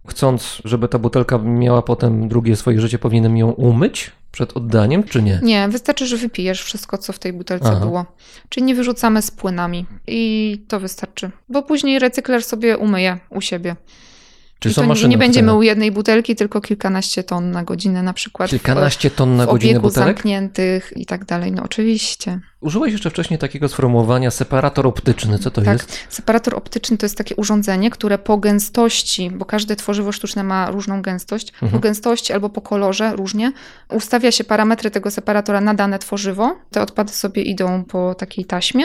Chcąc, 0.07 0.62
żeby 0.64 0.88
ta 0.88 0.98
butelka 0.98 1.38
miała 1.38 1.82
potem 1.82 2.28
drugie 2.28 2.57
swoje 2.57 2.80
życie, 2.80 2.98
powinienem 2.98 3.36
ją 3.36 3.50
umyć 3.50 4.12
przed 4.32 4.57
oddaniem, 4.57 5.04
czy 5.04 5.22
nie? 5.22 5.40
Nie, 5.42 5.68
wystarczy, 5.68 6.07
że 6.07 6.16
wypijesz 6.16 6.62
wszystko, 6.62 6.98
co 6.98 7.12
w 7.12 7.18
tej 7.18 7.32
butelce 7.32 7.68
Aha. 7.68 7.80
było. 7.80 8.07
Czyli 8.48 8.66
nie 8.66 8.74
wyrzucamy 8.74 9.22
z 9.22 9.30
płynami 9.30 9.86
i 10.07 10.64
to 10.68 10.80
wystarczy. 10.80 11.30
Bo 11.48 11.62
później 11.62 11.98
recykler 11.98 12.42
sobie 12.44 12.78
umyje 12.78 13.18
u 13.30 13.40
siebie. 13.40 13.76
Czy 14.59 14.68
I 14.68 14.74
są 14.74 14.82
to 14.82 14.88
maszyny? 14.88 15.09
nie 15.09 15.18
będziemy 15.18 15.54
u 15.54 15.62
jednej 15.62 15.92
butelki, 15.92 16.36
tylko 16.36 16.61
kilkanaście 16.61 17.24
ton 17.24 17.50
na 17.50 17.64
godzinę 17.64 18.02
na 18.02 18.12
przykład. 18.12 18.50
Kilkanaście 18.50 19.11
ton 19.11 19.36
na 19.36 19.46
w 19.46 19.50
godzinę 19.50 19.80
butelek? 19.80 20.07
zamkniętych 20.16 20.92
i 20.96 21.07
tak 21.07 21.24
dalej. 21.24 21.52
No 21.52 21.62
oczywiście. 21.62 22.40
Użyłeś 22.61 22.92
jeszcze 22.92 23.11
wcześniej 23.11 23.38
takiego 23.38 23.68
sformułowania 23.68 24.30
separator 24.30 24.86
optyczny. 24.86 25.38
Co 25.38 25.50
to 25.50 25.62
tak. 25.62 25.72
jest? 25.72 25.98
Separator 26.09 26.54
optyczny 26.54 26.96
to 26.98 27.07
jest 27.07 27.18
takie 27.18 27.36
urządzenie, 27.36 27.90
które 27.90 28.18
po 28.18 28.38
gęstości, 28.38 29.30
bo 29.30 29.44
każde 29.44 29.76
tworzywo 29.76 30.12
sztuczne 30.12 30.44
ma 30.44 30.70
różną 30.70 31.02
gęstość, 31.02 31.52
Mhm. 31.52 31.72
po 31.72 31.78
gęstości 31.78 32.32
albo 32.32 32.48
po 32.50 32.61
kolorze 32.61 33.16
różnie, 33.16 33.52
ustawia 33.90 34.32
się 34.32 34.44
parametry 34.44 34.90
tego 34.90 35.11
separatora 35.11 35.61
na 35.61 35.74
dane 35.74 35.98
tworzywo. 35.98 36.57
Te 36.70 36.82
odpady 36.82 37.12
sobie 37.12 37.42
idą 37.42 37.84
po 37.84 38.14
takiej 38.14 38.44
taśmie 38.44 38.84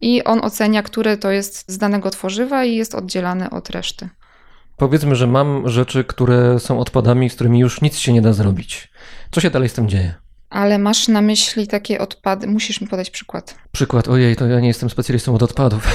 i 0.00 0.24
on 0.24 0.40
ocenia, 0.44 0.82
które 0.82 1.16
to 1.16 1.30
jest 1.30 1.64
z 1.72 1.78
danego 1.78 2.10
tworzywa 2.10 2.64
i 2.64 2.74
jest 2.76 2.94
oddzielane 2.94 3.50
od 3.50 3.70
reszty. 3.70 4.08
Powiedzmy, 4.76 5.16
że 5.16 5.26
mam 5.26 5.68
rzeczy, 5.68 6.04
które 6.04 6.60
są 6.60 6.80
odpadami, 6.80 7.30
z 7.30 7.34
którymi 7.34 7.58
już 7.58 7.80
nic 7.82 7.98
się 7.98 8.12
nie 8.12 8.22
da 8.22 8.32
zrobić. 8.32 8.88
Co 9.30 9.40
się 9.40 9.50
dalej 9.50 9.68
z 9.68 9.72
tym 9.72 9.88
dzieje? 9.88 10.14
Ale 10.50 10.78
masz 10.78 11.08
na 11.08 11.22
myśli 11.22 11.66
takie 11.68 11.98
odpady, 11.98 12.46
musisz 12.46 12.80
mi 12.80 12.86
podać 12.88 13.10
przykład. 13.10 13.54
Przykład, 13.72 14.08
ojej, 14.08 14.36
to 14.36 14.46
ja 14.46 14.60
nie 14.60 14.68
jestem 14.68 14.90
specjalistą 14.90 15.34
od 15.34 15.42
odpadów. 15.42 15.88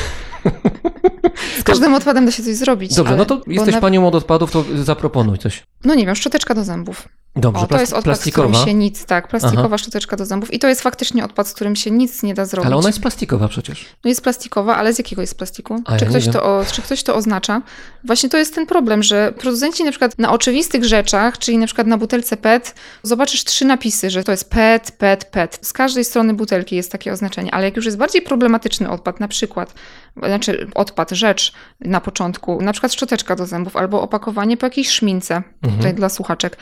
Z 1.59 1.63
każdym 1.63 1.93
odpadem 1.93 2.25
da 2.25 2.32
się 2.32 2.43
coś 2.43 2.55
zrobić. 2.55 2.95
Dobrze, 2.95 3.09
ale- 3.09 3.17
no 3.17 3.25
to 3.25 3.41
jesteś 3.47 3.75
na- 3.75 3.82
panią 3.82 4.07
od 4.07 4.15
odpadów, 4.15 4.51
to 4.51 4.63
zaproponuj 4.75 5.38
coś. 5.38 5.63
No 5.86 5.95
nie 5.95 6.05
wiem, 6.05 6.15
szczoteczka 6.15 6.53
do 6.55 6.63
zębów. 6.63 7.07
Dobrze, 7.38 7.64
O, 7.64 7.68
to 7.68 7.80
jest 7.80 7.94
odpad, 7.94 8.02
z 8.04 8.06
plastikowa. 8.06 8.48
którym 8.50 8.66
się 8.68 8.74
nic, 8.74 9.06
tak, 9.06 9.28
plastikowa 9.28 9.78
szczoteczka 9.78 10.18
do 10.18 10.26
zębów. 10.26 10.54
I 10.54 10.60
to 10.60 10.68
jest 10.68 10.82
faktycznie 10.82 11.26
odpad, 11.26 11.48
z 11.48 11.54
którym 11.54 11.76
się 11.76 11.92
nic 11.92 12.24
nie 12.24 12.34
da 12.34 12.46
zrobić. 12.46 12.66
Ale 12.68 12.76
ona 12.76 12.90
jest 12.90 13.00
plastikowa 13.02 13.48
przecież. 13.48 13.86
No 14.04 14.08
jest 14.10 14.22
plastikowa, 14.22 14.76
ale 14.76 14.94
z 14.94 14.98
jakiego 14.98 15.22
jest 15.22 15.38
plastiku? 15.38 15.82
A 15.86 15.98
czy, 15.98 16.06
ja 16.06 16.10
ktoś 16.10 16.24
wiem. 16.24 16.34
to 16.34 16.44
o, 16.44 16.66
czy 16.72 16.82
ktoś 16.82 17.04
to 17.04 17.16
oznacza? 17.16 17.62
Właśnie 18.04 18.30
to 18.30 18.38
jest 18.38 18.56
ten 18.56 18.66
problem, 18.66 19.04
że 19.04 19.34
producenci 19.40 19.84
na 19.84 19.92
przykład 19.92 20.20
na 20.20 20.32
oczywistych 20.32 20.86
rzeczach, 20.86 21.38
czyli 21.38 21.58
na 21.58 21.66
przykład 21.66 21.88
na 21.88 21.98
butelce 21.98 22.38
PET, 22.38 22.76
zobaczysz 23.04 23.44
trzy 23.44 23.66
napisy, 23.66 24.10
że 24.10 24.24
to 24.24 24.32
jest 24.32 24.50
PET, 24.50 24.92
PET, 24.92 25.26
PET. 25.26 25.60
Z 25.62 25.74
każdej 25.74 26.06
strony 26.06 26.34
butelki 26.34 26.76
jest 26.76 26.92
takie 26.92 27.12
oznaczenie, 27.14 27.54
ale 27.54 27.66
jak 27.66 27.76
już 27.76 27.86
jest 27.86 27.98
bardziej 27.98 28.22
problematyczny 28.22 28.90
odpad, 28.90 29.20
na 29.20 29.28
przykład, 29.28 29.74
znaczy 30.18 30.68
odpad, 30.76 31.12
rzecz 31.12 31.54
na 31.82 32.02
początku, 32.02 32.62
na 32.62 32.72
przykład 32.72 32.94
szczoteczka 32.94 33.36
do 33.36 33.46
zębów 33.46 33.76
albo 33.76 34.02
opakowanie 34.02 34.58
po 34.58 34.66
jakiejś 34.66 34.90
szmince, 34.90 35.42
Mhm. 35.64 35.78
tutaj 35.78 35.94
dla 35.94 36.10
słuchaczek, 36.10 36.58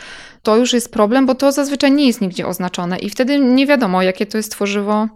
to 0.46 0.58
już 0.58 0.74
jest 0.74 0.91
problem, 0.91 1.26
bo 1.26 1.36
to 1.36 1.52
zazwyczaj 1.52 1.91
nie 1.91 2.08
jest 2.08 2.22
nigdzie 2.22 2.48
oznaczone 2.48 3.00
i 3.00 3.10
wtedy 3.10 3.39
nie 3.39 3.68
wiadomo, 3.68 4.02
jakie 4.02 4.26
to 4.26 4.38
jest 4.38 4.52
tworzywo, 4.52 5.08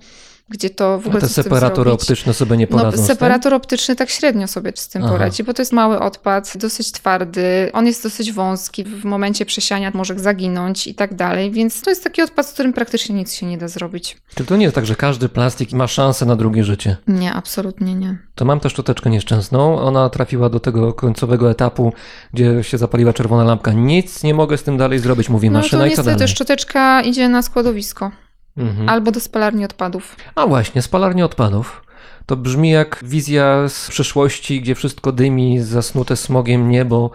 gdzie 0.49 0.69
to 0.69 0.99
w 0.99 1.05
A 1.05 1.07
ogóle 1.07 1.21
te 1.21 1.27
z 1.29 1.33
tym 1.35 1.43
separatory 1.43 1.91
optyczne 1.91 2.33
sobie 2.33 2.57
nie 2.57 2.67
No, 2.71 2.77
poradzą 2.77 2.97
tym? 2.97 3.05
separator 3.05 3.53
optyczny 3.53 3.95
tak 3.95 4.09
średnio 4.09 4.47
sobie 4.47 4.71
z 4.75 4.89
tym 4.89 5.03
Aha. 5.03 5.11
poradzi, 5.11 5.43
bo 5.43 5.53
to 5.53 5.61
jest 5.61 5.73
mały 5.73 5.99
odpad, 5.99 6.53
dosyć 6.57 6.91
twardy, 6.91 7.69
on 7.73 7.85
jest 7.85 8.03
dosyć 8.03 8.31
wąski, 8.33 8.83
w 8.83 9.05
momencie 9.05 9.45
przesiania 9.45 9.91
może 9.93 10.19
zaginąć 10.19 10.87
i 10.87 10.95
tak 10.95 11.13
dalej, 11.15 11.51
więc 11.51 11.81
to 11.81 11.89
jest 11.89 12.03
taki 12.03 12.21
odpad, 12.21 12.47
z 12.47 12.51
którym 12.53 12.73
praktycznie 12.73 13.15
nic 13.15 13.33
się 13.33 13.45
nie 13.45 13.57
da 13.57 13.67
zrobić. 13.67 14.17
Czy 14.35 14.45
to 14.45 14.57
nie 14.57 14.63
jest 14.63 14.75
tak, 14.75 14.85
że 14.85 14.95
każdy 14.95 15.29
plastik 15.29 15.73
ma 15.73 15.87
szansę 15.87 16.25
na 16.25 16.35
drugie 16.35 16.63
życie? 16.63 16.97
Nie, 17.07 17.33
absolutnie 17.33 17.95
nie. 17.95 18.17
To 18.35 18.45
mam 18.45 18.59
tę 18.59 18.69
szczoteczkę 18.69 19.09
nieszczęsną. 19.09 19.79
Ona 19.79 20.09
trafiła 20.09 20.49
do 20.49 20.59
tego 20.59 20.93
końcowego 20.93 21.51
etapu, 21.51 21.93
gdzie 22.33 22.63
się 22.63 22.77
zapaliła 22.77 23.13
czerwona 23.13 23.43
lampka. 23.43 23.71
Nic 23.71 24.23
nie 24.23 24.33
mogę 24.33 24.57
z 24.57 24.63
tym 24.63 24.77
dalej 24.77 24.99
zrobić, 24.99 25.29
mówi 25.29 25.49
No 25.49 25.59
maszyna 25.59 25.81
to 25.81 25.85
i 25.85 25.89
co 25.89 25.91
niestety 26.01 26.09
dalej? 26.19 26.27
szczoteczka 26.27 27.01
idzie 27.01 27.29
na 27.29 27.41
składowisko 27.41 28.11
Mhm. 28.57 28.89
albo 28.89 29.11
do 29.11 29.19
spalarni 29.19 29.65
odpadów. 29.65 30.15
A 30.35 30.47
właśnie, 30.47 30.81
spalarnia 30.81 31.25
odpadów. 31.25 31.81
To 32.25 32.35
brzmi 32.35 32.69
jak 32.69 32.99
wizja 33.03 33.67
z 33.67 33.89
przyszłości, 33.89 34.61
gdzie 34.61 34.75
wszystko 34.75 35.11
dymi, 35.11 35.59
zasnute 35.59 36.15
smogiem 36.15 36.69
niebo. 36.69 37.11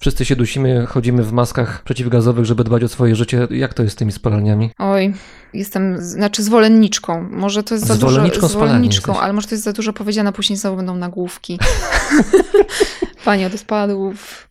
Wszyscy 0.00 0.24
się 0.24 0.36
dusimy, 0.36 0.86
chodzimy 0.86 1.22
w 1.22 1.32
maskach 1.32 1.82
przeciwgazowych, 1.82 2.44
żeby 2.44 2.64
dbać 2.64 2.82
o 2.82 2.88
swoje 2.88 3.16
życie. 3.16 3.48
Jak 3.50 3.74
to 3.74 3.82
jest 3.82 3.94
z 3.94 3.98
tymi 3.98 4.12
spalarniami? 4.12 4.70
Oj, 4.78 5.14
jestem, 5.54 5.96
znaczy 6.00 6.42
zwolenniczką. 6.42 7.28
Może 7.30 7.62
to 7.62 7.74
jest 7.74 7.86
za 7.86 7.94
Zwolenniczką 7.94 8.40
dużo. 8.40 8.48
spalarni 8.48 8.70
Zwolenniczką, 8.72 9.20
ale 9.20 9.32
może 9.32 9.48
to 9.48 9.54
jest 9.54 9.64
za 9.64 9.72
dużo 9.72 9.92
powiedziane, 9.92 10.32
później 10.32 10.56
znowu 10.56 10.76
będą 10.76 10.96
nagłówki. 10.96 11.58
Pani 13.24 13.44
od 13.44 13.54
odpadów 13.54 14.48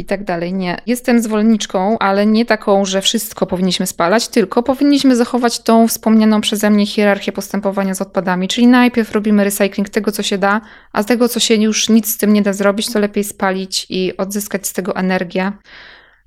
i 0.00 0.04
tak 0.04 0.24
dalej. 0.24 0.52
Nie. 0.54 0.78
Jestem 0.86 1.22
zwolenniczką, 1.22 1.98
ale 1.98 2.26
nie 2.26 2.46
taką, 2.46 2.84
że 2.84 3.02
wszystko 3.02 3.46
powinniśmy 3.46 3.86
spalać, 3.86 4.28
tylko 4.28 4.62
powinniśmy 4.62 5.16
zachować 5.16 5.60
tą 5.60 5.88
wspomnianą 5.88 6.40
przeze 6.40 6.70
mnie 6.70 6.86
hierarchię 6.86 7.32
postępowania 7.32 7.94
z 7.94 8.02
odpadami. 8.02 8.48
Czyli 8.48 8.66
najpierw 8.66 9.12
robimy 9.12 9.44
recycling 9.44 9.88
tego, 9.88 10.12
co 10.12 10.22
się 10.22 10.38
da, 10.38 10.60
a 10.92 11.02
z 11.02 11.06
tego, 11.06 11.28
co 11.28 11.40
się 11.40 11.54
już 11.54 11.88
nic 11.88 12.14
z 12.14 12.16
tym 12.16 12.32
nie 12.32 12.42
da 12.42 12.52
zrobić, 12.52 12.92
to 12.92 12.98
lepiej 12.98 13.24
spalić 13.24 13.86
i 13.88 14.16
odzyskać 14.16 14.66
z 14.66 14.72
tego 14.72 14.96
energię. 14.96 15.52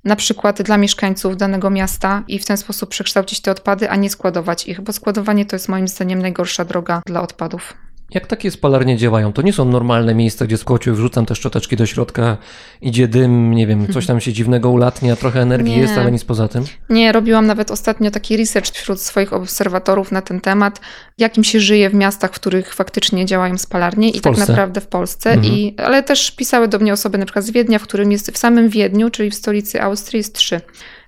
na 0.04 0.16
przykład 0.16 0.62
dla 0.62 0.76
mieszkańców 0.76 1.36
danego 1.36 1.70
miasta 1.70 2.24
i 2.28 2.38
w 2.38 2.44
ten 2.44 2.56
sposób 2.56 2.90
przekształcić 2.90 3.40
te 3.40 3.50
odpady, 3.50 3.90
a 3.90 3.96
nie 3.96 4.10
składować 4.10 4.68
ich, 4.68 4.80
bo 4.80 4.92
składowanie 4.92 5.46
to 5.46 5.56
jest 5.56 5.68
moim 5.68 5.88
zdaniem 5.88 6.22
najgorsza 6.22 6.64
droga 6.64 7.02
dla 7.06 7.22
odpadów. 7.22 7.74
Jak 8.14 8.26
takie 8.26 8.50
spalarnie 8.50 8.96
działają? 8.96 9.32
To 9.32 9.42
nie 9.42 9.52
są 9.52 9.64
normalne 9.64 10.14
miejsca, 10.14 10.46
gdzie 10.46 10.58
z 10.58 10.64
kłociu 10.64 10.94
wrzucam 10.94 11.26
te 11.26 11.34
szczoteczki 11.34 11.76
do 11.76 11.86
środka, 11.86 12.36
idzie 12.82 13.08
dym, 13.08 13.54
nie 13.54 13.66
wiem, 13.66 13.92
coś 13.92 14.06
tam 14.06 14.20
się 14.20 14.32
dziwnego 14.32 14.70
ulatnia, 14.70 15.16
trochę 15.16 15.40
energii 15.40 15.72
Nie. 15.72 15.78
jest, 15.78 15.98
ale 15.98 16.12
nic 16.12 16.24
poza 16.24 16.48
tym. 16.48 16.64
Nie, 16.90 17.12
robiłam 17.12 17.46
nawet 17.46 17.70
ostatnio 17.70 18.10
taki 18.10 18.36
research 18.36 18.70
wśród 18.70 19.00
swoich 19.00 19.32
obserwatorów 19.32 20.12
na 20.12 20.22
ten 20.22 20.40
temat, 20.40 20.80
jakim 21.18 21.44
się 21.44 21.60
żyje 21.60 21.90
w 21.90 21.94
miastach, 21.94 22.30
w 22.30 22.34
których 22.34 22.74
faktycznie 22.74 23.26
działają 23.26 23.58
spalarnie 23.58 24.10
i 24.10 24.18
W 24.18 24.22
Polsce? 24.22 24.40
tak 24.40 24.48
naprawdę 24.48 24.80
w 24.80 24.86
Polsce. 24.86 25.30
Mhm. 25.32 25.54
I, 25.54 25.74
ale 25.78 26.02
też 26.02 26.30
pisały 26.30 26.68
do 26.68 26.78
mnie 26.78 26.92
osoby 26.92 27.18
na 27.18 27.24
przykład 27.24 27.44
z 27.44 27.50
Wiednia, 27.50 27.78
w 27.78 27.82
którym 27.82 28.12
jest 28.12 28.30
w 28.30 28.38
samym 28.38 28.68
Wiedniu, 28.68 29.10
czyli 29.10 29.30
w 29.30 29.34
stolicy 29.34 29.82
Austrii, 29.82 30.18
jest 30.18 30.34
trzy 30.34 30.60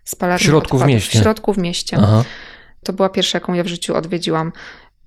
spalarnie 0.05 0.39
W 0.45 0.47
środku 0.47 0.79
w 0.79 0.81
odpadów. 0.81 0.95
mieście? 0.95 1.19
W 1.19 1.23
środku 1.23 1.53
w 1.53 1.59
mieście. 1.59 1.97
Aha. 2.01 2.25
To 2.85 2.93
była 2.93 3.09
pierwsza, 3.09 3.39
jaką 3.39 3.53
ja 3.55 3.65
w 3.65 3.67
życiu 3.67 3.97
odwiedziłam. 3.97 4.53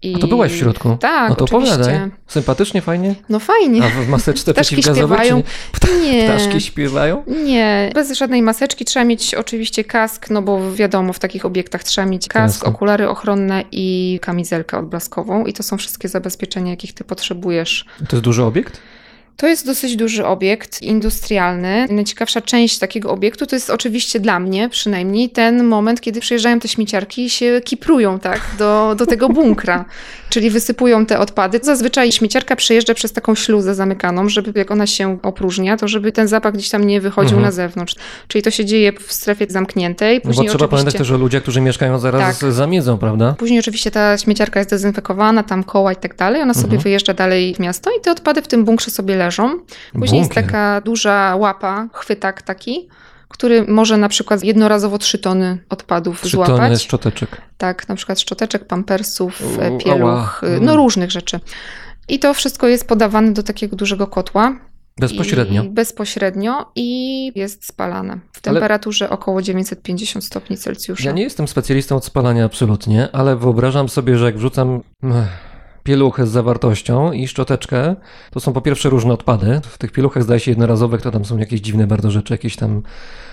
I... 0.01 0.15
A 0.15 0.19
to 0.19 0.27
byłaś 0.27 0.51
w 0.51 0.55
środku? 0.55 0.97
Tak, 0.99 1.29
No 1.29 1.35
to 1.35 1.45
oczywiście. 1.45 1.73
opowiadaj. 1.75 2.09
Sympatycznie, 2.27 2.81
fajnie? 2.81 3.15
No 3.29 3.39
fajnie. 3.39 3.83
A 3.83 3.89
w 3.89 4.07
maseczce 4.09 4.51
Ptaszki 4.53 4.75
przeciwgazowej? 4.75 5.17
Śpiewają. 5.19 5.43
Pta 5.71 5.87
Nie. 6.03 6.23
Ptaszki 6.23 6.61
śpiewają? 6.61 7.23
Nie, 7.43 7.91
bez 7.93 8.11
żadnej 8.11 8.41
maseczki 8.41 8.85
trzeba 8.85 9.03
mieć 9.03 9.35
oczywiście 9.35 9.83
kask, 9.83 10.29
no 10.29 10.41
bo 10.41 10.73
wiadomo, 10.73 11.13
w 11.13 11.19
takich 11.19 11.45
obiektach 11.45 11.83
trzeba 11.83 12.07
mieć 12.07 12.27
kask, 12.27 12.55
Jasne. 12.55 12.69
okulary 12.75 13.09
ochronne 13.09 13.63
i 13.71 14.19
kamizelkę 14.21 14.77
odblaskową 14.79 15.45
i 15.45 15.53
to 15.53 15.63
są 15.63 15.77
wszystkie 15.77 16.07
zabezpieczenia, 16.07 16.71
jakich 16.71 16.93
ty 16.93 17.03
potrzebujesz. 17.03 17.85
To 18.09 18.15
jest 18.15 18.23
duży 18.23 18.43
obiekt? 18.43 18.81
To 19.39 19.47
jest 19.47 19.65
dosyć 19.65 19.95
duży 19.95 20.25
obiekt 20.25 20.81
industrialny. 20.81 21.87
Najciekawsza 21.89 22.41
część 22.41 22.79
takiego 22.79 23.11
obiektu 23.11 23.45
to 23.45 23.55
jest 23.55 23.69
oczywiście 23.69 24.19
dla 24.19 24.39
mnie 24.39 24.69
przynajmniej 24.69 25.29
ten 25.29 25.63
moment, 25.63 26.01
kiedy 26.01 26.19
przyjeżdżają 26.19 26.59
te 26.59 26.67
śmieciarki 26.67 27.25
i 27.25 27.29
się 27.29 27.61
kiprują 27.63 28.19
tak, 28.19 28.41
do, 28.57 28.95
do 28.97 29.05
tego 29.05 29.29
bunkra, 29.29 29.85
czyli 30.29 30.49
wysypują 30.49 31.05
te 31.05 31.19
odpady. 31.19 31.59
Zazwyczaj 31.63 32.11
śmieciarka 32.11 32.55
przejeżdża 32.55 32.93
przez 32.93 33.11
taką 33.11 33.35
śluzę 33.35 33.75
zamykaną, 33.75 34.29
żeby 34.29 34.51
jak 34.55 34.71
ona 34.71 34.87
się 34.87 35.17
opróżnia, 35.23 35.77
to 35.77 35.87
żeby 35.87 36.11
ten 36.11 36.27
zapach 36.27 36.53
gdzieś 36.53 36.69
tam 36.69 36.87
nie 36.87 37.01
wychodził 37.01 37.37
Mhm. 37.37 37.45
na 37.45 37.51
zewnątrz. 37.51 37.95
Czyli 38.27 38.41
to 38.41 38.51
się 38.51 38.65
dzieje 38.65 38.91
w 39.07 39.13
strefie 39.13 39.45
zamkniętej. 39.49 40.15
No 40.15 40.21
bo 40.23 40.27
Później 40.29 40.49
trzeba 40.49 40.67
pamiętać 40.67 40.95
też, 40.95 41.07
że 41.07 41.17
ludzie, 41.17 41.41
którzy 41.41 41.61
mieszkają 41.61 41.99
zaraz 41.99 42.39
Tak. 42.39 42.51
zamiedzą, 42.51 42.97
prawda? 42.97 43.35
Później 43.37 43.59
oczywiście 43.59 43.91
ta 43.91 44.17
śmieciarka 44.17 44.59
jest 44.59 44.69
dezynfekowana, 44.69 45.43
tam 45.43 45.63
koła 45.63 45.93
i 45.93 45.95
tak 45.95 46.15
dalej. 46.15 46.41
Ona 46.41 46.53
sobie 46.53 46.65
Mhm. 46.65 46.81
wyjeżdża 46.81 47.13
dalej 47.13 47.55
w 47.55 47.59
miasto 47.59 47.89
i 47.99 48.01
te 48.01 48.11
odpady 48.11 48.41
w 48.41 48.47
tym 48.47 48.65
bunkrze 48.65 48.91
sobie 48.91 49.15
leżą. 49.15 49.28
Później 49.93 50.19
jest 50.19 50.29
Bunkier. 50.33 50.43
taka 50.45 50.81
duża 50.81 51.35
łapa, 51.35 51.87
chwytak 51.93 52.41
taki, 52.41 52.89
który 53.27 53.65
może 53.67 53.97
na 53.97 54.09
przykład 54.09 54.43
jednorazowo 54.43 54.97
3 54.97 55.17
tony 55.19 55.57
odpadów 55.69 56.21
Trzy 56.21 56.29
złapać. 56.29 56.57
tony 56.57 56.77
szczoteczek. 56.79 57.41
Tak, 57.57 57.89
na 57.89 57.95
przykład 57.95 58.19
szczoteczek, 58.19 58.67
pampersów, 58.67 59.41
U, 59.57 59.61
e, 59.61 59.77
pieluch, 59.77 60.01
ała. 60.09 60.39
y, 60.57 60.59
no 60.61 60.75
różnych 60.75 61.11
rzeczy. 61.11 61.39
I 62.07 62.19
to 62.19 62.33
wszystko 62.33 62.67
jest 62.67 62.87
podawane 62.87 63.31
do 63.33 63.43
takiego 63.43 63.75
dużego 63.75 64.07
kotła. 64.07 64.55
Bezpośrednio. 64.99 65.63
I 65.63 65.69
bezpośrednio 65.69 66.71
i 66.75 67.31
jest 67.35 67.65
spalane 67.67 68.13
w 68.13 68.17
Ale- 68.17 68.53
temperaturze 68.53 69.09
około 69.09 69.41
950 69.41 70.25
stopni 70.25 70.57
Celsjusza. 70.57 71.03
Ja 71.03 71.11
nie 71.11 71.23
jestem 71.23 71.47
specjalistą 71.47 71.95
od 71.95 72.05
spalania 72.05 72.45
absolutnie, 72.45 73.09
ale 73.13 73.35
wyobrażam 73.35 73.89
sobie, 73.89 74.17
że 74.17 74.25
jak 74.25 74.37
wrzucam 74.37 74.81
pieluchę 75.89 76.27
z 76.27 76.29
zawartością 76.29 77.11
i 77.11 77.27
szczoteczkę, 77.27 77.95
to 78.31 78.39
są 78.39 78.53
po 78.53 78.61
pierwsze 78.61 78.89
różne 78.89 79.13
odpady. 79.13 79.61
W 79.63 79.77
tych 79.77 79.91
pieluchach 79.91 80.23
zdaje 80.23 80.39
się 80.39 80.51
jednorazowych, 80.51 81.01
to 81.01 81.11
tam 81.11 81.25
są 81.25 81.37
jakieś 81.37 81.61
dziwne 81.61 81.87
bardzo 81.87 82.11
rzeczy, 82.11 82.33
jakieś 82.33 82.55
tam 82.55 82.81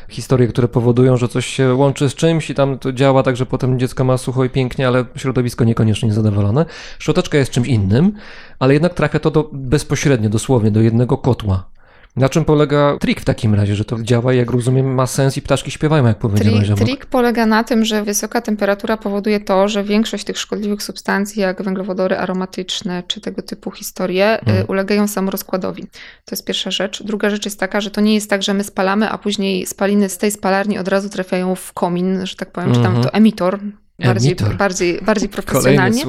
historie, 0.09 0.49
które 0.49 0.69
powodują, 0.69 1.17
że 1.17 1.29
coś 1.29 1.47
się 1.47 1.75
łączy 1.75 2.11
z 2.11 2.15
czymś 2.15 2.51
i 2.51 2.55
tam 2.55 2.79
to 2.79 2.93
działa 2.93 3.23
tak, 3.23 3.37
że 3.37 3.47
potem 3.47 3.79
dziecko 3.79 4.05
ma 4.05 4.19
sucho 4.19 4.45
i 4.45 4.51
pięknie, 4.51 4.89
ale 4.89 5.05
środowisko 5.17 5.65
niekoniecznie 5.65 6.13
zadowolone. 6.13 6.67
Szczoteczka 6.99 7.39
jest 7.39 7.51
czymś 7.51 7.69
innym, 7.69 8.13
ale 8.59 8.75
jednak 8.75 8.95
trafia 8.95 9.19
to 9.19 9.31
do, 9.31 9.51
bezpośrednio, 9.53 10.29
dosłownie, 10.29 10.71
do 10.71 10.81
jednego 10.81 11.19
kotła. 11.19 11.76
Na 12.17 12.29
czym 12.29 12.45
polega 12.45 12.97
trik 13.01 13.21
w 13.21 13.25
takim 13.25 13.55
razie, 13.55 13.75
że 13.75 13.85
to 13.85 14.03
działa, 14.03 14.33
jak 14.33 14.51
rozumiem, 14.51 14.95
ma 14.95 15.07
sens 15.07 15.37
i 15.37 15.43
ptaszki 15.43 15.71
śpiewają, 15.71 16.07
jak 16.07 16.19
powiedziałeś. 16.19 16.67
Trik, 16.67 16.79
trik 16.79 17.07
polega 17.07 17.47
na 17.47 17.65
tym, 17.65 17.85
że 17.85 18.03
wysoka 18.03 18.41
temperatura 18.41 18.97
powoduje 18.97 19.41
to, 19.41 19.69
że 19.69 19.85
większość 19.85 20.25
tych 20.25 20.39
szkodliwych 20.39 20.83
substancji, 20.83 21.43
jak 21.43 21.63
węglowodory 21.63 22.17
aromatyczne 22.19 23.03
czy 23.07 23.21
tego 23.21 23.43
typu 23.43 23.71
historie, 23.71 24.41
Mhm. 24.41 24.59
y, 24.63 24.67
ulegają 24.67 25.09
samorozkładowi. 25.09 25.83
To 26.25 26.31
jest 26.33 26.45
pierwsza 26.45 26.71
rzecz. 26.71 27.03
Druga 27.03 27.31
rzecz 27.31 27.45
jest 27.45 27.61
taka, 27.61 27.81
że 27.81 27.91
to 27.91 28.01
nie 28.01 28.15
jest 28.15 28.31
tak, 28.31 28.43
że 28.43 28.55
my 28.55 28.65
spalamy, 28.65 29.11
a 29.11 29.19
później 29.19 29.67
spaliny 29.67 30.09
z 30.09 30.19
tej 30.19 30.31
spalarni 30.31 30.79
od 30.79 30.89
razu 30.89 31.09
trafiają 31.09 31.55
w 31.55 31.73
komin, 31.73 32.27
że 32.27 32.37
tak 32.37 32.53
powiem, 32.53 32.69
czy 32.75 32.77
tam 32.81 32.87
Mhm. 32.87 33.05
to 33.05 33.13
emitor. 33.13 33.59
Bardziej, 33.99 34.37
bardziej, 34.59 35.01
bardziej 35.03 35.29
profesjonalnie 35.29 36.03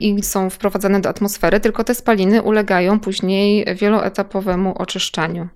i 0.00 0.22
są 0.22 0.50
wprowadzane 0.50 1.00
do 1.00 1.08
atmosfery, 1.08 1.60
tylko 1.60 1.84
te 1.84 1.94
spaliny 1.94 2.42
ulegają 2.42 3.00
później 3.00 3.64
wieloetapowemu 3.76 4.78
oczyszczaniu. 4.78 5.48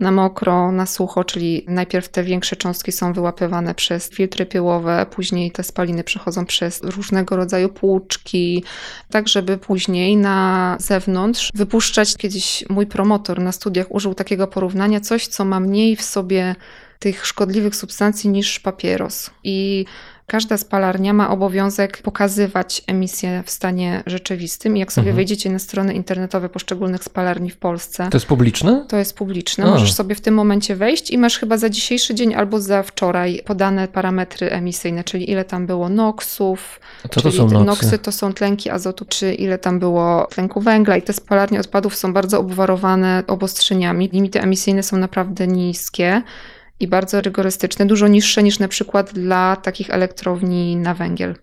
Na 0.00 0.12
mokro, 0.12 0.72
na 0.72 0.86
sucho, 0.86 1.24
czyli 1.24 1.64
najpierw 1.68 2.08
te 2.08 2.24
większe 2.24 2.56
cząstki 2.56 2.92
są 2.92 3.12
wyłapywane 3.12 3.74
przez 3.74 4.10
filtry 4.10 4.46
pyłowe, 4.46 5.06
później 5.10 5.50
te 5.50 5.62
spaliny 5.62 6.04
przechodzą 6.04 6.46
przez 6.46 6.80
różnego 6.82 7.36
rodzaju 7.36 7.68
płuczki, 7.68 8.64
tak 9.10 9.28
żeby 9.28 9.58
później 9.58 10.16
na 10.16 10.76
zewnątrz 10.80 11.50
wypuszczać. 11.54 12.16
Kiedyś 12.16 12.64
mój 12.68 12.86
promotor 12.86 13.40
na 13.40 13.52
studiach 13.52 13.86
użył 13.90 14.14
takiego 14.14 14.46
porównania, 14.46 15.00
coś 15.00 15.26
co 15.26 15.44
ma 15.44 15.60
mniej 15.60 15.96
w 15.96 16.02
sobie 16.02 16.54
tych 16.98 17.26
szkodliwych 17.26 17.76
substancji 17.76 18.30
niż 18.30 18.60
papieros. 18.60 19.30
I 19.44 19.84
Każda 20.28 20.56
spalarnia 20.56 21.12
ma 21.12 21.30
obowiązek 21.30 22.02
pokazywać 22.02 22.82
emisję 22.86 23.42
w 23.46 23.50
stanie 23.50 24.02
rzeczywistym. 24.06 24.76
I 24.76 24.80
jak 24.80 24.92
sobie 24.92 25.02
Mhm. 25.02 25.16
wejdziecie 25.16 25.50
na 25.50 25.58
strony 25.58 25.94
internetowe 25.94 26.48
poszczególnych 26.48 27.04
spalarni 27.04 27.50
w 27.50 27.56
Polsce, 27.56 28.08
To 28.10 28.16
jest 28.16 28.26
publiczne? 28.26 28.84
to 28.88 28.96
jest 28.96 29.16
publiczne. 29.16 29.64
A. 29.64 29.70
Możesz 29.70 29.92
sobie 29.92 30.14
w 30.14 30.20
tym 30.20 30.34
momencie 30.34 30.76
wejść 30.76 31.10
i 31.10 31.18
masz 31.18 31.38
chyba 31.38 31.56
za 31.58 31.70
dzisiejszy 31.70 32.14
dzień 32.14 32.34
albo 32.34 32.60
za 32.60 32.82
wczoraj 32.82 33.42
podane 33.44 33.88
parametry 33.88 34.50
emisyjne, 34.50 35.04
czyli 35.04 35.30
ile 35.30 35.44
tam 35.44 35.66
było 35.66 35.88
NOxów, 35.88 36.80
Co 37.02 37.08
to 37.08 37.20
czyli 37.22 37.36
są 37.36 37.42
noksy? 37.50 37.64
noksy 37.66 37.98
to 37.98 38.12
są 38.12 38.32
tlenki 38.32 38.70
azotu, 38.70 39.04
czy 39.08 39.34
ile 39.34 39.58
tam 39.58 39.78
było 39.78 40.26
tlenku 40.30 40.60
węgla. 40.60 40.96
I 40.96 41.02
te 41.02 41.12
spalarnie 41.12 41.60
odpadów 41.60 41.96
są 41.96 42.12
bardzo 42.12 42.40
obwarowane 42.40 43.22
obostrzeniami. 43.26 44.08
Limity 44.12 44.40
emisyjne 44.40 44.82
są 44.82 44.96
naprawdę 44.96 45.46
niskie 45.46 46.22
i 46.80 46.88
bardzo 46.88 47.20
rygorystyczne, 47.20 47.86
dużo 47.86 48.08
niższe 48.08 48.42
niż 48.42 48.58
na 48.58 48.68
przykład 48.68 49.12
dla 49.12 49.56
takich 49.56 49.90
elektrowni 49.90 50.76
na 50.76 50.94
węgiel. 50.94 51.34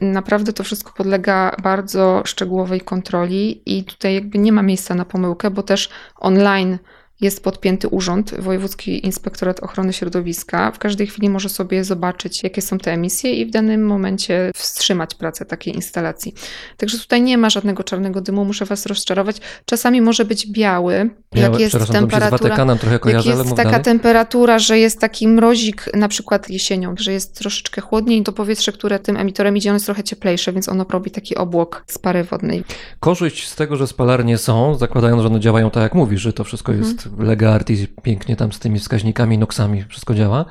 Naprawdę 0.00 0.52
to 0.52 0.64
wszystko 0.64 0.92
podlega 0.92 1.56
bardzo 1.62 2.22
szczegółowej 2.24 2.80
kontroli 2.80 3.62
i 3.78 3.84
tutaj 3.84 4.14
jakby 4.14 4.38
nie 4.38 4.52
ma 4.52 4.62
miejsca 4.62 4.94
na 4.94 5.04
pomyłkę, 5.04 5.50
bo 5.50 5.62
też 5.62 5.88
online 6.16 6.78
jest 7.20 7.44
podpięty 7.44 7.88
urząd, 7.88 8.34
Wojewódzki 8.40 9.06
Inspektorat 9.06 9.60
Ochrony 9.60 9.92
Środowiska. 9.92 10.70
W 10.70 10.78
każdej 10.78 11.06
chwili 11.06 11.30
może 11.30 11.48
sobie 11.48 11.84
zobaczyć, 11.84 12.42
jakie 12.42 12.62
są 12.62 12.78
te 12.78 12.92
emisje 12.92 13.34
i 13.34 13.46
w 13.46 13.50
danym 13.50 13.86
momencie 13.86 14.50
wstrzymać 14.54 15.14
pracę 15.14 15.44
takiej 15.44 15.74
instalacji. 15.74 16.34
Także 16.76 16.98
tutaj 16.98 17.22
nie 17.22 17.38
ma 17.38 17.50
żadnego 17.50 17.84
czarnego 17.84 18.20
dymu, 18.20 18.44
muszę 18.44 18.64
Was 18.64 18.86
rozczarować. 18.86 19.36
Czasami 19.64 20.00
może 20.00 20.24
być 20.24 20.46
biały, 20.46 21.10
Ja, 21.34 21.42
jak 21.42 21.60
jest 21.60 21.72
się 21.72 21.80
z 21.80 21.88
temperatura. 21.88 22.76
Trochę 22.76 23.10
Jak 23.10 23.26
jest 23.26 23.50
taka 23.50 23.64
dalej. 23.64 23.84
temperatura, 23.84 24.58
że 24.58 24.78
jest 24.78 25.00
taki 25.00 25.28
mrozik, 25.28 25.90
na 25.94 26.08
przykład 26.08 26.50
jesienią, 26.50 26.94
że 26.98 27.12
jest 27.12 27.38
troszeczkę 27.38 27.80
chłodniej, 27.80 28.22
to 28.22 28.32
powietrze, 28.32 28.72
które 28.72 28.98
tym 28.98 29.16
emitorem 29.16 29.56
idzie, 29.56 29.70
ono 29.70 29.76
jest 29.76 29.86
trochę 29.86 30.02
cieplejsze, 30.02 30.52
więc 30.52 30.68
ono 30.68 30.86
robi 30.90 31.10
taki 31.10 31.36
obłok 31.36 31.84
z 31.86 31.98
pary 31.98 32.24
wodnej. 32.24 32.64
Korzyść 33.00 33.48
z 33.48 33.56
tego, 33.56 33.76
że 33.76 33.86
spalarnie 33.86 34.38
są, 34.38 34.74
zakładając, 34.74 35.22
że 35.22 35.28
one 35.28 35.40
działają 35.40 35.70
tak 35.70 35.82
jak 35.82 35.94
mówisz, 35.94 36.20
że 36.20 36.32
to 36.32 36.44
wszystko 36.44 36.72
jest 36.72 37.03
Mhm. 37.06 37.28
lega 37.28 37.50
artis, 37.50 37.86
pięknie 38.02 38.36
tam 38.36 38.52
z 38.52 38.58
tymi 38.58 38.78
wskaźnikami, 38.78 39.38
noksami, 39.38 39.84
wszystko 39.88 40.14
działa. 40.14 40.44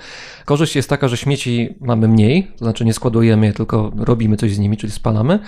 Korzyść 0.45 0.75
jest 0.75 0.89
taka, 0.89 1.07
że 1.07 1.17
śmieci 1.17 1.75
mamy 1.81 2.07
mniej, 2.07 2.47
to 2.57 2.65
znaczy 2.65 2.85
nie 2.85 2.93
składujemy 2.93 3.45
je, 3.45 3.53
tylko 3.53 3.91
robimy 3.97 4.37
coś 4.37 4.53
z 4.55 4.59
nimi, 4.59 4.77
czyli 4.77 4.93
spalamy. 4.93 5.39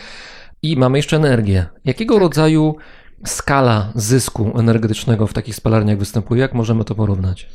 I 0.61 0.77
mamy 0.77 0.97
jeszcze 0.97 1.15
energię. 1.15 1.65
Jakiego 1.85 2.13
Tak. 2.13 2.21
rodzaju 2.21 2.75
skala 3.25 3.91
zysku 3.95 4.59
energetycznego 4.59 5.27
w 5.27 5.33
takich 5.33 5.55
spalarniach 5.55 5.97
występuje? 5.97 6.41
Jak 6.41 6.53
możemy 6.53 6.83
to 6.83 6.95
porównać? 6.95 7.49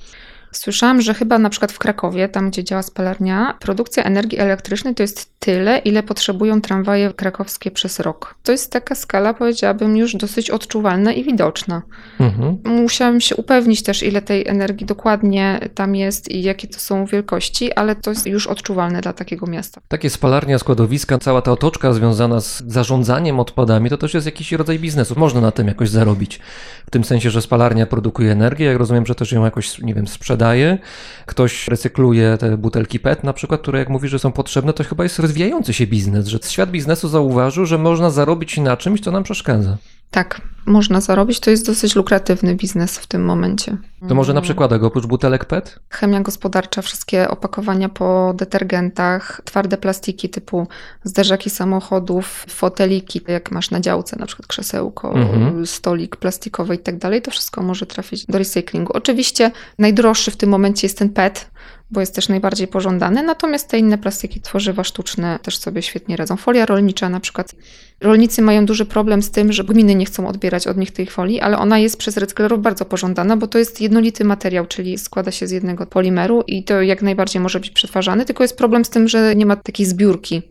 Słyszałam, 0.53 1.01
że 1.01 1.15
chyba 1.15 1.39
na 1.39 1.51
przykład 1.51 1.73
w 1.73 1.79
Krakowie, 1.79 2.29
tam 2.29 2.51
gdzie 2.51 2.65
działa 2.65 2.83
spalarnia, 2.83 3.57
produkcja 3.61 4.05
energii 4.05 4.39
elektrycznej 4.39 4.95
to 4.95 5.03
jest 5.03 5.31
tyle, 5.39 5.79
ile 5.79 6.03
potrzebują 6.03 6.61
tramwaje 6.61 7.13
krakowskie 7.13 7.71
przez 7.71 8.01
rok. 8.01 8.35
To 8.43 8.53
jest 8.53 8.73
taka 8.73 8.95
skala, 8.95 9.35
powiedziałabym, 9.35 9.97
już 9.97 10.17
dosyć 10.17 10.51
odczuwalna 10.51 11.13
i 11.13 11.25
widoczna. 11.25 11.83
Mhm. 12.21 12.59
Musiałam 12.65 13.21
się 13.21 13.37
upewnić 13.37 13.83
też, 13.83 14.03
ile 14.03 14.23
tej 14.23 14.49
energii 14.49 14.87
dokładnie 14.87 15.61
tam 15.75 15.95
jest 15.95 16.31
i 16.31 16.43
jakie 16.43 16.69
to 16.69 16.81
są 16.81 17.07
wielkości, 17.07 17.73
ale 17.73 17.97
to 17.97 18.11
jest 18.11 18.27
już 18.27 18.47
odczuwalne 18.47 19.01
dla 19.01 19.13
takiego 19.13 19.47
miasta. 19.47 19.81
Takie 19.89 20.11
spalarnia, 20.11 20.59
składowiska, 20.59 21.19
cała 21.19 21.43
ta 21.43 21.53
otoczka 21.53 21.93
związana 21.93 22.41
z 22.41 22.63
zarządzaniem 22.67 23.41
odpadami, 23.41 23.91
to 23.91 23.99
też 23.99 24.15
jest 24.15 24.27
jakiś 24.27 24.53
rodzaj 24.53 24.79
biznesu. 24.79 25.15
Można 25.19 25.41
na 25.41 25.51
tym 25.51 25.69
jakoś 25.69 25.89
zarobić. 25.89 26.41
W 26.87 26.91
tym 26.91 27.05
sensie, 27.05 27.31
że 27.31 27.43
spalarnia 27.43 27.87
produkuje 27.87 28.33
energię, 28.33 28.67
jak 28.67 28.77
rozumiem, 28.77 29.07
że 29.07 29.15
też 29.15 29.33
ją 29.33 29.45
jakoś, 29.45 29.79
nie 29.79 29.95
wiem, 29.95 30.07
sprzedaje 30.07 30.40
sprzedaje, 30.41 30.79
ktoś 31.27 31.69
recykluje 31.69 32.37
te 32.39 32.57
butelki 32.57 33.01
PET 33.01 33.25
na 33.25 33.33
przykład, 33.33 33.61
które 33.61 33.79
jak 33.79 33.89
mówi, 33.89 34.09
że 34.09 34.19
są 34.19 34.33
potrzebne, 34.33 34.73
to 34.73 34.85
chyba 34.85 35.03
jest 35.03 35.19
rozwijający 35.19 35.73
się 35.73 35.87
biznes, 35.87 36.27
że 36.27 36.39
świat 36.43 36.71
biznesu 36.71 37.09
zauważył, 37.09 37.67
że 37.67 37.79
można 37.79 38.11
zarobić 38.11 38.59
na 38.59 38.77
czymś, 38.77 39.01
co 39.01 39.11
nam 39.11 39.23
przeszkadza. 39.23 39.77
Tak, 40.11 40.41
można 40.67 41.01
zarobić. 41.01 41.41
To 41.41 41.51
jest 41.51 41.67
dosyć 41.67 41.97
lukratywny 41.97 42.55
biznes 42.55 42.99
w 42.99 43.07
tym 43.07 43.25
momencie. 43.25 43.77
To 44.09 44.15
może 44.15 44.35
na 44.35 44.41
przykładach 44.41 44.85
oprócz 44.85 45.07
butelek 45.07 45.45
PET? 45.45 45.79
Chemia 45.91 46.21
gospodarcza, 46.21 46.83
wszystkie 46.83 47.29
opakowania 47.29 47.89
po 47.89 48.33
detergentach, 48.37 49.41
twarde 49.45 49.77
plastiki 49.77 50.29
typu 50.29 50.67
zderzaki 51.05 51.51
samochodów, 51.51 52.45
foteliki, 52.49 53.21
jak 53.29 53.51
masz 53.51 53.71
na 53.71 53.81
działce, 53.81 54.17
na 54.19 54.27
przykład 54.27 54.47
krzesełko, 54.47 55.13
Mhm. 55.15 55.67
stolik 55.67 56.17
plastikowy 56.17 56.75
i 56.75 56.79
tak 56.79 56.99
dalej, 56.99 57.23
to 57.23 57.31
wszystko 57.31 57.63
może 57.63 57.87
trafić 57.87 58.27
do 58.27 58.39
recyklingu. 58.39 58.93
Oczywiście 58.93 59.51
najdroższy 59.79 60.31
w 60.31 60.37
tym 60.37 60.51
momencie 60.51 60.87
jest 60.87 60.99
ten 60.99 61.09
PET, 61.09 61.51
bo 61.91 62.01
jest 62.01 62.15
też 62.15 62.29
najbardziej 62.29 62.69
pożądany, 62.69 63.23
natomiast 63.23 63.69
te 63.69 63.79
inne 63.79 63.99
plastiki, 63.99 64.41
tworzywa 64.41 64.85
sztuczne 64.85 65.39
też 65.43 65.59
sobie 65.59 65.83
świetnie 65.83 66.17
radzą. 66.17 66.37
Folia 66.37 66.67
rolnicza 66.67 67.09
na 67.09 67.21
przykład. 67.21 67.53
Rolnicy 68.01 68.43
mają 68.43 68.67
duży 68.67 68.87
problem 68.87 69.23
z 69.23 69.31
tym, 69.31 69.53
że 69.53 69.65
gminy 69.65 69.95
nie 69.95 70.05
chcą 70.05 70.29
odbierać 70.29 70.67
od 70.67 70.77
nich 70.77 70.91
tej 70.91 71.07
folii, 71.07 71.41
ale 71.41 71.59
ona 71.59 71.79
jest 71.79 71.97
przez 71.97 72.17
recyklerów 72.17 72.63
bardzo 72.63 72.85
pożądana, 72.85 73.37
bo 73.37 73.47
to 73.47 73.59
jest 73.59 73.81
jednolity 73.81 74.25
materiał, 74.25 74.67
czyli 74.67 74.99
składa 74.99 75.31
się 75.31 75.47
z 75.47 75.51
jednego 75.51 75.87
polimeru 75.87 76.43
i 76.47 76.65
to 76.65 76.83
jak 76.83 77.03
najbardziej 77.03 77.43
może 77.43 77.61
być 77.61 77.71
przetwarzany, 77.71 78.25
tylko 78.25 78.45
jest 78.45 78.57
problem 78.57 78.85
z 78.85 78.91
tym, 78.91 79.09
że 79.09 79.37
nie 79.37 79.47
ma 79.47 79.57
takiej 79.57 79.87
zbiórki. 79.87 80.43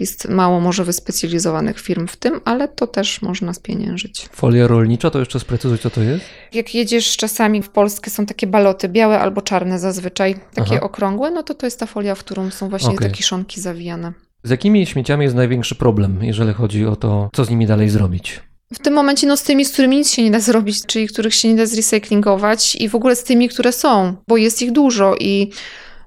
Jest 0.00 0.28
mało 0.28 0.60
może 0.60 0.84
wyspecjalizowanych 0.84 1.80
firm 1.80 2.06
w 2.06 2.16
tym, 2.16 2.40
ale 2.44 2.68
to 2.68 2.86
też 2.86 3.22
można 3.22 3.54
spieniężyć. 3.54 4.28
Folia 4.32 4.66
rolnicza, 4.66 5.10
to 5.10 5.18
jeszcze 5.18 5.40
sprecyzuj, 5.40 5.78
co 5.78 5.90
to 5.90 6.00
jest? 6.00 6.24
Jak 6.52 6.74
jedziesz 6.74 7.16
czasami 7.16 7.62
w 7.62 7.68
Polskę, 7.68 8.10
są 8.10 8.26
takie 8.26 8.46
baloty, 8.46 8.88
białe 8.88 9.20
albo 9.20 9.42
czarne 9.42 9.78
zazwyczaj, 9.78 10.34
takie 10.54 10.76
Aha. 10.76 10.80
okrągłe, 10.80 11.30
no 11.30 11.42
to 11.42 11.54
to 11.54 11.66
jest 11.66 11.80
ta 11.80 11.86
folia, 11.86 12.14
w 12.14 12.18
którą 12.18 12.50
są 12.50 12.68
właśnie 12.68 12.90
Okej. 12.90 13.08
te 13.08 13.14
kiszonki 13.14 13.60
zawijane. 13.60 14.12
Z 14.44 14.50
jakimi 14.50 14.86
śmieciami 14.86 15.24
jest 15.24 15.36
największy 15.36 15.74
problem, 15.74 16.18
jeżeli 16.22 16.52
chodzi 16.52 16.86
o 16.86 16.96
to, 16.96 17.30
co 17.34 17.44
z 17.44 17.50
nimi 17.50 17.66
dalej 17.66 17.88
zrobić? 17.88 18.40
W 18.74 18.78
tym 18.78 18.94
momencie 18.94 19.26
no 19.26 19.36
z 19.36 19.42
tymi, 19.42 19.64
z 19.64 19.72
którymi 19.72 19.96
nic 19.96 20.10
się 20.10 20.22
nie 20.22 20.30
da 20.30 20.40
zrobić, 20.40 20.86
czyli 20.86 21.08
których 21.08 21.34
się 21.34 21.48
nie 21.48 21.56
da 21.56 21.66
zrecyklingować 21.66 22.76
i 22.76 22.88
w 22.88 22.94
ogóle 22.94 23.16
z 23.16 23.24
tymi, 23.24 23.48
które 23.48 23.72
są, 23.72 24.16
bo 24.28 24.36
jest 24.36 24.62
ich 24.62 24.72
dużo 24.72 25.14
i 25.20 25.50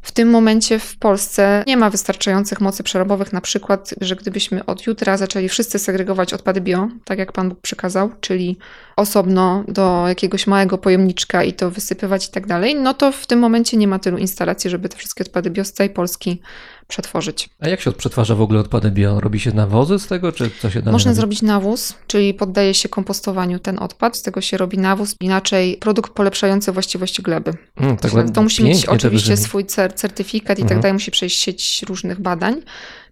w 0.05 0.11
tym 0.11 0.29
momencie 0.29 0.79
w 0.79 0.97
Polsce 0.97 1.63
nie 1.67 1.77
ma 1.77 1.89
wystarczających 1.89 2.61
mocy 2.61 2.83
przerobowych, 2.83 3.33
na 3.33 3.41
przykład, 3.41 3.93
że 4.01 4.15
gdybyśmy 4.15 4.65
od 4.65 4.87
jutra 4.87 5.17
zaczęli 5.17 5.49
wszyscy 5.49 5.79
segregować 5.79 6.33
odpady 6.33 6.61
bio, 6.61 6.87
tak 7.05 7.19
jak 7.19 7.31
Pan 7.31 7.49
Bóg 7.49 7.59
przykazał, 7.61 8.09
czyli 8.21 8.57
osobno 8.95 9.63
do 9.67 10.07
jakiegoś 10.07 10.47
małego 10.47 10.77
pojemniczka 10.77 11.43
i 11.43 11.53
to 11.53 11.71
wysypywać 11.71 12.27
i 12.27 12.31
tak 12.31 12.47
dalej, 12.47 12.75
no 12.75 12.93
to 12.93 13.11
w 13.11 13.27
tym 13.27 13.39
momencie 13.39 13.77
nie 13.77 13.87
ma 13.87 13.99
tylu 13.99 14.17
instalacji, 14.17 14.69
żeby 14.69 14.89
te 14.89 14.97
wszystkie 14.97 15.23
odpady 15.23 15.49
bio 15.49 15.65
z 15.65 15.71
całej 15.73 15.89
Polski 15.89 16.41
przetworzyć. 16.87 17.49
A 17.59 17.67
jak 17.69 17.81
się 17.81 17.91
przetwarza 17.91 18.35
w 18.35 18.41
ogóle 18.41 18.59
odpady 18.59 18.91
bio? 18.91 19.19
Robi 19.19 19.39
się 19.39 19.51
nawozy 19.51 19.99
z 19.99 20.07
tego, 20.07 20.31
czy 20.31 20.51
co 20.61 20.69
się 20.69 20.81
da? 20.81 20.91
Można 20.91 21.09
robić? 21.09 21.17
zrobić 21.19 21.41
nawóz, 21.41 21.93
czyli 22.07 22.33
poddaje 22.33 22.73
się 22.73 22.89
kompostowaniu 22.89 23.59
ten 23.59 23.79
odpad, 23.79 24.17
z 24.17 24.21
tego 24.21 24.41
się 24.41 24.57
robi 24.57 24.77
nawóz, 24.77 25.15
inaczej 25.21 25.77
produkt 25.77 26.11
polepszający 26.13 26.71
właściwości 26.71 27.21
gleby. 27.23 27.53
Mm, 27.77 27.97
tak 27.97 28.11
to 28.33 28.41
musi 28.43 28.63
mieć 28.63 28.85
to 28.85 28.91
oczywiście 28.91 29.37
swój 29.37 29.65
cer- 29.65 29.93
certyfikat 29.93 30.59
i 30.59 30.61
Mhm. 30.61 30.69
tak 30.77 30.81
dalej, 30.83 30.93
musi 30.93 31.11
przejść 31.11 31.39
sieć 31.43 31.81
różnych 31.87 32.19
badań. 32.21 32.61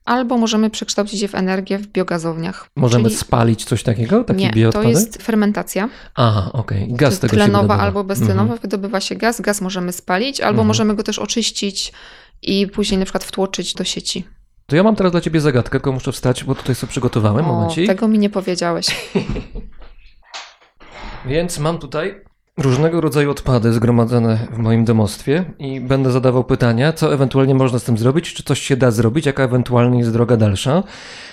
Albo 0.05 0.38
możemy 0.38 0.69
przekształcić 0.69 1.21
je 1.21 1.28
w 1.28 1.36
energię 1.36 1.78
w 1.78 1.88
biogazowniach. 1.88 2.67
Możemy 2.76 3.03
Czyli 3.03 3.15
spalić 3.15 3.65
coś 3.65 3.84
takiego, 3.84 4.24
takie 4.24 4.39
nie, 4.39 4.49
to 4.49 4.55
bioodpady? 4.55 4.89
jest 4.89 5.21
fermentacja. 5.24 5.89
Aha, 6.15 6.49
okej. 6.53 6.88
Gaz 6.89 7.13
z 7.13 7.19
tego 7.19 7.32
się 7.32 7.36
tlenowa 7.38 7.61
wydobywa. 7.61 7.84
albo 7.84 8.03
beztlenowa, 8.03 8.41
Mhm. 8.41 8.59
wydobywa 8.59 9.01
się 9.01 9.15
gaz. 9.15 9.41
Gaz 9.41 9.61
możemy 9.61 9.91
spalić, 9.91 10.41
albo 10.41 10.49
Mhm. 10.49 10.67
możemy 10.67 10.95
go 10.95 11.03
też 11.03 11.19
oczyścić 11.19 11.93
i 12.44 12.68
później 12.68 12.98
na 13.00 13.06
przykład 13.06 13.24
wtłoczyć 13.24 13.74
do 13.74 13.84
sieci. 13.84 14.28
To 14.66 14.76
ja 14.76 14.84
mam 14.84 14.96
teraz 14.96 15.12
dla 15.12 15.22
ciebie 15.22 15.41
zagadkę, 15.41 15.72
tylko 15.72 15.91
muszę 15.91 16.12
wstać, 16.12 16.44
bo 16.44 16.56
tutaj 16.56 16.76
sobie 16.76 16.91
przygotowałem, 16.91 17.46
O, 17.46 17.54
momencik. 17.54 17.88
tego 17.88 18.08
mi 18.08 18.20
nie 18.20 18.30
powiedziałeś. 18.30 18.86
Więc 21.26 21.60
mam 21.60 21.78
tutaj 21.78 22.22
różnego 22.58 23.02
rodzaju 23.02 23.32
odpady 23.32 23.74
zgromadzone 23.74 24.48
w 24.52 24.58
moim 24.58 24.86
domostwie 24.86 25.46
i 25.60 25.82
będę 25.82 26.12
zadawał 26.12 26.44
pytania, 26.44 26.94
co 26.94 27.14
ewentualnie 27.14 27.56
można 27.56 27.80
z 27.80 27.84
tym 27.84 27.98
zrobić, 27.98 28.34
czy 28.34 28.44
coś 28.44 28.60
się 28.62 28.78
da 28.78 28.91
zrobić, 28.91 29.26
jaka 29.26 29.44
ewentualnie 29.44 30.00
jest 30.00 30.12
droga 30.12 30.38
dalsza. 30.38 30.84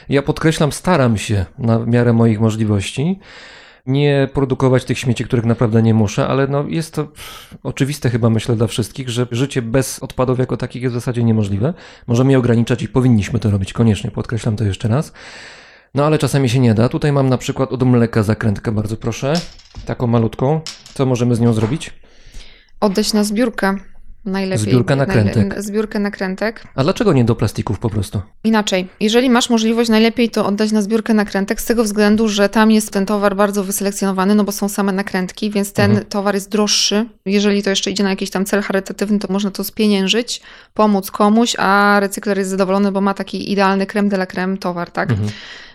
Ja 0.09 0.23
podkreślam, 0.23 0.73
staram 0.73 1.19
się 1.19 1.47
na 1.59 1.79
miarę 1.79 2.13
moich 2.13 2.41
możliwości 2.41 3.19
nie 3.87 4.29
produkować 4.35 4.85
tych 4.85 4.99
śmieci, 4.99 5.25
których 5.25 5.45
naprawdę 5.45 5.83
nie 5.83 5.95
muszę, 5.95 6.27
ale 6.27 6.47
no 6.47 6.65
jest 6.69 6.95
to 6.95 7.09
oczywiste 7.63 8.11
chyba 8.11 8.31
myślę 8.31 8.57
dla 8.57 8.67
wszystkich, 8.67 9.09
że 9.09 9.27
życie 9.31 9.63
bez 9.63 9.99
odpadów 9.99 10.39
jako 10.39 10.57
takich 10.57 10.83
jest 10.83 10.93
w 10.93 10.99
zasadzie 10.99 11.25
niemożliwe. 11.25 11.75
Możemy 12.07 12.33
je 12.33 12.39
ograniczać 12.39 12.83
i 12.83 12.89
powinniśmy 12.89 13.39
to 13.39 13.51
robić 13.51 13.73
koniecznie, 13.73 14.11
podkreślam 14.11 14.57
to 14.57 14.65
jeszcze 14.65 14.89
raz. 14.89 15.13
No 15.95 16.05
ale 16.05 16.19
czasami 16.19 16.49
się 16.49 16.59
nie 16.59 16.75
da. 16.75 16.89
Tutaj 16.89 17.13
mam 17.13 17.29
na 17.29 17.39
przykład 17.39 17.73
od 17.73 17.83
mleka 17.83 18.23
zakrętkę, 18.23 18.73
bardzo 18.73 18.97
proszę. 18.97 19.33
Taką 19.87 20.07
malutką. 20.07 20.61
Co 20.95 21.07
możemy 21.07 21.35
z 21.35 21.41
nią 21.41 21.53
zrobić? 21.53 21.95
Oddać 22.81 23.13
na 23.13 23.25
zbiórkę. 23.25 23.77
Najlepiej. 24.25 24.65
Zbiórka 24.65 24.97
nakrętek. 24.97 25.37
Najle- 25.49 25.63
Zbiórkę 25.63 25.99
nakrętek. 25.99 26.63
A 26.75 26.83
dlaczego 26.83 27.13
nie 27.13 27.25
do 27.25 27.35
plastików 27.37 27.79
po 27.79 27.91
prostu? 27.91 28.23
Inaczej, 28.45 28.89
jeżeli 29.01 29.31
masz 29.31 29.51
możliwość, 29.51 29.91
najlepiej 29.91 30.31
to 30.31 30.47
oddać 30.47 30.73
na 30.73 30.83
zbiórkę 30.83 31.15
nakrętek 31.15 31.61
z 31.61 31.65
tego 31.65 31.85
względu, 31.85 32.29
że 32.29 32.49
tam 32.49 32.71
jest 32.71 32.91
ten 32.93 33.07
towar 33.07 33.37
bardzo 33.37 33.65
wyselekcjonowany, 33.65 34.35
no 34.35 34.45
bo 34.45 34.53
są 34.53 34.69
same 34.69 34.93
nakrętki, 34.93 35.51
więc 35.51 35.73
ten 35.73 35.91
Mhm. 35.91 36.07
towar 36.09 36.35
jest 36.35 36.49
droższy. 36.51 37.07
Jeżeli 37.27 37.63
to 37.63 37.71
jeszcze 37.71 37.91
idzie 37.91 38.03
na 38.05 38.11
jakiś 38.11 38.31
tam 38.31 38.45
cel 38.45 38.63
charytatywny, 38.63 39.19
to 39.19 39.33
można 39.33 39.51
to 39.51 39.65
spieniężyć, 39.65 40.41
pomóc 40.75 41.11
komuś, 41.11 41.57
a 41.59 41.97
recykler 42.01 42.39
jest 42.39 42.51
zadowolony, 42.51 42.93
bo 42.93 43.01
ma 43.01 43.15
taki 43.15 43.53
idealny 43.53 43.87
creme 43.87 44.09
de 44.09 44.17
la 44.17 44.27
creme 44.27 44.57
towar, 44.57 44.91
tak? 44.91 45.11
Mhm. 45.11 45.29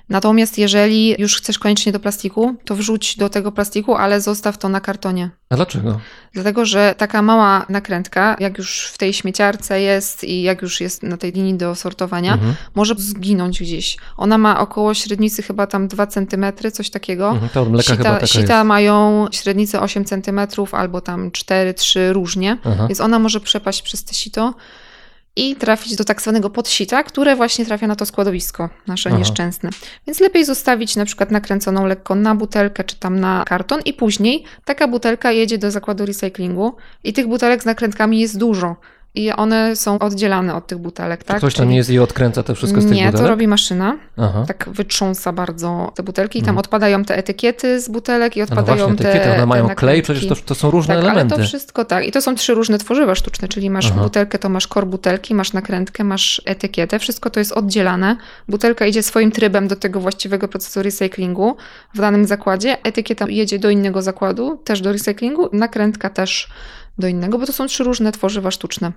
Natomiast 0.09 0.57
jeżeli 0.57 1.15
już 1.21 1.37
chcesz 1.37 1.59
koniecznie 1.59 1.91
do 1.91 1.99
plastiku, 1.99 2.55
to 2.65 2.75
wrzuć 2.75 3.17
do 3.17 3.29
tego 3.29 3.51
plastiku, 3.51 3.95
ale 3.95 4.21
zostaw 4.21 4.57
to 4.57 4.69
na 4.69 4.81
kartonie. 4.81 5.29
A 5.49 5.55
dlaczego? 5.55 5.99
Dlatego, 6.33 6.65
że 6.65 6.95
taka 6.97 7.21
mała 7.21 7.65
nakrętka, 7.69 8.35
jak 8.39 8.57
już 8.57 8.87
w 8.93 8.97
tej 8.97 9.13
śmieciarce 9.13 9.81
jest 9.81 10.23
i 10.23 10.41
jak 10.41 10.61
już 10.61 10.81
jest 10.81 11.03
na 11.03 11.17
tej 11.17 11.31
linii 11.31 11.53
do 11.53 11.75
sortowania, 11.75 12.33
Mhm. 12.33 12.55
może 12.75 12.95
zginąć 12.97 13.59
gdzieś. 13.59 13.97
Ona 14.17 14.37
ma 14.37 14.59
około 14.59 14.93
średnicy 14.93 15.43
chyba 15.43 15.67
tam 15.67 15.87
2 15.87 16.07
cm, 16.07 16.45
coś 16.73 16.89
takiego. 16.89 17.29
Mhm. 17.29 17.49
To 17.49 17.65
mleka 17.65 17.83
chyba 17.91 18.03
Sita, 18.03 18.13
taka 18.13 18.27
sita 18.27 18.55
jest. 18.57 18.67
mają 18.67 19.27
średnicę 19.31 19.81
8 19.81 20.05
cm 20.05 20.39
albo 20.71 21.01
tam 21.01 21.31
4, 21.31 21.73
3 21.73 22.13
różnie, 22.13 22.57
Aha. 22.65 22.87
więc 22.87 23.01
ona 23.01 23.19
może 23.19 23.39
przepaść 23.39 23.81
przez 23.81 24.03
te 24.03 24.13
sito 24.13 24.53
i 25.35 25.55
trafić 25.55 25.95
do 25.95 26.03
tak 26.03 26.21
zwanego 26.21 26.49
podsita, 26.49 27.03
które 27.03 27.35
właśnie 27.35 27.65
trafia 27.65 27.87
na 27.87 27.95
to 27.95 28.05
składowisko 28.05 28.69
nasze 28.87 29.09
Aha. 29.09 29.19
nieszczęsne. 29.19 29.69
Więc 30.07 30.19
lepiej 30.19 30.45
zostawić 30.45 30.95
na 30.95 31.05
przykład 31.05 31.31
nakręconą 31.31 31.85
lekko 31.85 32.15
na 32.15 32.35
butelkę 32.35 32.83
czy 32.83 32.95
tam 32.95 33.19
na 33.19 33.43
karton 33.47 33.81
i 33.85 33.93
później 33.93 34.43
taka 34.65 34.87
butelka 34.87 35.31
jedzie 35.31 35.57
do 35.57 35.71
zakładu 35.71 36.05
recyklingu 36.05 36.75
i 37.03 37.13
tych 37.13 37.27
butelek 37.27 37.63
z 37.63 37.65
nakrętkami 37.65 38.19
jest 38.19 38.37
dużo. 38.37 38.75
I 39.15 39.31
one 39.31 39.75
są 39.75 39.99
oddzielane 39.99 40.55
od 40.55 40.67
tych 40.67 40.77
butelek, 40.77 41.19
Czy 41.19 41.25
tak? 41.25 41.37
ktoś 41.37 41.53
tam 41.53 41.65
Czyli- 41.65 41.75
jest 41.77 41.89
i 41.89 41.99
odkręca 41.99 42.43
te 42.43 42.55
wszystko 42.55 42.81
z 42.81 42.83
tych 42.85 42.93
Nie, 42.93 43.05
to 43.05 43.11
butelek? 43.11 43.29
robi 43.29 43.47
maszyna 43.47 43.97
Aha. 44.17 44.43
tak 44.47 44.69
wytrząsa 44.69 45.33
bardzo 45.33 45.91
te 45.95 46.03
butelki 46.03 46.39
i 46.39 46.41
tam 46.41 46.49
Mhm. 46.49 46.57
odpadają 46.57 47.03
te 47.05 47.17
etykiety 47.17 47.81
z 47.81 47.89
butelek 47.89 48.37
i 48.37 48.39
no 48.39 48.43
odpadają 48.43 48.77
właśnie, 48.87 48.95
te 48.95 49.09
etykiety, 49.09 49.29
one 49.31 49.39
te 49.39 49.45
mają 49.45 49.69
klej, 49.69 50.01
przecież 50.01 50.27
to, 50.27 50.35
to 50.35 50.55
są 50.55 50.71
różne 50.71 50.95
tak, 50.95 51.03
elementy. 51.03 51.35
ale 51.35 51.43
to 51.43 51.47
wszystko 51.47 51.85
tak. 51.85 52.05
I 52.07 52.11
to 52.11 52.21
są 52.21 52.35
trzy 52.35 52.53
różne 52.53 52.77
tworzywa 52.77 53.15
sztuczne, 53.15 53.47
czyli 53.47 53.69
masz 53.69 53.91
Aha. 53.91 54.01
butelkę, 54.03 54.39
to 54.39 54.49
masz 54.49 54.67
kor 54.67 54.87
butelki, 54.87 55.35
masz 55.35 55.53
nakrętkę, 55.53 56.03
masz 56.03 56.41
etykietę. 56.45 56.99
Wszystko 56.99 57.29
to 57.29 57.39
jest 57.39 57.51
oddzielane. 57.51 58.17
Butelka 58.49 58.85
idzie 58.85 59.03
swoim 59.03 59.31
trybem 59.31 59.67
do 59.67 59.75
tego 59.75 59.99
właściwego 59.99 60.47
procesu 60.47 60.83
recyklingu 60.83 61.55
w 61.93 61.97
danym 61.99 62.25
zakładzie. 62.25 62.77
Etykieta 62.83 63.25
jedzie 63.29 63.59
do 63.59 63.69
innego 63.69 64.01
zakładu, 64.01 64.57
też 64.63 64.81
do 64.81 64.91
recyklingu. 64.91 65.49
Nakrętka 65.53 66.09
też 66.09 66.47
do 66.97 67.07
innego, 67.07 67.39
bo 67.39 67.45
to 67.45 67.53
są 67.53 67.67
trzy 67.67 67.83
różne 67.83 68.11
tworzywa 68.11 68.51
sztuczne. 68.51 68.91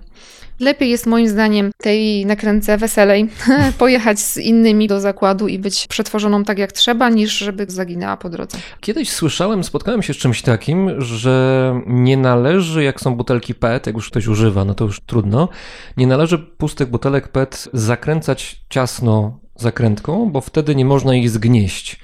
Lepiej 0.59 0.89
jest 0.89 1.05
moim 1.05 1.27
zdaniem 1.27 1.71
tej 1.77 2.25
nakręce 2.25 2.77
weselej 2.77 3.27
pojechać 3.77 4.19
z 4.19 4.37
innymi 4.37 4.87
do 4.87 4.99
zakładu 4.99 5.47
i 5.47 5.59
być 5.59 5.87
przetworzoną 5.87 6.43
tak 6.43 6.59
jak 6.59 6.71
trzeba, 6.71 7.09
niż 7.09 7.37
żeby 7.37 7.65
zaginęła 7.69 8.17
po 8.17 8.29
drodze. 8.29 8.57
Kiedyś 8.79 9.11
słyszałem, 9.11 9.63
spotkałem 9.63 10.03
się 10.03 10.13
z 10.13 10.17
czymś 10.17 10.41
takim, 10.41 11.01
że 11.01 11.81
nie 11.87 12.17
należy, 12.17 12.83
jak 12.83 13.01
są 13.01 13.15
butelki 13.15 13.55
PET, 13.55 13.87
jak 13.87 13.95
już 13.95 14.09
ktoś 14.09 14.27
używa, 14.27 14.65
no 14.65 14.73
to 14.73 14.85
już 14.85 14.99
trudno, 14.99 15.49
nie 15.97 16.07
należy 16.07 16.37
pustych 16.37 16.89
butelek 16.89 17.27
PET 17.27 17.67
zakręcać 17.73 18.61
ciasno 18.69 19.39
zakrętką, 19.55 20.29
bo 20.31 20.41
wtedy 20.41 20.75
nie 20.75 20.85
można 20.85 21.15
ich 21.15 21.29
zgnieść. 21.29 21.99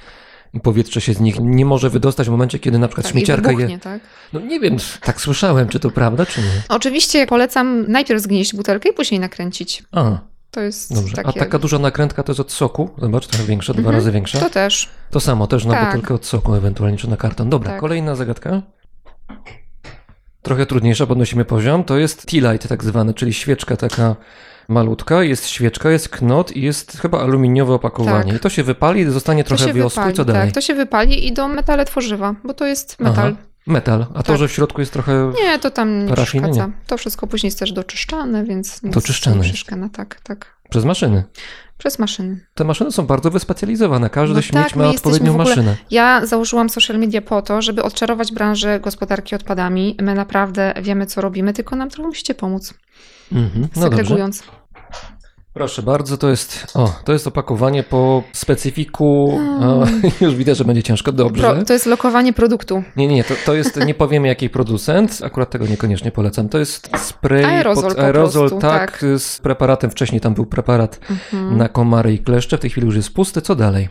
Powietrze 0.63 1.01
się 1.01 1.13
z 1.13 1.19
nich 1.19 1.35
nie 1.39 1.65
może 1.65 1.89
wydostać 1.89 2.27
w 2.27 2.31
momencie, 2.31 2.59
kiedy 2.59 2.79
na 2.79 2.87
przykład 2.87 3.03
Tak, 3.05 3.11
śmieciarka 3.13 3.47
wybuchnie, 3.47 3.73
je. 3.73 3.79
tak? 3.79 4.01
No 4.33 4.39
nie 4.39 4.59
wiem, 4.59 4.77
tak 5.01 5.21
słyszałem, 5.21 5.67
czy 5.69 5.79
to 5.79 5.91
prawda, 5.91 6.25
czy 6.25 6.41
nie. 6.41 6.47
Oczywiście 6.69 7.27
polecam 7.27 7.85
najpierw 7.91 8.21
zgnieść 8.21 8.55
butelkę 8.55 8.89
i 8.89 8.93
później 8.93 9.19
nakręcić. 9.19 9.83
A, 9.91 10.17
To 10.51 10.61
jest 10.61 10.93
dobrze. 10.95 11.15
takie... 11.15 11.29
A 11.29 11.33
taka 11.33 11.59
duża 11.59 11.79
nakrętka 11.79 12.23
to 12.23 12.31
jest 12.31 12.39
od 12.39 12.51
soku. 12.51 12.89
Zobacz, 12.97 13.27
trochę 13.27 13.43
większa, 13.45 13.73
dwa 13.73 13.79
Mhm. 13.79 13.95
razy 13.95 14.11
większa. 14.11 14.39
To 14.39 14.49
też. 14.49 14.89
To 15.11 15.19
samo, 15.19 15.47
też 15.47 15.65
na 15.65 15.73
Tak. 15.73 15.85
butelkę 15.85 16.13
od 16.13 16.25
soku 16.25 16.53
ewentualnie, 16.55 16.97
czy 16.97 17.09
na 17.09 17.17
karton. 17.17 17.49
Dobra, 17.49 17.71
Tak. 17.71 17.79
kolejna 17.79 18.15
zagadka. 18.15 18.61
Trochę 20.45 20.65
trudniejsza, 20.65 21.07
podnosimy 21.07 21.45
poziom, 21.45 21.83
to 21.83 21.97
jest 21.97 22.25
tea 22.25 22.51
light 22.51 22.69
tak 22.69 22.83
zwany, 22.83 23.13
czyli 23.13 23.33
świeczka 23.33 23.77
taka 23.77 24.15
malutka, 24.67 25.23
jest 25.23 25.47
świeczka, 25.47 25.89
jest 25.91 26.09
knot 26.09 26.51
i 26.55 26.61
jest 26.61 26.97
chyba 27.01 27.21
aluminiowe 27.21 27.73
opakowanie. 27.73 28.31
Tak. 28.31 28.35
I 28.35 28.39
to 28.39 28.49
się 28.49 28.63
wypali, 28.63 29.05
zostanie 29.05 29.43
To 29.43 29.55
trochę 29.55 29.73
wiosku 29.73 29.99
wypali, 29.99 30.13
i 30.13 30.17
co 30.17 30.25
dalej? 30.25 30.41
tak, 30.47 30.53
to 30.53 30.61
się 30.61 30.73
wypali 30.75 31.27
i 31.27 31.33
do 31.33 31.47
metale 31.47 31.85
tworzywa, 31.85 32.35
bo 32.43 32.53
to 32.53 32.65
jest 32.65 32.99
metal. 32.99 33.27
Aha. 33.33 33.41
Metal, 33.67 34.05
a 34.13 34.23
to, 34.23 34.23
Tak. 34.23 34.37
że 34.37 34.47
w 34.47 34.51
środku 34.51 34.81
jest 34.81 34.93
trochę... 34.93 35.31
Nie, 35.43 35.59
to 35.59 35.71
tam 35.71 35.99
nie 36.03 36.09
Parafiny? 36.09 36.43
przeszkadza. 36.47 36.71
To 36.87 36.97
wszystko 36.97 37.27
później 37.27 37.47
jest 37.47 37.59
też 37.59 37.71
doczyszczane, 37.71 38.43
więc 38.43 38.79
Doczyszczane 38.83 39.35
nie 39.35 39.41
jest. 39.41 39.53
przeszkadza. 39.53 39.89
Tak, 39.89 40.19
tak. 40.23 40.55
Przez 40.69 40.85
maszyny. 40.85 41.23
Przez 41.77 41.99
maszyny. 41.99 42.45
Te 42.53 42.63
maszyny 42.63 42.91
są 42.91 43.05
bardzo 43.05 43.31
wyspecjalizowane, 43.31 44.09
każdy 44.09 44.35
No 44.35 44.41
śmieć 44.41 44.63
tak, 44.63 44.75
ma 44.75 44.87
odpowiednią 44.89 45.31
ogóle- 45.31 45.45
maszynę. 45.45 45.75
Ja 45.91 46.25
założyłam 46.25 46.69
social 46.69 46.97
media 46.99 47.21
po 47.21 47.41
to, 47.41 47.61
żeby 47.61 47.83
odczarować 47.83 48.31
branżę 48.33 48.79
gospodarki 48.79 49.35
odpadami. 49.35 49.97
My 50.01 50.15
naprawdę 50.15 50.73
wiemy, 50.81 51.05
co 51.05 51.21
robimy, 51.21 51.53
tylko 51.53 51.75
nam 51.75 51.89
trochę 51.89 52.07
musicie 52.07 52.35
pomóc, 52.35 52.73
Mhm. 53.31 53.67
No 53.75 53.89
dobrze. 53.89 54.29
Proszę 55.55 55.81
bardzo, 55.83 56.17
to 56.17 56.29
jest, 56.29 56.67
o, 56.73 56.93
to 57.05 57.13
jest 57.13 57.27
opakowanie 57.27 57.83
po 57.83 58.23
specyfiku. 58.33 59.39
O, 59.61 59.65
Mm. 59.85 60.01
już 60.21 60.35
widzę, 60.35 60.55
że 60.55 60.65
będzie 60.65 60.83
ciężko. 60.83 61.11
Dobrze. 61.11 61.53
Pro, 61.53 61.65
to 61.65 61.73
jest 61.73 61.85
lokowanie 61.85 62.33
produktu. 62.33 62.83
Nie, 62.95 63.07
nie, 63.07 63.23
to, 63.23 63.33
to 63.45 63.53
jest, 63.53 63.85
nie 63.85 63.93
powiem 63.93 64.25
jaki 64.25 64.49
producent, 64.49 65.19
akurat 65.23 65.49
tego 65.49 65.65
niekoniecznie 65.67 66.11
polecam. 66.11 66.49
To 66.49 66.57
jest 66.57 66.89
spray 66.97 67.43
Aerozol 67.45 67.83
pod 67.83 67.95
po 67.95 68.01
aerozol, 68.03 68.49
prostu, 68.49 68.67
tak, 68.67 68.91
tak. 68.91 69.05
z 69.19 69.39
preparatem. 69.39 69.89
Wcześniej 69.91 70.21
tam 70.21 70.33
był 70.33 70.45
preparat 70.45 70.99
Mhm. 71.09 71.57
na 71.57 71.69
komary 71.69 72.13
i 72.13 72.19
kleszcze, 72.19 72.57
w 72.57 72.59
tej 72.59 72.69
chwili 72.69 72.87
już 72.87 72.95
jest 72.95 73.13
pusty. 73.13 73.41
Co 73.41 73.55
dalej? 73.55 73.89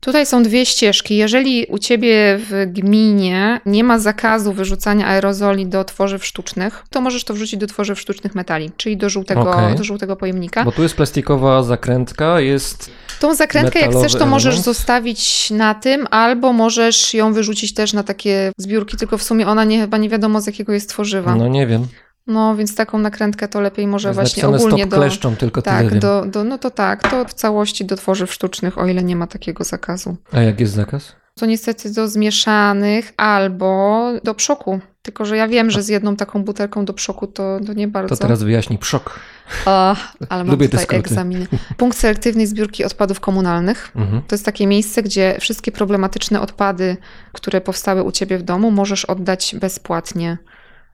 Tutaj 0.00 0.26
są 0.26 0.42
dwie 0.42 0.66
ścieżki. 0.66 1.16
Jeżeli 1.16 1.66
u 1.66 1.78
ciebie 1.78 2.38
w 2.38 2.66
gminie 2.66 3.60
nie 3.66 3.84
ma 3.84 3.98
zakazu 3.98 4.52
wyrzucania 4.52 5.06
aerozoli 5.06 5.66
do 5.66 5.84
tworzyw 5.84 6.26
sztucznych, 6.26 6.84
to 6.90 7.00
możesz 7.00 7.24
to 7.24 7.34
wrzucić 7.34 7.60
do 7.60 7.66
tworzyw 7.66 8.00
sztucznych 8.00 8.34
metali, 8.34 8.70
czyli 8.76 8.96
do 8.96 9.10
żółtego, 9.10 9.50
Okej. 9.50 9.74
do 9.74 9.84
żółtego 9.84 10.16
pojemnika. 10.16 10.64
Bo 10.64 10.72
tu 10.72 10.82
jest 10.82 10.96
plastikowa 10.96 11.62
zakrętka, 11.62 12.40
jest. 12.40 12.90
Tą 13.20 13.34
zakrętkę, 13.34 13.80
jak 13.80 13.90
chcesz, 13.90 14.14
to 14.14 14.26
możesz 14.26 14.54
element. 14.54 14.64
zostawić 14.64 15.50
na 15.50 15.74
tym, 15.74 16.06
albo 16.10 16.52
możesz 16.52 17.14
ją 17.14 17.32
wyrzucić 17.32 17.74
też 17.74 17.92
na 17.92 18.02
takie 18.02 18.52
zbiórki, 18.56 18.96
tylko 18.96 19.18
w 19.18 19.22
sumie 19.22 19.48
ona 19.48 19.64
nie, 19.64 19.80
chyba 19.80 19.98
nie 19.98 20.08
wiadomo 20.08 20.40
z 20.40 20.46
jakiego 20.46 20.72
jest 20.72 20.88
tworzywa. 20.88 21.34
No, 21.34 21.48
nie 21.48 21.66
wiem. 21.66 21.86
Więc 22.56 22.74
taką 22.74 22.98
nakrętkę 22.98 23.48
to 23.48 23.60
lepiej 23.60 23.86
może 23.86 24.08
Jest 24.08 24.20
właśnie 24.20 24.48
ogólnie 24.48 24.82
stop 24.82 24.90
do... 24.90 24.96
kleszczą, 24.96 25.36
tylko 25.36 25.62
tyle 25.62 25.76
Tak, 25.76 25.90
wiem. 25.90 26.00
do, 26.00 26.26
do, 26.26 26.44
no 26.44 26.58
to 26.58 26.70
tak, 26.70 27.10
to 27.10 27.24
w 27.24 27.34
całości 27.34 27.84
do 27.84 27.96
tworzyw 27.96 28.32
sztucznych, 28.32 28.78
o 28.78 28.86
ile 28.86 29.02
nie 29.02 29.16
ma 29.16 29.26
takiego 29.26 29.64
zakazu. 29.64 30.16
A 30.32 30.40
jak 30.40 30.60
jest 30.60 30.72
zakaz? 30.72 31.16
To 31.34 31.46
niestety 31.46 31.92
do 31.92 32.08
zmieszanych 32.08 33.12
albo 33.16 34.02
do 34.24 34.34
przoku. 34.34 34.80
Tylko, 35.02 35.24
że 35.24 35.36
ja 35.36 35.48
wiem, 35.48 35.70
że 35.70 35.82
z 35.82 35.88
jedną 35.88 36.16
taką 36.16 36.44
butelką 36.44 36.84
do 36.84 36.92
przoku 36.92 37.26
to, 37.26 37.60
to 37.66 37.72
nie 37.72 37.88
bardzo. 37.88 38.16
To 38.16 38.22
teraz 38.22 38.42
wyjaśni 38.42 38.78
przok. 38.78 39.20
A, 39.66 39.96
ale 40.28 40.44
mam 40.44 40.50
Lubię 40.50 40.68
tutaj 40.68 40.98
egzaminy. 40.98 41.46
Punkt 41.76 41.98
selektywnej 41.98 42.46
zbiórki 42.46 42.84
odpadów 42.84 43.20
komunalnych. 43.20 43.92
Mhm. 43.96 44.22
To 44.22 44.34
jest 44.34 44.44
takie 44.44 44.66
miejsce, 44.66 45.02
gdzie 45.02 45.36
wszystkie 45.40 45.72
problematyczne 45.72 46.40
odpady, 46.40 46.96
które 47.32 47.60
powstały 47.60 48.02
u 48.02 48.12
ciebie 48.12 48.38
w 48.38 48.42
domu, 48.42 48.70
możesz 48.70 49.04
oddać 49.04 49.56
bezpłatnie. 49.60 50.38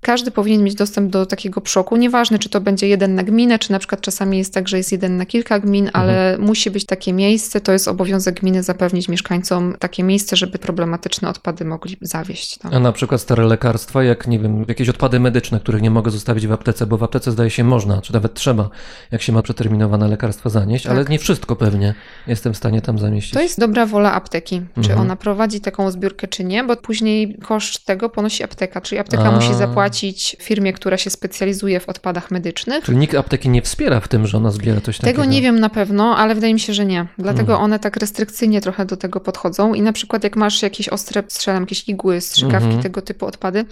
Każdy 0.07 0.30
powinien 0.30 0.64
mieć 0.64 0.74
dostęp 0.74 1.11
do 1.11 1.26
takiego 1.26 1.61
przoku. 1.61 1.96
Nieważne, 1.96 2.38
czy 2.38 2.48
to 2.48 2.61
będzie 2.61 2.88
jeden 2.88 3.14
na 3.14 3.22
gminę, 3.22 3.59
czy 3.59 3.72
na 3.72 3.78
przykład 3.78 4.00
czasami 4.00 4.38
jest 4.38 4.54
tak, 4.54 4.68
że 4.68 4.76
jest 4.76 4.92
jeden 4.92 5.16
na 5.16 5.26
kilka 5.26 5.59
gmin, 5.61 5.90
ale 5.92 6.36
musi 6.38 6.70
być 6.70 6.86
takie 6.86 7.12
miejsce. 7.12 7.61
To 7.61 7.72
jest 7.72 7.88
obowiązek 7.88 8.40
gminy 8.40 8.62
zapewnić 8.62 9.09
mieszkańcom 9.09 9.74
takie 9.78 10.02
miejsce, 10.02 10.36
żeby 10.36 10.59
problematyczne 10.59 11.28
odpady 11.28 11.64
mogli 11.64 11.96
zawieść. 12.00 12.59
Tam. 12.59 12.74
A 12.74 12.80
na 12.80 12.92
przykład 12.92 13.20
stare 13.20 13.44
lekarstwa, 13.44 14.04
jak 14.04 14.26
nie 14.26 14.38
wiem, 14.38 14.64
jakieś 14.68 14.88
odpady 14.88 15.20
medyczne, 15.20 15.61
których 15.61 15.82
nie 15.82 15.90
mogę 15.90 16.11
zostawić 16.11 16.46
w 16.46 16.52
aptece, 16.52 16.86
bo 16.86 16.96
w 16.96 17.02
aptece 17.02 17.32
zdaje 17.32 17.50
się 17.50 17.64
można, 17.64 18.02
czy 18.02 18.12
nawet 18.12 18.34
trzeba, 18.34 18.70
jak 19.11 19.22
się 19.22 19.32
ma 19.32 19.42
przeterminowane 19.42 20.09
lekarstwa 20.09 20.50
zanieść, 20.50 20.84
Tak. 20.84 20.92
ale 20.92 21.04
nie 21.04 21.18
wszystko 21.18 21.57
pewnie 21.57 21.94
jestem 22.26 22.54
w 22.54 22.57
stanie 22.57 22.82
tam 22.82 22.98
zamieścić. 22.98 23.34
To 23.34 23.40
jest 23.42 23.61
dobra 23.61 23.86
wola 23.86 24.12
apteki, 24.12 24.62
czy 24.74 24.80
Mhm. 24.80 25.00
ona 25.00 25.16
prowadzi 25.16 25.61
taką 25.61 25.90
zbiórkę, 25.90 26.28
czy 26.28 26.44
nie, 26.44 26.64
bo 26.64 26.76
później 26.76 27.38
koszt 27.42 27.84
tego 27.86 28.09
ponosi 28.09 28.44
apteka, 28.44 28.80
czyli 28.80 28.98
apteka 28.98 29.24
A. 29.24 29.30
musi 29.30 29.54
zapłacić 29.54 29.95
firmie, 30.40 30.72
która 30.72 30.97
się 30.97 31.11
specjalizuje 31.11 31.80
w 31.80 31.88
odpadach 31.88 32.30
medycznych. 32.30 32.84
Czyli 32.84 32.99
nikt 32.99 33.14
apteki 33.14 33.49
nie 33.49 33.62
wspiera 33.62 34.01
w 34.01 34.09
tym, 34.09 34.26
że 34.26 34.36
ona 34.36 34.51
zbiera 34.51 34.80
coś 34.80 34.99
takiego. 34.99 35.20
Tego 35.22 35.30
nie 35.32 35.42
wiem 35.42 35.61
na 35.61 35.68
pewno, 35.68 36.16
ale 36.16 36.34
wydaje 36.34 36.55
mi 36.55 36.61
się, 36.61 36.74
że 36.74 36.86
nie. 36.86 37.07
Dlatego 37.18 37.53
Mhm. 37.53 37.61
one 37.64 37.78
tak 37.78 37.97
restrykcyjnie 37.97 38.61
trochę 38.61 38.84
do 38.86 38.97
tego 38.97 39.20
podchodzą 39.20 39.74
i 39.74 39.82
na 39.82 39.92
przykład 39.92 40.24
jak 40.24 40.36
masz 40.36 40.62
jakieś 40.62 40.88
ostre, 40.88 41.22
strzelam, 41.28 41.62
jakieś 41.62 41.88
igły, 41.88 42.20
strzykawki, 42.20 42.64
Mhm. 42.66 42.82
tego 42.82 43.03
typu 43.03 43.26
odpady, 43.26 43.64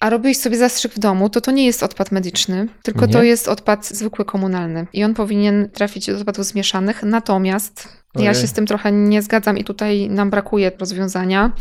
a 0.00 0.10
robisz 0.10 0.36
sobie 0.36 0.56
zastrzyk 0.56 0.92
w 0.92 0.98
domu, 0.98 1.30
to 1.30 1.40
to 1.40 1.50
nie 1.50 1.66
jest 1.66 1.82
odpad 1.82 2.12
medyczny, 2.12 2.68
tylko 2.82 3.06
Nie? 3.06 3.12
to 3.12 3.22
jest 3.22 3.48
odpad 3.48 3.86
zwykły 3.86 4.24
komunalny 4.24 4.86
i 4.92 5.04
on 5.04 5.14
powinien 5.14 5.68
trafić 5.70 6.06
do 6.06 6.16
odpadów 6.16 6.46
zmieszanych, 6.46 7.02
natomiast 7.02 8.00
ja 8.14 8.20
Ojej. 8.20 8.34
się 8.34 8.46
z 8.46 8.52
tym 8.52 8.66
trochę 8.66 8.92
nie 8.92 9.22
zgadzam 9.22 9.58
i 9.58 9.64
tutaj 9.64 10.10
nam 10.10 10.30
brakuje 10.30 10.72
rozwiązania. 10.78 11.52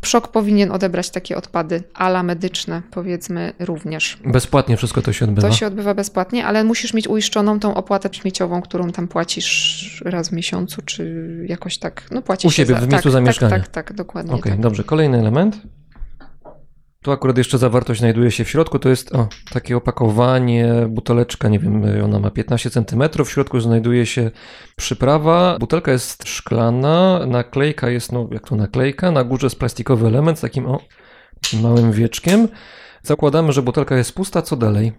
Przok 0.00 0.28
powinien 0.28 0.72
odebrać 0.72 1.10
takie 1.10 1.36
odpady, 1.36 1.82
ala 1.94 2.22
medyczne 2.22 2.82
powiedzmy 2.90 3.52
również. 3.58 4.18
Bezpłatnie 4.24 4.76
wszystko 4.76 5.02
to 5.02 5.12
się 5.12 5.24
odbywa. 5.24 5.48
To 5.48 5.54
się 5.54 5.66
odbywa 5.66 5.94
bezpłatnie, 5.94 6.46
ale 6.46 6.64
musisz 6.64 6.94
mieć 6.94 7.08
uiszczoną 7.08 7.60
tą 7.60 7.74
opłatę 7.74 8.08
śmieciową, 8.12 8.62
którą 8.62 8.90
tam 8.90 9.08
płacisz 9.08 10.02
raz 10.04 10.28
w 10.28 10.32
miesiącu, 10.32 10.82
czy 10.82 11.26
jakoś 11.48 11.78
tak. 11.78 12.02
No 12.10 12.22
płacisz 12.22 12.52
U 12.52 12.54
siebie, 12.54 12.74
w 12.74 12.88
miejscu 12.88 13.08
tak, 13.08 13.12
zamieszkania. 13.12 13.50
Tak, 13.50 13.68
tak, 13.68 13.86
tak, 13.86 13.96
dokładnie. 13.96 14.34
Okej, 14.34 14.52
tak. 14.52 14.60
dobrze. 14.60 14.84
Kolejny 14.84 15.18
element. 15.18 15.60
Tu 17.06 17.12
akurat 17.12 17.38
jeszcze 17.38 17.58
zawartość 17.58 18.00
znajduje 18.00 18.30
się 18.30 18.44
w 18.44 18.50
środku. 18.50 18.78
To 18.78 18.88
jest 18.88 19.14
o, 19.14 19.28
takie 19.52 19.76
opakowanie, 19.76 20.86
buteleczka, 20.88 21.48
nie 21.48 21.58
wiem, 21.58 21.84
ona 22.04 22.18
ma 22.18 22.30
15 22.30 22.70
cm. 22.70 23.24
W 23.24 23.30
środku 23.30 23.60
znajduje 23.60 24.06
się 24.06 24.30
przyprawa. 24.76 25.56
Butelka 25.60 25.92
jest 25.92 26.28
szklana, 26.28 27.26
naklejka 27.26 27.90
jest, 27.90 28.12
no 28.12 28.28
jak 28.32 28.48
to 28.48 28.56
naklejka, 28.56 29.10
na 29.10 29.24
górze 29.24 29.46
jest 29.46 29.58
plastikowy 29.58 30.06
element 30.06 30.38
z 30.38 30.40
takim 30.40 30.66
o, 30.66 30.80
małym 31.62 31.92
wieczkiem. 31.92 32.48
Zakładamy, 33.10 33.52
że 33.52 33.62
butelka 33.62 33.96
jest 33.96 34.12
pusta. 34.12 34.42
Co 34.42 34.56
dalej? 34.56 34.92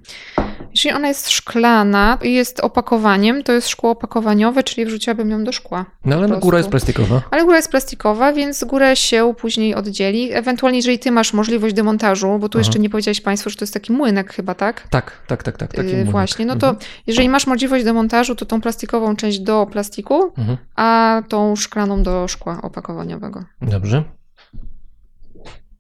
Jeśli 0.72 0.92
ona 0.92 1.08
jest 1.08 1.30
szklana 1.30 2.18
i 2.24 2.34
jest 2.34 2.60
opakowaniem, 2.60 3.44
to 3.44 3.52
jest 3.52 3.68
szkło 3.68 3.90
opakowaniowe, 3.92 4.64
czyli 4.64 4.86
wrzuciłabym 4.86 5.30
ją 5.30 5.44
do 5.44 5.52
szkła. 5.52 5.86
No 6.06 6.16
ale 6.16 6.28
góra 6.40 6.58
jest 6.58 6.70
plastikowa. 6.70 7.22
Ale 7.32 7.44
góra 7.46 7.56
jest 7.58 7.72
plastikowa, 7.72 8.34
więc 8.34 8.64
górę 8.64 8.96
się 8.96 9.34
później 9.38 9.76
oddzieli. 9.76 10.34
Ewentualnie, 10.34 10.80
jeżeli 10.80 11.00
ty 11.00 11.12
masz 11.12 11.34
możliwość 11.34 11.76
demontażu, 11.76 12.38
bo 12.40 12.50
tu 12.50 12.58
Aha. 12.58 12.66
jeszcze 12.68 12.80
nie 12.80 12.90
powiedziałeś 12.90 13.22
Państwu, 13.22 13.50
że 13.50 13.56
to 13.56 13.64
jest 13.64 13.74
taki 13.74 13.92
młynek 13.94 14.34
chyba, 14.34 14.56
tak? 14.56 14.88
Tak, 14.90 15.12
tak, 15.28 15.44
tak, 15.44 15.58
tak. 15.58 15.72
Taki 15.74 15.88
młynek. 15.90 16.10
właśnie, 16.12 16.46
no 16.46 16.56
to 16.56 16.68
Mhm. 16.70 16.86
jeżeli 17.08 17.30
masz 17.30 17.48
możliwość 17.48 17.86
demontażu, 17.86 18.36
to 18.36 18.46
tą 18.46 18.62
plastikową 18.62 19.16
część 19.16 19.40
do 19.40 19.68
plastiku, 19.72 20.32
Mhm. 20.38 20.58
a 20.76 21.22
tą 21.30 21.56
szklaną 21.56 22.04
do 22.04 22.28
szkła 22.28 22.60
opakowaniowego. 22.62 23.44
Dobrze. 23.62 24.04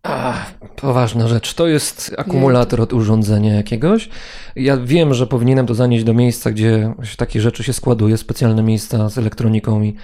Ach, 0.09 0.51
poważna 0.75 1.27
rzecz. 1.27 1.53
To 1.53 1.67
jest 1.67 2.15
akumulator 2.17 2.81
od 2.81 2.93
urządzenia 2.93 3.53
jakiegoś. 3.53 4.09
Ja 4.55 4.77
wiem, 4.77 5.13
że 5.13 5.27
powinienem 5.27 5.67
to 5.67 5.75
zanieść 5.75 6.03
do 6.03 6.13
miejsca, 6.13 6.51
gdzie 6.51 6.93
takie 7.17 7.41
rzeczy 7.41 7.63
się 7.63 7.73
składuje, 7.73 8.17
specjalne 8.17 8.63
miejsca 8.63 9.09
z 9.09 9.17
elektroniką 9.17 9.81
i 9.83 9.95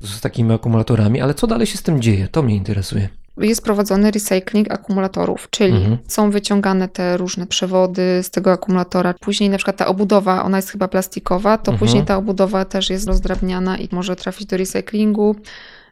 z 0.00 0.20
takimi 0.20 0.52
akumulatorami, 0.54 1.20
ale 1.20 1.34
co 1.34 1.46
dalej 1.46 1.66
się 1.66 1.78
z 1.78 1.82
tym 1.82 2.02
dzieje? 2.02 2.28
To 2.28 2.42
mnie 2.42 2.56
interesuje. 2.56 3.08
Jest 3.38 3.64
prowadzony 3.64 4.10
recycling 4.10 4.72
akumulatorów, 4.72 5.48
czyli 5.50 5.76
Mhm. 5.76 5.98
są 6.08 6.30
wyciągane 6.30 6.88
te 6.88 7.16
różne 7.16 7.46
przewody 7.46 8.20
z 8.22 8.30
tego 8.30 8.52
akumulatora. 8.52 9.14
Później 9.20 9.50
na 9.50 9.56
przykład 9.56 9.76
ta 9.76 9.86
obudowa, 9.86 10.42
ona 10.44 10.58
jest 10.58 10.70
chyba 10.70 10.88
plastikowa, 10.88 11.58
to 11.58 11.72
Mhm. 11.72 11.78
później 11.78 12.04
ta 12.04 12.16
obudowa 12.16 12.64
też 12.64 12.90
jest 12.90 13.06
rozdrabniana 13.06 13.78
i 13.78 13.88
może 13.92 14.16
trafić 14.16 14.46
do 14.46 14.56
recyklingu. 14.56 15.36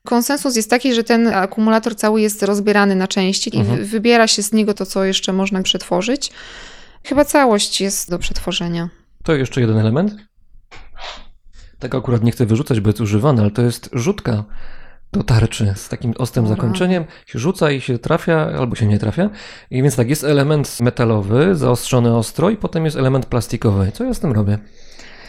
Konsensus 0.06 0.56
jest 0.56 0.70
taki, 0.70 0.94
że 0.94 1.04
ten 1.04 1.26
akumulator 1.28 1.96
cały 1.96 2.20
jest 2.20 2.42
rozbierany 2.42 2.94
na 2.94 3.08
części 3.08 3.56
i 3.56 3.60
Mhm. 3.60 3.78
wy- 3.78 3.84
wybiera 3.84 4.26
się 4.26 4.42
z 4.42 4.52
niego 4.52 4.74
to, 4.74 4.86
co 4.86 5.04
jeszcze 5.04 5.32
można 5.32 5.62
przetworzyć. 5.62 6.30
Chyba 7.04 7.24
całość 7.24 7.80
jest 7.80 8.10
do 8.10 8.18
przetworzenia. 8.18 8.88
To 9.24 9.34
jeszcze 9.34 9.60
jeden 9.60 9.78
element. 9.78 10.14
Tego 11.78 11.98
akurat 11.98 12.22
nie 12.24 12.32
chcę 12.32 12.46
wyrzucać, 12.46 12.80
bo 12.80 12.88
jest 12.88 13.00
używany, 13.00 13.42
ale 13.42 13.50
to 13.50 13.62
jest 13.62 13.90
rzutka 13.92 14.44
do 15.12 15.22
tarczy 15.22 15.72
z 15.76 15.88
takim 15.88 16.14
ostrym 16.18 16.44
O, 16.44 16.48
zakończeniem. 16.48 17.04
Się 17.26 17.38
rzuca 17.38 17.70
i 17.70 17.80
się 17.80 17.98
trafia, 17.98 18.50
albo 18.58 18.76
się 18.76 18.86
nie 18.86 18.98
trafia. 18.98 19.30
I 19.70 19.82
więc 19.82 19.96
tak, 19.96 20.08
jest 20.10 20.24
element 20.24 20.80
metalowy, 20.80 21.54
zaostrzony 21.54 22.16
ostro 22.16 22.50
i 22.50 22.56
potem 22.56 22.84
jest 22.84 22.96
element 22.96 23.26
plastikowy. 23.26 23.92
Co 23.94 24.04
ja 24.04 24.14
z 24.14 24.20
tym 24.20 24.32
robię? 24.32 24.58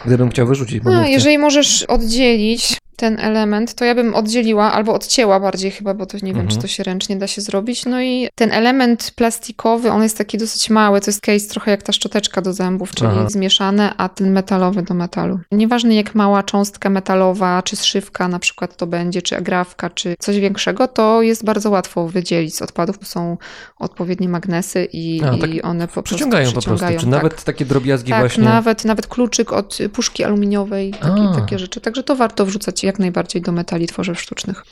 Gdybym 0.06 0.30
chciał 0.30 0.46
wyrzucić, 0.46 0.82
No, 0.84 1.06
jeżeli 1.06 1.38
możesz 1.38 1.82
oddzielić 1.82 2.78
ten 3.00 3.20
element, 3.20 3.74
to 3.74 3.84
ja 3.84 3.94
bym 3.94 4.14
oddzieliła 4.14 4.72
albo 4.72 4.94
odcięła 4.94 5.40
bardziej 5.40 5.70
chyba, 5.70 5.94
bo 5.94 6.06
to 6.06 6.16
nie 6.16 6.22
wiem, 6.22 6.40
Mhm. 6.40 6.48
czy 6.48 6.58
to 6.58 6.66
się 6.66 6.82
ręcznie 6.82 7.16
da 7.16 7.26
się 7.26 7.40
zrobić. 7.40 7.86
No 7.86 8.02
i 8.02 8.28
ten 8.34 8.52
element 8.52 9.10
plastikowy, 9.16 9.90
on 9.90 10.02
jest 10.02 10.18
taki 10.18 10.38
dosyć 10.38 10.70
mały, 10.70 11.00
to 11.00 11.06
jest 11.10 11.20
case 11.20 11.48
trochę 11.48 11.70
jak 11.70 11.82
ta 11.82 11.92
szczoteczka 11.92 12.42
do 12.42 12.52
zębów, 12.52 12.94
czyli 12.94 13.10
Aha. 13.12 13.26
zmieszane, 13.28 13.94
a 13.96 14.08
ten 14.08 14.32
metalowy 14.32 14.82
do 14.82 14.94
metalu. 14.94 15.38
Nieważne 15.52 15.94
jak 15.94 16.14
mała 16.14 16.42
cząstka 16.42 16.90
metalowa, 16.90 17.62
czy 17.62 17.76
zszywka 17.76 18.28
na 18.28 18.38
przykład 18.38 18.76
to 18.76 18.86
będzie, 18.86 19.22
czy 19.22 19.36
agrafka, 19.36 19.90
czy 19.90 20.14
coś 20.18 20.40
większego, 20.40 20.88
to 20.88 21.22
jest 21.22 21.44
bardzo 21.44 21.70
łatwo 21.70 22.08
wydzielić 22.08 22.56
z 22.56 22.62
odpadów. 22.62 22.98
To 22.98 23.04
są 23.06 23.36
odpowiednie 23.78 24.28
magnesy 24.28 24.88
i, 24.92 25.22
A, 25.24 25.38
tak 25.38 25.54
i 25.54 25.62
one 25.62 25.88
po 25.88 26.02
Przyciągają 26.02 26.46
po 26.46 26.52
prostu 26.52 26.70
prostu. 26.70 26.86
Czy 26.86 26.96
tak. 26.96 27.06
nawet 27.06 27.44
takie 27.44 27.64
drobiazgi 27.64 28.10
Tak, 28.10 28.20
właśnie. 28.20 28.44
nawet, 28.44 28.84
nawet 28.84 29.06
kluczyk 29.06 29.52
od 29.52 29.78
puszki 29.92 30.24
aluminiowej, 30.24 30.90
takie, 30.90 31.40
takie 31.40 31.58
rzeczy. 31.58 31.80
Także 31.80 32.02
to 32.02 32.16
warto 32.16 32.46
wrzucać 32.46 32.84
jak 32.90 32.98
najbardziej 32.98 33.42
do 33.42 33.52
metali 33.52 33.86
tworzyw 33.86 34.20
sztucznych. 34.20 34.64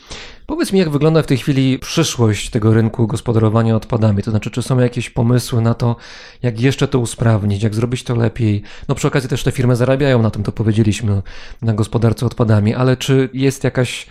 Powiedz 0.47 0.73
mi, 0.73 0.79
jak 0.79 0.91
wygląda 0.91 1.23
w 1.23 1.27
tej 1.27 1.37
chwili 1.37 1.79
przyszłość 1.79 2.51
tego 2.51 2.75
rynku 2.75 3.07
gospodarowania 3.07 3.77
odpadami? 3.77 4.23
To 4.23 4.31
znaczy, 4.31 4.51
czy 4.51 4.63
są 4.63 4.79
jakieś 4.79 5.11
pomysły 5.11 5.63
na 5.63 5.75
to, 5.75 5.97
jak 6.43 6.61
jeszcze 6.61 6.89
to 6.89 6.99
usprawnić, 6.99 7.63
jak 7.63 7.75
zrobić 7.75 8.03
to 8.03 8.15
lepiej? 8.15 8.63
No 8.89 8.95
przy 8.95 9.09
okazji 9.09 9.29
też 9.29 9.43
te 9.43 9.53
firmy 9.53 9.77
zarabiają 9.77 10.23
na 10.23 10.31
tym, 10.31 10.43
to 10.43 10.53
powiedzieliśmy, 10.53 11.23
na 11.63 11.75
gospodarce 11.75 12.27
odpadami, 12.27 12.75
ale 12.75 12.97
czy 12.97 13.29
jest 13.33 13.65
jakaś 13.65 14.07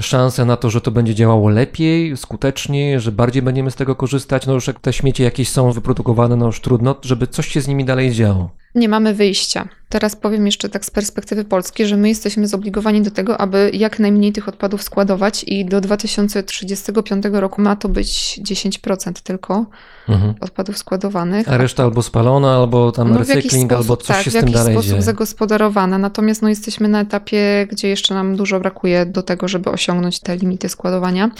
szansa 0.00 0.44
na 0.44 0.56
to, 0.56 0.70
że 0.70 0.80
to 0.80 0.90
będzie 0.90 1.14
działało 1.14 1.48
lepiej, 1.48 2.16
skuteczniej, 2.16 3.00
że 3.00 3.12
bardziej 3.12 3.42
będziemy 3.42 3.70
z 3.70 3.74
tego 3.74 3.96
korzystać? 3.96 4.46
No 4.46 4.52
już 4.52 4.66
jak 4.66 4.80
te 4.80 4.92
śmieci 4.92 5.22
jakieś 5.22 5.48
są 5.48 5.72
wyprodukowane, 5.72 6.36
no 6.36 6.46
już 6.46 6.60
trudno, 6.60 6.96
żeby 7.02 7.26
coś 7.26 7.48
się 7.48 7.60
z 7.60 7.68
nimi 7.68 7.84
dalej 7.84 8.12
działo. 8.12 8.61
Nie 8.74 8.88
mamy 8.88 9.14
wyjścia. 9.14 9.68
Teraz 9.88 10.16
powiem 10.16 10.46
jeszcze 10.46 10.68
tak 10.68 10.84
z 10.84 10.90
perspektywy 10.90 11.44
Polski, 11.44 11.86
że 11.86 11.96
my 11.96 12.08
jesteśmy 12.08 12.46
zobligowani 12.48 13.02
do 13.02 13.10
tego, 13.10 13.40
aby 13.40 13.70
jak 13.74 13.98
najmniej 13.98 14.32
tych 14.32 14.48
odpadów 14.48 14.82
składować 14.82 15.44
i 15.48 15.64
do 15.64 15.80
2035 15.80 17.24
roku 17.32 17.62
ma 17.62 17.76
to 17.76 17.88
być 17.88 18.40
10% 18.42 19.12
tylko 19.22 19.66
Mhm. 20.08 20.34
odpadów 20.40 20.78
składowanych. 20.78 21.48
A 21.48 21.56
reszta 21.56 21.82
albo 21.82 22.02
spalona, 22.02 22.54
albo 22.56 22.92
tam 22.92 23.08
No, 23.08 23.14
w 23.14 23.18
jakiś 23.18 23.34
recykling, 23.34 23.70
sposób, 23.72 23.82
albo 23.90 23.96
coś 23.96 24.16
tak, 24.16 24.24
się 24.24 24.30
w 24.30 24.32
z 24.32 24.36
tym 24.36 24.40
jakiś 24.42 24.54
dalej 24.54 24.74
sposób 24.74 24.90
dzieje. 24.90 25.02
zagospodarowane. 25.02 25.98
Natomiast 25.98 26.42
no, 26.42 26.48
jesteśmy 26.48 26.88
na 26.88 27.00
etapie, 27.00 27.66
gdzie 27.70 27.88
jeszcze 27.88 28.14
nam 28.14 28.36
dużo 28.36 28.60
brakuje 28.60 29.06
do 29.06 29.22
tego, 29.22 29.48
żeby 29.48 29.70
osiągnąć 29.70 30.20
te 30.20 30.36
limity 30.36 30.68
składowania. 30.68 31.30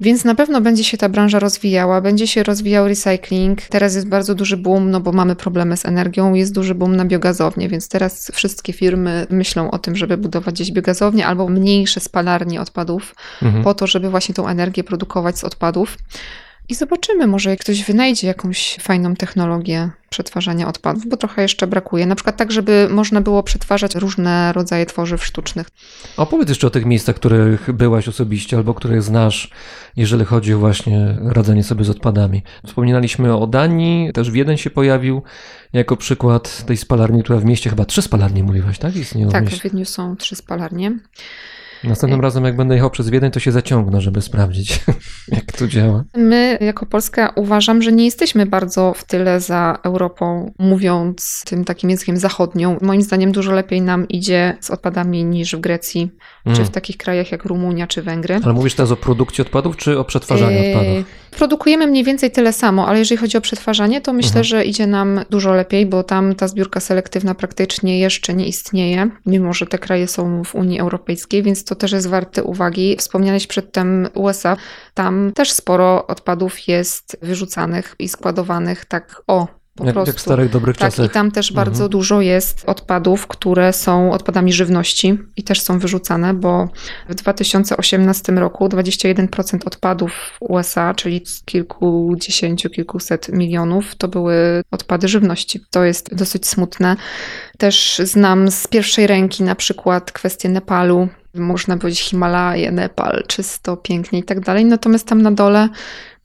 Więc 0.00 0.24
na 0.24 0.34
pewno 0.34 0.60
będzie 0.60 0.84
się 0.84 0.96
ta 0.96 1.08
branża 1.08 1.38
rozwijała, 1.38 2.00
będzie 2.00 2.26
się 2.26 2.42
rozwijał 2.42 2.88
recycling. 2.88 3.62
Teraz 3.62 3.94
jest 3.94 4.08
bardzo 4.08 4.34
duży 4.34 4.56
boom, 4.56 4.90
no 4.90 5.00
bo 5.00 5.12
mamy 5.12 5.36
problemy 5.36 5.76
z 5.76 5.86
energią, 5.86 6.34
jest 6.34 6.54
duży 6.54 6.74
boom 6.74 6.96
na 6.96 7.04
biogazownie, 7.04 7.68
więc 7.68 7.88
teraz 7.88 8.30
wszystkie 8.34 8.72
firmy 8.72 9.26
myślą 9.30 9.70
o 9.70 9.78
tym, 9.78 9.96
żeby 9.96 10.16
budować 10.16 10.54
gdzieś 10.54 10.72
biogazownie 10.72 11.26
albo 11.26 11.48
mniejsze 11.48 12.00
spalarnie 12.00 12.60
odpadów, 12.60 13.14
Mhm. 13.42 13.64
po 13.64 13.74
to, 13.74 13.86
żeby 13.86 14.10
właśnie 14.10 14.34
tą 14.34 14.48
energię 14.48 14.84
produkować 14.84 15.38
z 15.38 15.44
odpadów. 15.44 15.98
I 16.68 16.74
zobaczymy, 16.74 17.26
może 17.26 17.56
ktoś 17.56 17.84
wynajdzie 17.84 18.26
jakąś 18.26 18.76
fajną 18.80 19.16
technologię 19.16 19.90
przetwarzania 20.10 20.68
odpadów, 20.68 21.06
bo 21.08 21.16
trochę 21.16 21.42
jeszcze 21.42 21.66
brakuje. 21.66 22.06
Na 22.06 22.14
przykład 22.14 22.36
tak, 22.36 22.52
żeby 22.52 22.88
można 22.90 23.20
było 23.20 23.42
przetwarzać 23.42 23.94
różne 23.94 24.52
rodzaje 24.52 24.86
tworzyw 24.86 25.24
sztucznych. 25.24 25.66
Opowiedz 26.16 26.48
jeszcze 26.48 26.66
o 26.66 26.70
tych 26.70 26.84
miejscach, 26.84 27.16
których 27.16 27.72
byłaś 27.72 28.08
osobiście 28.08 28.56
albo 28.56 28.74
których 28.74 29.02
znasz, 29.02 29.50
jeżeli 29.96 30.24
chodzi 30.24 30.54
o 30.54 30.58
właśnie 30.58 31.18
radzenie 31.22 31.64
sobie 31.64 31.84
z 31.84 31.90
odpadami. 31.90 32.42
Wspominaliśmy 32.66 33.36
o 33.36 33.46
Danii, 33.46 34.12
też 34.12 34.30
Wiedeń 34.30 34.56
się 34.56 34.70
pojawił 34.70 35.22
jako 35.72 35.96
przykład 35.96 36.64
tej 36.66 36.76
spalarni, 36.76 37.22
która 37.22 37.38
w 37.38 37.44
mieście, 37.44 37.70
chyba 37.70 37.84
trzy 37.84 38.02
spalarnie 38.02 38.42
mówiłaś, 38.44 38.78
tak? 38.78 38.96
Istnieją 38.96 39.28
w 39.28 39.32
Tak, 39.32 39.42
w 39.44 39.46
mieście. 39.46 39.62
Wiedniu 39.62 39.84
są 39.84 40.16
trzy 40.16 40.36
spalarnie. 40.36 40.98
Następnym 41.84 42.20
razem, 42.20 42.44
jak 42.44 42.56
będę 42.56 42.74
jechał 42.74 42.90
przez 42.90 43.10
Wiedeń, 43.10 43.30
to 43.30 43.40
się 43.40 43.52
zaciągnę, 43.52 44.00
żeby 44.00 44.22
sprawdzić, 44.22 44.80
jak 45.28 45.52
to 45.52 45.68
działa. 45.68 46.04
My, 46.16 46.58
jako 46.60 46.86
Polska, 46.86 47.32
uważam, 47.36 47.82
że 47.82 47.92
nie 47.92 48.04
jesteśmy 48.04 48.46
bardzo 48.46 48.94
w 48.96 49.04
tyle 49.04 49.40
za 49.40 49.78
Europą, 49.82 50.52
mówiąc 50.58 51.42
tym 51.46 51.64
takim 51.64 51.90
językiem 51.90 52.16
zachodnią. 52.16 52.76
Moim 52.82 53.02
zdaniem 53.02 53.32
dużo 53.32 53.52
lepiej 53.52 53.82
nam 53.82 54.08
idzie 54.08 54.56
z 54.60 54.70
odpadami 54.70 55.24
niż 55.24 55.56
w 55.56 55.60
Grecji, 55.60 56.10
czy 56.44 56.50
Mm. 56.52 56.64
w 56.64 56.70
takich 56.70 56.96
krajach 56.96 57.32
jak 57.32 57.44
Rumunia 57.44 57.86
czy 57.86 58.02
Węgry. 58.02 58.40
Ale 58.44 58.52
mówisz 58.54 58.74
teraz 58.74 58.90
o 58.90 58.96
produkcji 58.96 59.42
odpadów, 59.42 59.76
czy 59.76 59.98
o 59.98 60.04
przetwarzaniu 60.04 60.58
Yy, 60.62 60.68
odpadów? 60.68 61.04
Produkujemy 61.30 61.86
mniej 61.86 62.04
więcej 62.04 62.30
tyle 62.30 62.52
samo, 62.52 62.86
ale 62.88 62.98
jeżeli 62.98 63.18
chodzi 63.18 63.36
o 63.38 63.40
przetwarzanie, 63.40 64.00
to 64.00 64.12
myślę, 64.12 64.28
Mhm. 64.28 64.44
że 64.44 64.64
idzie 64.64 64.86
nam 64.86 65.20
dużo 65.30 65.54
lepiej, 65.54 65.86
bo 65.86 66.02
tam 66.02 66.34
ta 66.34 66.48
zbiórka 66.48 66.80
selektywna 66.80 67.34
praktycznie 67.34 67.98
jeszcze 68.00 68.34
nie 68.34 68.46
istnieje, 68.46 69.10
mimo 69.26 69.52
że 69.52 69.66
te 69.66 69.78
kraje 69.78 70.08
są 70.08 70.44
w 70.44 70.54
Unii 70.54 70.80
Europejskiej, 70.80 71.42
więc 71.42 71.64
to 71.64 71.74
też 71.74 71.92
jest 71.92 72.06
warte 72.08 72.44
uwagi. 72.44 72.96
Wspomniałeś 72.96 73.46
przedtem 73.46 74.08
USA, 74.14 74.56
tam 74.94 75.32
też 75.34 75.52
sporo 75.52 76.06
odpadów 76.06 76.68
jest 76.68 77.16
wyrzucanych 77.22 77.94
i 77.98 78.08
składowanych 78.08 78.84
tak 78.84 79.22
o. 79.26 79.57
Po 79.78 79.84
Jak, 79.84 79.94
prostu. 79.94 80.10
jak 80.10 80.16
w 80.16 80.20
starych, 80.20 80.50
dobrych 80.50 80.76
Tak, 80.76 80.90
czasach. 80.90 81.06
i 81.06 81.10
tam 81.10 81.30
też 81.30 81.52
bardzo 81.52 81.72
Mhm. 81.84 81.90
dużo 81.90 82.20
jest 82.20 82.62
odpadów, 82.66 83.26
które 83.26 83.72
są 83.72 84.12
odpadami 84.12 84.52
żywności 84.52 85.18
i 85.36 85.42
też 85.42 85.60
są 85.60 85.78
wyrzucane, 85.78 86.34
bo 86.34 86.68
w 87.08 87.14
2018 87.14 88.32
roku 88.32 88.68
21% 88.68 89.66
odpadów 89.66 90.12
w 90.12 90.42
USA, 90.42 90.94
czyli 90.94 91.22
z 91.26 91.42
kilkudziesięciu, 91.42 92.70
kilkuset 92.70 93.28
milionów, 93.28 93.94
to 93.94 94.08
były 94.08 94.62
odpady 94.70 95.08
żywności. 95.08 95.60
To 95.70 95.84
jest 95.84 96.14
dosyć 96.14 96.46
smutne. 96.48 96.96
Też 97.58 98.00
znam 98.04 98.50
z 98.50 98.66
pierwszej 98.66 99.06
ręki 99.06 99.42
na 99.42 99.54
przykład 99.54 100.12
kwestię 100.12 100.48
Nepalu. 100.48 101.08
Można 101.34 101.76
powiedzieć 101.76 102.00
Himalaje, 102.00 102.72
Nepal, 102.72 103.24
czysto, 103.26 103.76
pięknie 103.76 104.18
i 104.18 104.22
tak 104.22 104.40
dalej. 104.40 104.64
Natomiast 104.64 105.06
tam 105.06 105.22
na 105.22 105.30
dole 105.30 105.68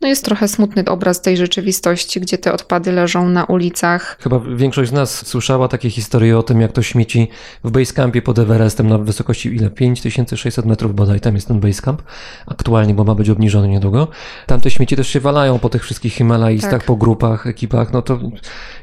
no 0.03 0.09
jest 0.09 0.25
trochę 0.25 0.47
smutny 0.47 0.85
obraz 0.85 1.21
tej 1.21 1.37
rzeczywistości, 1.37 2.19
gdzie 2.21 2.37
te 2.37 2.53
odpady 2.53 2.91
leżą 2.91 3.29
na 3.29 3.45
ulicach, 3.45 4.17
Chyba 4.21 4.39
większość 4.55 4.89
z 4.89 4.93
nas 4.93 5.27
słyszała 5.27 5.67
takie 5.67 5.89
historie 5.89 6.37
o 6.37 6.43
tym, 6.43 6.61
jak 6.61 6.71
to 6.71 6.81
śmieci 6.81 7.27
w 7.63 7.71
basecampie 7.71 8.21
pod 8.21 8.39
Everestem 8.39 8.87
na 8.89 8.97
wysokości 8.97 9.55
ile? 9.55 9.69
5600 9.69 10.65
metrów 10.65 10.95
bodaj, 10.95 11.19
tam 11.19 11.35
jest 11.35 11.47
ten 11.47 11.59
basecamp 11.59 12.01
aktualnie, 12.47 12.93
bo 12.93 13.03
ma 13.03 13.15
być 13.15 13.29
obniżony 13.29 13.67
niedługo. 13.67 14.07
Tam 14.47 14.61
te 14.61 14.71
śmieci 14.71 14.95
też 14.95 15.07
się 15.07 15.19
walają 15.19 15.59
po 15.59 15.69
tych 15.69 15.83
wszystkich 15.83 16.13
Himalajstach, 16.13 16.71
Tak. 16.71 16.83
po 16.83 16.95
grupach, 16.95 17.47
ekipach, 17.47 17.93
no 17.93 18.01
to 18.01 18.19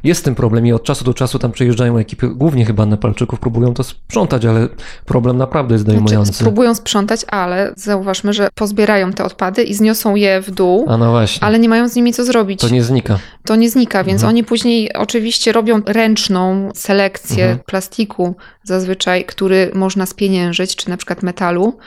jest 0.04 0.24
ten 0.24 0.34
problem 0.34 0.66
i 0.66 0.72
od 0.72 0.82
czasu 0.84 1.04
do 1.04 1.14
czasu 1.14 1.38
tam 1.38 1.52
przyjeżdżają 1.52 1.98
ekipy, 1.98 2.28
głównie 2.28 2.64
chyba 2.64 2.86
Nepalczyków, 2.86 3.40
próbują 3.40 3.74
to 3.74 3.84
sprzątać, 3.84 4.44
ale 4.44 4.68
problem 5.06 5.36
naprawdę 5.36 5.74
jest 5.74 5.84
Znaczy, 5.84 5.96
dojmujący. 6.00 6.32
spróbują 6.32 6.74
sprzątać, 6.74 7.24
ale 7.28 7.72
zauważmy, 7.76 8.32
że 8.32 8.48
pozbierają 8.54 9.12
te 9.12 9.24
odpady 9.24 9.62
i 9.62 9.74
zniosą 9.74 10.14
je 10.14 10.40
w 10.42 10.50
dół, 10.50 10.86
A 10.88 10.96
no 11.11 11.16
właśnie, 11.16 11.46
ale 11.46 11.58
nie 11.58 11.68
mają 11.68 11.88
z 11.88 11.96
nimi 11.96 12.12
co 12.12 12.24
zrobić. 12.24 12.61
to 12.61 12.68
nie 12.68 12.82
znika. 12.84 13.18
To 13.44 13.56
nie 13.56 13.70
znika, 13.70 14.04
więc 14.04 14.16
Mhm. 14.20 14.28
oni 14.28 14.44
później 14.44 14.92
oczywiście 14.92 15.52
robią 15.52 15.80
ręczną 15.86 16.70
selekcję 16.74 17.44
Mhm. 17.44 17.58
plastiku 17.66 18.34
zazwyczaj, 18.62 19.24
który 19.24 19.70
można 19.74 20.06
spieniężyć, 20.06 20.76
czy 20.76 20.90
na 20.90 20.96
przykład 20.96 21.22
metalu. 21.22 21.78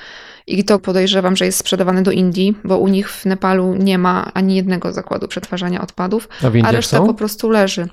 I 0.47 0.63
to 0.63 0.79
podejrzewam, 0.79 1.35
że 1.35 1.45
jest 1.45 1.57
sprzedawane 1.57 2.03
do 2.03 2.11
Indii, 2.11 2.57
bo 2.63 2.77
u 2.77 2.87
nich 2.87 3.11
w 3.11 3.25
Nepalu 3.25 3.75
nie 3.75 3.97
ma 3.97 4.31
ani 4.33 4.55
jednego 4.55 4.93
zakładu 4.93 5.27
przetwarzania 5.27 5.81
odpadów, 5.81 6.29
A 6.43 6.49
w 6.49 6.55
a 6.65 6.71
reszta 6.71 6.97
są? 6.97 7.07
po 7.07 7.13
prostu 7.13 7.49
leży. 7.49 7.87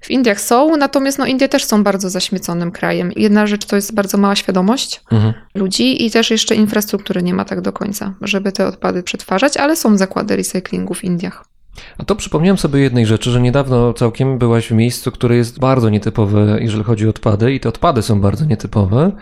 W 0.00 0.10
Indiach 0.10 0.40
są, 0.40 0.76
natomiast 0.76 1.18
no, 1.18 1.26
Indie 1.26 1.48
też 1.48 1.64
są 1.64 1.82
bardzo 1.84 2.10
zaśmieconym 2.10 2.70
krajem. 2.72 3.12
Jedna 3.16 3.46
rzecz 3.46 3.64
to 3.66 3.76
jest 3.76 3.94
bardzo 3.94 4.18
mała 4.18 4.36
świadomość 4.36 5.00
Mhm. 5.12 5.34
ludzi 5.54 6.06
i 6.06 6.10
też 6.10 6.30
jeszcze 6.30 6.54
infrastruktury 6.54 7.22
nie 7.22 7.34
ma 7.34 7.44
tak 7.44 7.60
do 7.60 7.72
końca, 7.72 8.14
żeby 8.20 8.52
te 8.52 8.66
odpady 8.66 9.02
przetwarzać, 9.02 9.56
ale 9.56 9.76
są 9.76 9.96
zakłady 9.96 10.36
recyklingu 10.36 10.94
w 10.94 11.04
Indiach. 11.04 11.44
A 11.98 12.04
to 12.04 12.16
przypomniałem 12.16 12.58
sobie 12.58 12.80
jednej 12.80 13.06
rzeczy, 13.06 13.30
że 13.30 13.40
niedawno 13.40 13.92
całkiem 13.92 14.38
byłaś 14.38 14.68
w 14.68 14.70
miejscu, 14.70 15.10
które 15.12 15.36
jest 15.36 15.58
bardzo 15.58 15.88
nietypowe, 15.90 16.56
jeżeli 16.60 16.84
chodzi 16.84 17.06
o 17.06 17.10
odpady, 17.10 17.52
i 17.54 17.60
te 17.60 17.68
odpady 17.68 18.02
są 18.02 18.20
bardzo 18.20 18.44
nietypowe. 18.44 19.12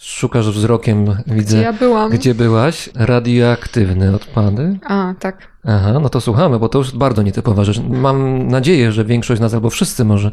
Szukasz 0.00 0.50
wzrokiem, 0.50 1.04
widzę, 1.26 1.56
Gdzie 1.56 1.62
ja 1.62 1.72
byłam? 1.72 2.10
gdzie 2.10 2.34
byłaś. 2.34 2.90
Radioaktywne 2.94 4.14
odpady. 4.14 4.78
A, 4.86 5.14
tak. 5.20 5.48
Aha, 5.64 5.92
no 6.02 6.08
to 6.08 6.20
słuchamy, 6.20 6.58
bo 6.58 6.68
to 6.68 6.78
już 6.78 6.92
bardzo 6.92 7.22
nietypowa 7.22 7.64
rzecz. 7.64 7.80
Mam 7.88 8.48
nadzieję, 8.48 8.92
że 8.92 9.04
większość 9.04 9.38
z 9.38 9.40
nas, 9.42 9.54
albo 9.54 9.70
wszyscy 9.70 10.04
może, 10.04 10.30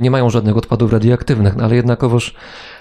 nie 0.00 0.10
mają 0.10 0.30
żadnych 0.30 0.56
odpadów 0.56 0.92
radioaktywnych, 0.92 1.56
no 1.56 1.64
ale 1.64 1.76
jednakowoż 1.76 2.34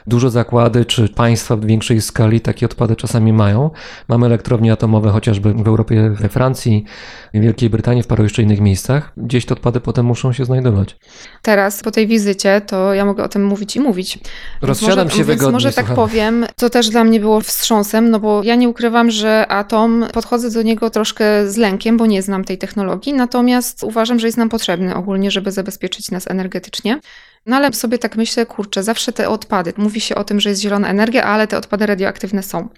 duże 0.07 0.31
zakłady 0.31 0.85
czy 0.85 1.09
państwa 1.09 1.55
w 1.55 1.65
większej 1.65 2.01
skali 2.01 2.41
takie 2.41 2.65
odpady 2.65 2.95
czasami 2.95 3.33
mają. 3.33 3.69
Mamy 4.07 4.25
elektrownie 4.25 4.73
atomowe 4.73 5.09
chociażby 5.09 5.53
w 5.53 5.67
Europie, 5.67 6.09
we 6.09 6.29
Francji, 6.29 6.85
w 7.33 7.39
Wielkiej 7.39 7.69
Brytanii, 7.69 8.03
w 8.03 8.07
paru 8.07 8.23
jeszcze 8.23 8.41
innych 8.41 8.61
miejscach. 8.61 9.11
Gdzieś 9.17 9.45
te 9.45 9.53
odpady 9.53 9.79
potem 9.79 10.05
muszą 10.05 10.33
się 10.33 10.45
znajdować. 10.45 10.97
Teraz 11.41 11.83
po 11.83 11.91
tej 11.91 12.07
wizycie 12.07 12.61
to 12.61 12.93
ja 12.93 13.05
mogę 13.05 13.23
o 13.23 13.29
tym 13.29 13.45
mówić 13.45 13.75
i 13.75 13.79
mówić. 13.79 14.17
Więc 14.17 14.27
Rozsiadam 14.61 15.05
może, 15.05 15.17
się 15.17 15.23
więc 15.23 15.39
wygodnie, 15.39 15.51
może 15.51 15.73
tak 15.73 15.85
powiem, 15.85 16.45
to 16.55 16.69
też 16.69 16.89
dla 16.89 17.03
mnie 17.03 17.19
było 17.19 17.41
wstrząsem, 17.41 18.09
no 18.09 18.19
bo 18.19 18.43
ja 18.43 18.55
nie 18.55 18.69
ukrywam, 18.69 19.11
że 19.11 19.47
atom, 19.47 20.05
podchodzę 20.13 20.51
do 20.51 20.61
niego 20.61 20.89
troszkę 20.89 21.51
z 21.51 21.57
lękiem, 21.57 21.97
bo 21.97 22.05
nie 22.05 22.21
znam 22.21 22.43
tej 22.43 22.57
technologii, 22.57 23.13
natomiast 23.13 23.83
uważam, 23.83 24.19
że 24.19 24.27
jest 24.27 24.37
nam 24.37 24.49
potrzebny 24.49 24.95
ogólnie, 24.95 25.31
żeby 25.31 25.51
zabezpieczyć 25.51 26.11
nas 26.11 26.27
energetycznie. 26.27 26.99
No 27.47 27.55
ale 27.55 27.73
sobie 27.73 27.97
tak 27.97 28.15
myślę, 28.15 28.45
kurczę, 28.45 28.83
zawsze 28.83 29.13
te 29.13 29.29
odpady, 29.29 29.73
mówi 29.77 30.01
się 30.01 30.15
o 30.15 30.23
tym, 30.23 30.39
że 30.39 30.49
jest 30.49 30.61
zielona 30.61 30.87
energia, 30.87 31.23
ale 31.23 31.47
te 31.47 31.57
odpady 31.57 31.85
radioaktywne 31.85 32.43
są. 32.43 32.69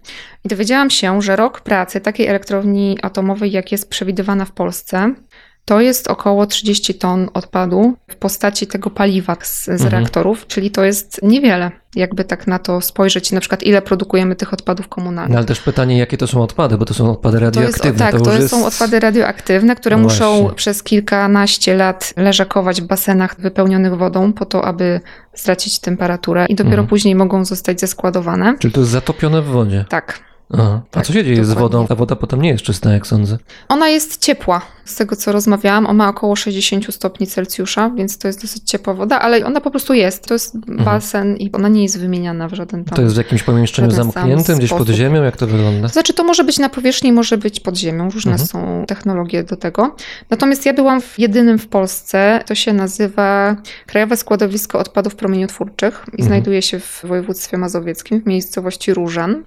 I 0.43 0.49
dowiedziałam 0.49 0.89
się, 0.89 1.21
że 1.21 1.35
rok 1.35 1.61
pracy 1.61 2.01
takiej 2.01 2.27
elektrowni 2.27 2.97
atomowej, 3.01 3.51
jak 3.51 3.71
jest 3.71 3.89
przewidywana 3.89 4.45
w 4.45 4.51
Polsce, 4.51 5.13
to 5.65 5.81
jest 5.81 6.07
około 6.07 6.45
30 6.45 6.93
ton 6.95 7.29
odpadu 7.33 7.93
w 8.07 8.15
postaci 8.15 8.67
tego 8.67 8.89
paliwa 8.89 9.37
z, 9.41 9.65
z 9.65 9.69
Mhm. 9.69 9.91
reaktorów, 9.91 10.47
czyli 10.47 10.71
to 10.71 10.83
jest 10.83 11.19
niewiele, 11.23 11.71
jakby 11.95 12.23
tak 12.23 12.47
na 12.47 12.59
to 12.59 12.81
spojrzeć, 12.81 13.31
na 13.31 13.39
przykład 13.39 13.63
ile 13.63 13.81
produkujemy 13.81 14.35
tych 14.35 14.53
odpadów 14.53 14.87
komunalnych. 14.87 15.31
No 15.33 15.37
ale 15.37 15.45
też 15.47 15.59
pytanie, 15.59 15.97
jakie 15.97 16.17
to 16.17 16.27
są 16.27 16.43
odpady, 16.43 16.77
bo 16.77 16.85
to 16.85 16.93
są 16.93 17.11
odpady 17.11 17.37
To 17.39 17.43
jest, 17.45 17.55
radioaktywne. 17.55 17.99
tak, 17.99 18.13
już 18.13 18.23
to, 18.23 18.33
jest... 18.33 18.49
są 18.49 18.65
odpady 18.65 18.99
radioaktywne, 18.99 19.75
które 19.75 19.97
No 19.97 20.03
muszą 20.03 20.49
przez 20.55 20.83
kilkanaście 20.83 21.75
lat 21.75 22.13
leżakować 22.17 22.81
w 22.81 22.85
basenach 22.85 23.35
wypełnionych 23.39 23.97
wodą 23.97 24.33
po 24.33 24.45
to, 24.45 24.65
aby 24.65 24.99
stracić 25.33 25.79
temperaturę 25.79 26.45
i 26.45 26.55
dopiero 26.55 26.73
Mhm. 26.73 26.87
później 26.87 27.15
mogą 27.15 27.45
zostać 27.45 27.79
zeskładowane. 27.79 28.55
Czyli 28.59 28.73
to 28.73 28.79
jest 28.79 28.91
zatopione 28.91 29.41
w 29.41 29.45
wodzie. 29.45 29.85
Tak. 29.89 30.28
Aha. 30.53 30.81
A 30.91 30.93
Tak, 30.93 31.05
co 31.05 31.13
się 31.13 31.23
dzieje 31.23 31.45
z 31.45 31.49
dokładnie. 31.49 31.61
wodą? 31.77 31.87
Ta 31.87 31.95
woda 31.95 32.15
potem 32.15 32.41
nie 32.41 32.49
jest 32.49 32.63
czysta, 32.63 32.91
jak 32.93 33.07
sądzę. 33.07 33.37
Ona 33.67 33.89
jest 33.89 34.17
ciepła, 34.21 34.61
z 34.85 34.95
tego 34.95 35.15
co 35.15 35.31
rozmawiałam. 35.31 35.85
Ona 35.85 35.93
ma 36.03 36.09
około 36.09 36.35
60 36.35 36.93
stopni 36.95 37.27
Celsjusza, 37.27 37.89
więc 37.89 38.17
to 38.17 38.27
jest 38.27 38.41
dosyć 38.41 38.63
ciepła 38.63 38.93
woda, 38.93 39.19
ale 39.19 39.45
ona 39.45 39.61
po 39.61 39.71
prostu 39.71 39.93
jest. 39.93 40.27
To 40.27 40.33
jest 40.33 40.57
basen 40.67 41.37
i 41.37 41.51
ona 41.51 41.67
nie 41.69 41.83
jest 41.83 41.99
wymieniana 41.99 42.47
w 42.47 42.53
żaden 42.53 42.85
tam. 42.85 42.95
To 42.95 43.01
jest 43.01 43.15
w 43.15 43.17
jakimś 43.17 43.43
pomieszczeniu 43.43 43.91
zamkniętym, 43.91 44.57
gdzieś 44.57 44.69
pod 44.69 44.87
ziemią? 44.89 45.23
Jak 45.23 45.37
to 45.37 45.47
wygląda? 45.47 45.87
To 45.87 45.93
znaczy, 45.93 46.13
to 46.13 46.23
może 46.23 46.43
być 46.43 46.59
na 46.59 46.69
powierzchni, 46.69 47.11
może 47.13 47.37
być 47.37 47.59
pod 47.59 47.77
ziemią. 47.77 48.09
Różne 48.09 48.31
Mhm. 48.31 48.47
są 48.47 48.85
technologie 48.87 49.43
do 49.43 49.55
tego. 49.55 49.95
Natomiast 50.29 50.65
ja 50.65 50.73
byłam 50.73 51.01
w 51.01 51.19
jedynym 51.19 51.59
w 51.59 51.67
Polsce. 51.67 52.43
To 52.45 52.55
się 52.55 52.73
nazywa 52.73 53.55
Krajowe 53.87 54.17
Składowisko 54.17 54.79
Odpadów 54.79 55.15
Promieniotwórczych 55.15 56.03
i 56.07 56.11
Mhm. 56.11 56.27
znajduje 56.27 56.61
się 56.61 56.79
w 56.79 57.01
województwie 57.03 57.57
mazowieckim, 57.57 58.21
w 58.21 58.25
miejscowości 58.25 58.93
Różan. 58.93 59.43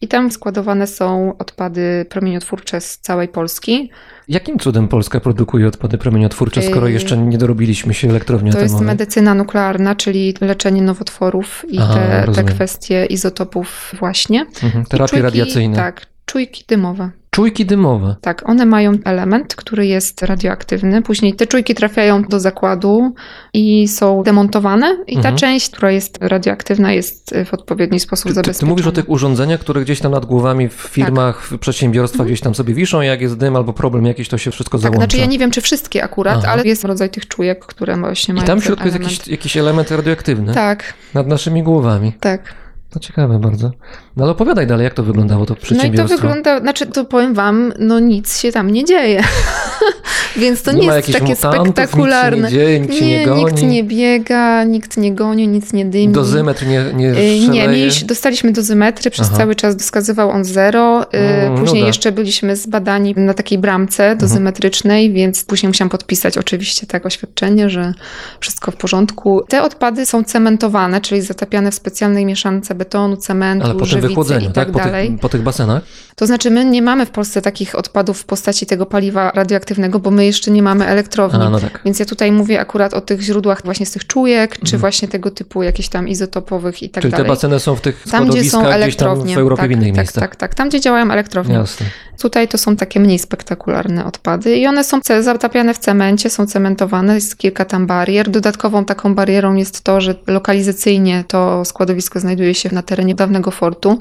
I 0.00 0.08
tam 0.08 0.30
składowane 0.30 0.86
są 0.86 1.34
odpady 1.38 2.06
promieniotwórcze 2.08 2.80
z 2.80 2.98
całej 2.98 3.28
Polski. 3.28 3.90
Jakim 4.28 4.58
cudem 4.58 4.88
Polska 4.88 5.20
produkuje 5.20 5.66
odpady 5.66 5.98
promieniotwórcze, 5.98 6.62
skoro 6.62 6.88
jeszcze 6.88 7.16
nie 7.16 7.38
dorobiliśmy 7.38 7.94
się 7.94 8.08
elektrowni 8.08 8.52
To 8.52 8.60
jest 8.60 8.80
medycyna 8.80 9.34
nuklearna, 9.34 9.94
czyli 9.94 10.34
leczenie 10.40 10.82
nowotworów 10.82 11.64
i 11.68 11.78
Aha, 11.78 11.94
te, 11.94 12.32
te 12.32 12.44
kwestie 12.44 13.06
izotopów 13.06 13.94
właśnie. 13.98 14.46
Mhm. 14.62 14.84
Terapie 14.84 15.16
czujki- 15.16 15.22
radiacyjne. 15.22 15.76
Tak, 15.76 16.06
czujki 16.24 16.64
dymowe. 16.68 17.10
Czujki 17.36 17.66
dymowe. 17.66 18.16
Tak, 18.20 18.48
one 18.48 18.66
mają 18.66 18.92
element, 19.04 19.54
który 19.54 19.86
jest 19.86 20.22
radioaktywny. 20.22 21.02
Później 21.02 21.34
te 21.34 21.46
czujki 21.46 21.74
trafiają 21.74 22.22
do 22.22 22.40
zakładu 22.40 23.14
i 23.54 23.88
są 23.88 24.22
demontowane, 24.22 24.96
i 25.06 25.12
ta 25.14 25.18
Mhm. 25.18 25.36
część, 25.36 25.70
która 25.70 25.90
jest 25.90 26.18
radioaktywna, 26.20 26.92
jest 26.92 27.34
w 27.46 27.54
odpowiedni 27.54 28.00
sposób 28.00 28.26
Ty, 28.28 28.34
zabezpieczona. 28.34 28.60
ty 28.60 28.66
mówisz 28.66 28.86
o 28.86 28.92
tych 28.92 29.10
urządzeniach, 29.10 29.60
które 29.60 29.80
gdzieś 29.80 30.00
tam 30.00 30.12
nad 30.12 30.26
głowami 30.26 30.68
w 30.68 30.72
firmach, 30.72 31.42
w 31.42 31.58
przedsiębiorstwach 31.58 32.26
gdzieś 32.26 32.40
tam 32.40 32.54
sobie 32.54 32.74
wiszą, 32.74 33.00
jak 33.00 33.20
jest 33.20 33.36
dym 33.38 33.56
albo 33.56 33.72
problem 33.72 34.06
jakiś, 34.06 34.28
to 34.28 34.38
się 34.38 34.50
wszystko 34.50 34.78
Tak, 34.78 34.82
załącza. 34.82 35.00
znaczy 35.00 35.16
ja 35.18 35.26
nie 35.26 35.38
wiem, 35.38 35.50
czy 35.50 35.60
wszystkie 35.60 36.04
akurat, 36.04 36.38
Aha. 36.42 36.52
ale 36.52 36.62
jest 36.64 36.84
rodzaj 36.84 37.10
tych 37.10 37.28
czujek, 37.28 37.66
które 37.66 37.96
właśnie 37.96 38.32
I 38.32 38.34
mają 38.34 38.46
tam 38.46 38.60
w 38.60 38.64
środku 38.64 38.84
jest 38.88 39.00
jakiś, 39.00 39.28
jakiś 39.28 39.56
element 39.56 39.90
radioaktywny 39.90 40.54
Tak, 40.54 40.94
nad 41.14 41.26
naszymi 41.26 41.62
głowami. 41.62 42.12
tak. 42.20 42.65
To 42.96 43.00
ciekawe 43.00 43.38
bardzo. 43.38 43.70
No 44.16 44.24
ale 44.24 44.32
opowiadaj 44.32 44.66
dalej, 44.66 44.84
jak 44.84 44.94
to 44.94 45.02
wyglądało 45.02 45.46
to 45.46 45.52
No 45.54 45.56
i 45.56 45.60
to 45.60 45.66
przedsiębiorstwo. 45.66 46.16
wygląda, 46.20 46.60
znaczy 46.60 46.86
to 46.86 47.04
powiem 47.04 47.34
wam, 47.34 47.72
no 47.78 47.98
nic 47.98 48.38
się 48.40 48.52
tam 48.52 48.70
nie 48.70 48.84
dzieje. 48.84 49.22
Więc 50.36 50.62
to 50.62 50.72
nie, 50.72 50.80
nie 50.80 50.86
jest 50.94 51.12
takie 51.12 51.24
mutantów, 51.26 51.62
spektakularne. 51.68 52.48
Nic 52.48 52.50
się 52.50 52.56
nie 52.56 52.64
dzieje, 52.64 52.80
nikt 52.80 52.94
się 52.98 53.06
nie, 53.06 53.18
nie, 53.18 53.26
goni. 53.26 53.44
nikt 53.44 53.62
nie 53.62 53.84
biega, 53.84 54.64
nikt 54.64 54.96
nie 54.96 55.14
goni, 55.14 55.48
nic 55.48 55.72
nie 55.72 55.84
dymi. 55.84 56.12
Dozymetr 56.12 56.66
nie, 56.66 56.84
nie 56.94 57.08
Y. 57.10 57.48
Nie, 57.48 57.68
mieliśmy, 57.68 58.06
dostaliśmy 58.06 58.52
dozymetry, 58.52 59.10
przez 59.10 59.26
Aha. 59.28 59.36
cały 59.36 59.54
czas 59.54 59.76
wskazywał 59.76 60.30
on 60.30 60.44
zero. 60.44 61.02
Y, 61.02 61.06
Mm, 61.46 61.58
Później 61.58 61.80
nuda. 61.80 61.86
jeszcze 61.86 62.12
byliśmy 62.12 62.56
zbadani 62.56 63.14
na 63.16 63.34
takiej 63.34 63.58
bramce 63.58 64.16
dozymetrycznej, 64.16 65.12
więc 65.12 65.44
później 65.44 65.68
musiałam 65.68 65.90
podpisać 65.90 66.38
oczywiście 66.38 66.86
tak 66.86 67.06
oświadczenie, 67.06 67.70
że 67.70 67.94
wszystko 68.40 68.70
w 68.70 68.76
porządku. 68.76 69.42
Te 69.48 69.62
odpady 69.62 70.06
są 70.06 70.24
cementowane, 70.24 71.00
czyli 71.00 71.22
zatapiane 71.22 71.70
w 71.70 71.74
specjalnej 71.74 72.24
mieszance 72.26 72.74
betonu, 72.74 72.85
cementu, 73.16 73.64
Ale 73.66 73.74
po 73.74 73.86
tym 73.86 74.00
wychłodzeniu, 74.00 74.50
i 74.50 74.52
tak? 74.52 74.54
tak 74.54 74.70
Po 74.72 74.78
dalej. 74.78 75.08
tych, 75.10 75.20
po 75.20 75.28
tych 75.28 75.42
basenach? 75.42 75.82
To 76.16 76.26
znaczy 76.26 76.50
my 76.50 76.64
nie 76.64 76.82
mamy 76.82 77.06
w 77.06 77.10
Polsce 77.10 77.42
takich 77.42 77.74
odpadów 77.74 78.18
w 78.20 78.24
postaci 78.24 78.66
tego 78.66 78.86
paliwa 78.86 79.30
radioaktywnego, 79.30 79.98
bo 79.98 80.10
my 80.10 80.24
jeszcze 80.26 80.50
nie 80.50 80.62
mamy 80.62 80.86
elektrowni. 80.86 81.42
A, 81.42 81.50
no 81.50 81.60
tak. 81.60 81.80
Więc 81.84 81.98
ja 81.98 82.06
tutaj 82.06 82.32
mówię 82.32 82.60
akurat 82.60 82.94
o 82.94 83.00
tych 83.00 83.20
źródłach 83.20 83.60
właśnie 83.64 83.86
z 83.86 83.90
tych 83.90 84.06
czujek, 84.06 84.52
czy 84.54 84.60
Mhm. 84.62 84.80
właśnie 84.80 85.08
tego 85.08 85.30
typu 85.30 85.62
jakichś 85.62 85.88
tam 85.88 86.08
izotopowych 86.08 86.82
i 86.82 86.90
tak 86.90 87.02
Czyli 87.02 87.12
te 87.12 87.16
dalej. 87.18 87.32
baseny 87.32 87.60
są 87.60 87.76
w 87.76 87.80
tych 87.80 88.04
Tam, 88.10 88.28
gdzie 88.28 88.44
są 88.50 88.66
elektrownie. 88.66 89.34
w 89.34 89.38
Europie 89.38 89.62
tak, 89.62 89.68
w 89.70 89.72
innych 89.72 89.88
tak, 89.88 89.96
miejscach. 89.96 90.20
Tak, 90.22 90.36
tak, 90.36 90.54
tam 90.54 90.68
gdzie 90.68 90.80
działają 90.80 91.10
elektrownie. 91.10 91.54
Jasne. 91.54 91.86
Tutaj 92.20 92.48
to 92.48 92.58
są 92.58 92.76
takie 92.76 93.00
mniej 93.00 93.18
spektakularne 93.18 94.04
odpady 94.04 94.56
i 94.56 94.66
one 94.66 94.84
są 94.84 95.00
zatapiane 95.20 95.74
w 95.74 95.78
cemencie, 95.78 96.30
są 96.30 96.46
cementowane, 96.46 97.14
jest 97.14 97.36
kilka 97.38 97.64
tam 97.64 97.86
barier. 97.86 98.30
Dodatkową 98.30 98.84
taką 98.84 99.14
barierą 99.14 99.54
jest 99.54 99.80
to, 99.80 100.00
że 100.00 100.14
lokalizacyjnie 100.26 101.24
to 101.28 101.64
składowisko 101.64 102.20
znajduje 102.20 102.54
się 102.54 102.74
na 102.74 102.82
terenie 102.82 103.14
dawnego 103.14 103.50
fortu, 103.50 103.98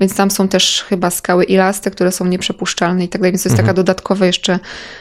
więc 0.00 0.16
tam 0.16 0.30
są 0.30 0.48
też 0.48 0.84
chyba 0.88 1.10
skały 1.10 1.44
ilaste, 1.44 1.90
które 1.90 2.12
są 2.12 2.24
nieprzepuszczalne 2.24 3.04
i 3.04 3.08
tak 3.08 3.20
dalej, 3.20 3.32
więc 3.32 3.42
to 3.42 3.48
jest 3.48 3.58
Mhm. 3.60 3.66
taka 3.66 3.76
dodatkowe 3.76 4.26
jeszcze 4.26 4.58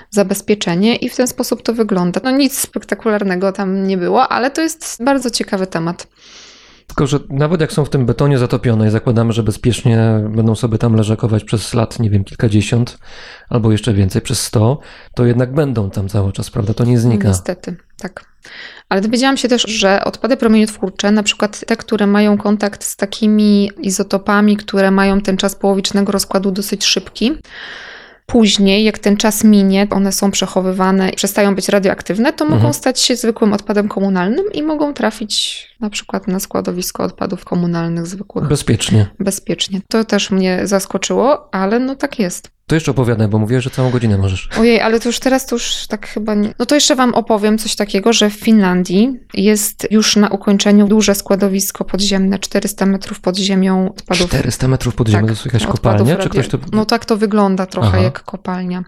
zabezpieczenie 0.10 0.95
i 0.95 1.10
w 1.10 1.16
ten 1.16 1.28
sposób 1.28 1.62
to 1.64 1.74
wygląda. 1.74 2.22
No 2.24 2.32
nic 2.32 2.60
spektakularnego 2.60 3.51
tam 3.51 3.88
nie 3.88 3.97
było, 3.97 4.28
ale 4.28 4.51
to 4.51 4.62
jest 4.62 4.97
bardzo 5.03 5.30
ciekawy 5.30 5.68
temat. 5.68 6.07
Tylko, 6.99 7.07
że 7.07 7.19
nawet 7.29 7.61
jak 7.61 7.71
są 7.71 7.85
w 7.85 7.89
tym 7.89 8.05
betonie 8.05 8.37
zatopione 8.37 8.87
i 8.87 8.89
zakładamy, 8.89 9.33
że 9.33 9.43
bezpiecznie 9.43 10.21
będą 10.29 10.55
sobie 10.55 10.77
tam 10.77 10.95
leżakować 10.95 11.43
przez 11.43 11.73
lat, 11.73 11.99
nie 11.99 12.09
wiem, 12.09 12.23
kilkadziesiąt 12.23 12.97
albo 13.49 13.71
jeszcze 13.71 13.93
więcej, 13.93 14.21
przez 14.21 14.41
sto, 14.41 14.79
to 15.13 15.25
jednak 15.25 15.53
będą 15.53 15.89
tam 15.89 16.09
cały 16.09 16.31
czas, 16.31 16.49
prawda? 16.49 16.73
To 16.73 16.83
nie 16.85 16.99
znika. 16.99 17.27
Niestety, 17.27 17.75
tak. 17.99 18.25
Ale 18.89 19.01
dowiedziałam 19.01 19.37
się 19.37 19.47
też, 19.47 19.61
że 19.61 20.03
odpady 20.03 20.37
promieniotwórcze, 20.37 21.11
na 21.11 21.23
przykład 21.23 21.65
te, 21.67 21.77
które 21.77 22.07
mają 22.07 22.37
kontakt 22.37 22.83
z 22.83 22.95
takimi 22.95 23.71
izotopami, 23.81 24.57
które 24.57 24.91
mają 24.91 25.21
ten 25.21 25.37
czas 25.37 25.55
połowicznego 25.55 26.11
rozkładu 26.11 26.51
dosyć 26.51 26.85
szybki, 26.85 27.37
później, 28.30 28.84
jak 28.84 28.99
ten 28.99 29.17
czas 29.17 29.43
minie, 29.43 29.88
one 29.89 30.11
są 30.11 30.32
przechowywane 30.32 31.11
przestają 31.11 31.55
być 31.55 31.69
radioaktywne, 31.69 32.34
to 32.34 32.45
mogą 32.45 32.55
Mhm. 32.55 32.73
stać 32.73 32.99
się 32.99 33.15
zwykłym 33.15 33.53
odpadem 33.53 33.88
komunalnym 33.88 34.45
i 34.53 34.63
mogą 34.63 34.93
trafić 34.93 35.65
na 35.80 35.89
przykład 35.89 36.27
na 36.27 36.39
składowisko 36.39 37.03
odpadów 37.03 37.45
komunalnych 37.45 38.07
zwykłych 38.07 38.47
Bezpiecznie. 38.47 39.05
bezpiecznie. 39.19 39.82
To 39.89 40.03
też 40.03 40.32
mnie 40.32 40.59
zaskoczyło, 40.63 41.53
ale 41.53 41.80
no 41.80 41.95
tak 41.95 42.19
jest. 42.19 42.51
To 42.70 42.76
jeszcze 42.76 42.91
opowiadaj, 42.91 43.28
bo 43.28 43.39
mówię, 43.39 43.61
że 43.61 43.70
całą 43.70 43.89
godzinę 43.89 44.17
możesz. 44.17 44.49
Ojej, 44.59 44.82
ale 44.82 44.99
to 44.99 45.09
już 45.09 45.20
teraz 45.20 45.45
to 45.45 45.55
już 45.55 45.88
tak 45.88 46.07
chyba 46.07 46.34
nie. 46.36 46.53
No 46.59 46.65
to 46.65 46.76
jeszcze 46.76 46.95
wam 46.95 47.13
opowiem 47.13 47.57
coś 47.57 47.76
takiego, 47.76 48.13
że 48.13 48.30
w 48.30 48.34
Finlandii 48.34 49.20
jest 49.34 49.88
już 49.91 50.15
na 50.15 50.30
ukończeniu 50.30 50.88
duże 50.88 51.15
składowisko 51.15 51.86
podziemne, 51.86 52.39
400 52.39 52.86
metrów 52.86 53.20
pod 53.20 53.38
ziemią 53.38 53.89
odpadów. 53.89 54.28
400 54.28 54.67
metrów 54.67 54.95
pod 54.95 55.07
ziemią, 55.07 55.20
Tak, 55.20 55.28
to 55.28 55.32
jest 55.32 55.45
jakaś 55.45 55.65
kopalnia? 55.65 56.17
Czy 56.17 56.30
ktoś 56.30 56.47
to... 56.47 56.57
No 56.72 56.86
tak 56.86 57.05
to 57.05 57.17
wygląda 57.17 57.65
trochę 57.65 57.88
Aha. 57.88 58.01
jak 58.01 58.24
kopalnia. 58.24 58.84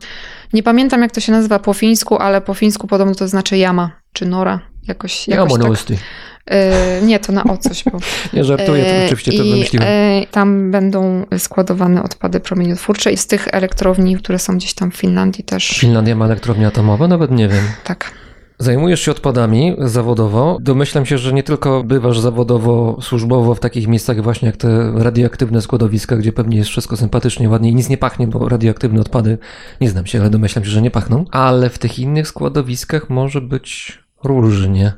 Nie 0.53 0.63
pamiętam 0.63 1.01
jak 1.01 1.11
to 1.11 1.19
się 1.21 1.31
nazywa 1.31 1.59
po 1.59 1.73
fińsku, 1.73 2.17
ale 2.17 2.41
po 2.41 2.53
fińsku 2.53 2.87
podobno 2.87 3.15
to 3.15 3.27
znaczy 3.27 3.57
jama 3.57 3.91
czy 4.13 4.25
nora. 4.25 4.59
Jakoś, 4.87 5.27
Ja 5.27 5.35
jakoś 5.35 5.83
tak. 5.83 5.97
E, 6.45 7.01
nie, 7.01 7.19
to 7.19 7.31
na 7.31 7.43
o 7.43 7.57
coś. 7.57 7.83
Bo, 7.83 7.97
Nie 8.33 8.43
żartuję, 8.43 8.83
to 8.83 8.89
E, 8.89 9.05
oczywiście 9.05 9.31
to 9.31 9.43
i, 9.43 9.51
wymyśliłem. 9.51 9.87
e, 9.89 10.25
tam 10.31 10.71
będą 10.71 11.25
składowane 11.37 12.03
odpady 12.03 12.39
promieniotwórcze 12.39 13.11
i 13.11 13.17
z 13.17 13.27
tych 13.27 13.47
elektrowni, 13.51 14.15
które 14.15 14.39
są 14.39 14.57
gdzieś 14.57 14.73
tam 14.73 14.91
w 14.91 14.95
Finlandii 14.95 15.43
też. 15.43 15.69
Finlandia 15.69 16.15
ma 16.15 16.25
elektrownię 16.25 16.67
atomową? 16.67 17.07
Nawet 17.07 17.31
nie 17.31 17.47
wiem. 17.47 17.63
Tak. 17.83 18.11
Zajmujesz 18.59 19.01
się 19.01 19.11
odpadami 19.11 19.75
zawodowo. 19.79 20.57
Domyślam 20.61 21.05
się, 21.05 21.17
że 21.17 21.33
nie 21.33 21.43
tylko 21.43 21.83
bywasz 21.83 22.19
zawodowo, 22.19 22.97
służbowo 23.01 23.55
w 23.55 23.59
takich 23.59 23.87
miejscach 23.87 24.21
właśnie 24.23 24.45
jak 24.45 24.57
te 24.57 24.91
radioaktywne 24.95 25.61
składowiska, 25.61 26.17
gdzie 26.17 26.33
pewnie 26.33 26.57
jest 26.57 26.69
wszystko 26.69 26.97
sympatycznie, 26.97 27.49
ładnie 27.49 27.69
i 27.69 27.75
nic 27.75 27.89
nie 27.89 27.97
pachnie, 27.97 28.27
bo 28.27 28.49
radioaktywne 28.49 29.01
odpady, 29.01 29.37
nie 29.81 29.89
znam 29.89 30.05
się, 30.05 30.19
ale 30.19 30.29
domyślam 30.29 30.65
się, 30.65 30.71
że 30.71 30.81
nie 30.81 30.91
pachną. 30.91 31.25
Ale 31.31 31.69
w 31.69 31.79
tych 31.79 31.99
innych 31.99 32.27
składowiskach 32.27 33.09
może 33.09 33.41
być 33.41 33.99
różnie. 34.23 34.93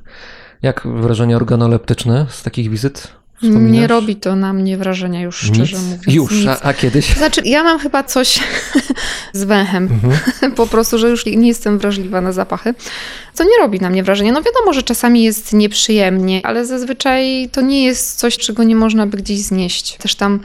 Jak 0.64 0.81
wrażenia 0.88 1.35
organoleptyczne 1.35 2.26
z 2.30 2.44
takich 2.44 2.69
wizyt? 2.69 3.07
Wspominasz? 3.35 3.72
Nie 3.72 3.88
robi 3.88 4.15
to 4.15 4.35
na 4.35 4.53
mnie 4.53 4.77
wrażenia 4.77 5.22
już, 5.22 5.38
szczerze 5.38 5.77
Nic? 5.77 5.85
mówiąc. 5.85 6.03
Już, 6.07 6.31
Nic. 6.31 6.48
a, 6.48 6.61
a 6.61 6.73
kiedyś? 6.73 7.15
Znaczy, 7.18 7.41
ja 7.45 7.64
mam 7.64 7.80
chyba 7.80 8.03
coś 8.03 8.40
z 9.34 9.44
węchem. 9.44 9.84
Mhm. 9.84 10.52
po 10.56 10.68
prostu, 10.68 10.98
że 10.98 11.10
już 11.10 11.26
nie 11.26 11.48
jestem 11.48 11.80
wrażliwa 11.80 12.22
na 12.22 12.31
zapachy, 12.31 12.73
co 13.34 13.44
nie 13.44 13.57
robi 13.60 13.80
na 13.80 13.90
mnie 13.90 14.03
wrażenia. 14.03 14.31
No 14.31 14.41
wiadomo, 14.41 14.73
że 14.73 14.84
czasami 14.84 15.23
jest 15.23 15.53
nieprzyjemnie, 15.53 16.41
ale 16.44 16.65
zazwyczaj 16.65 17.49
to 17.52 17.61
nie 17.61 17.84
jest 17.84 18.19
coś, 18.19 18.38
czego 18.38 18.64
nie 18.64 18.76
można 18.76 19.07
by 19.07 19.18
gdzieś 19.18 19.40
znieść. 19.40 19.98
Też 19.98 20.15
tam 20.15 20.40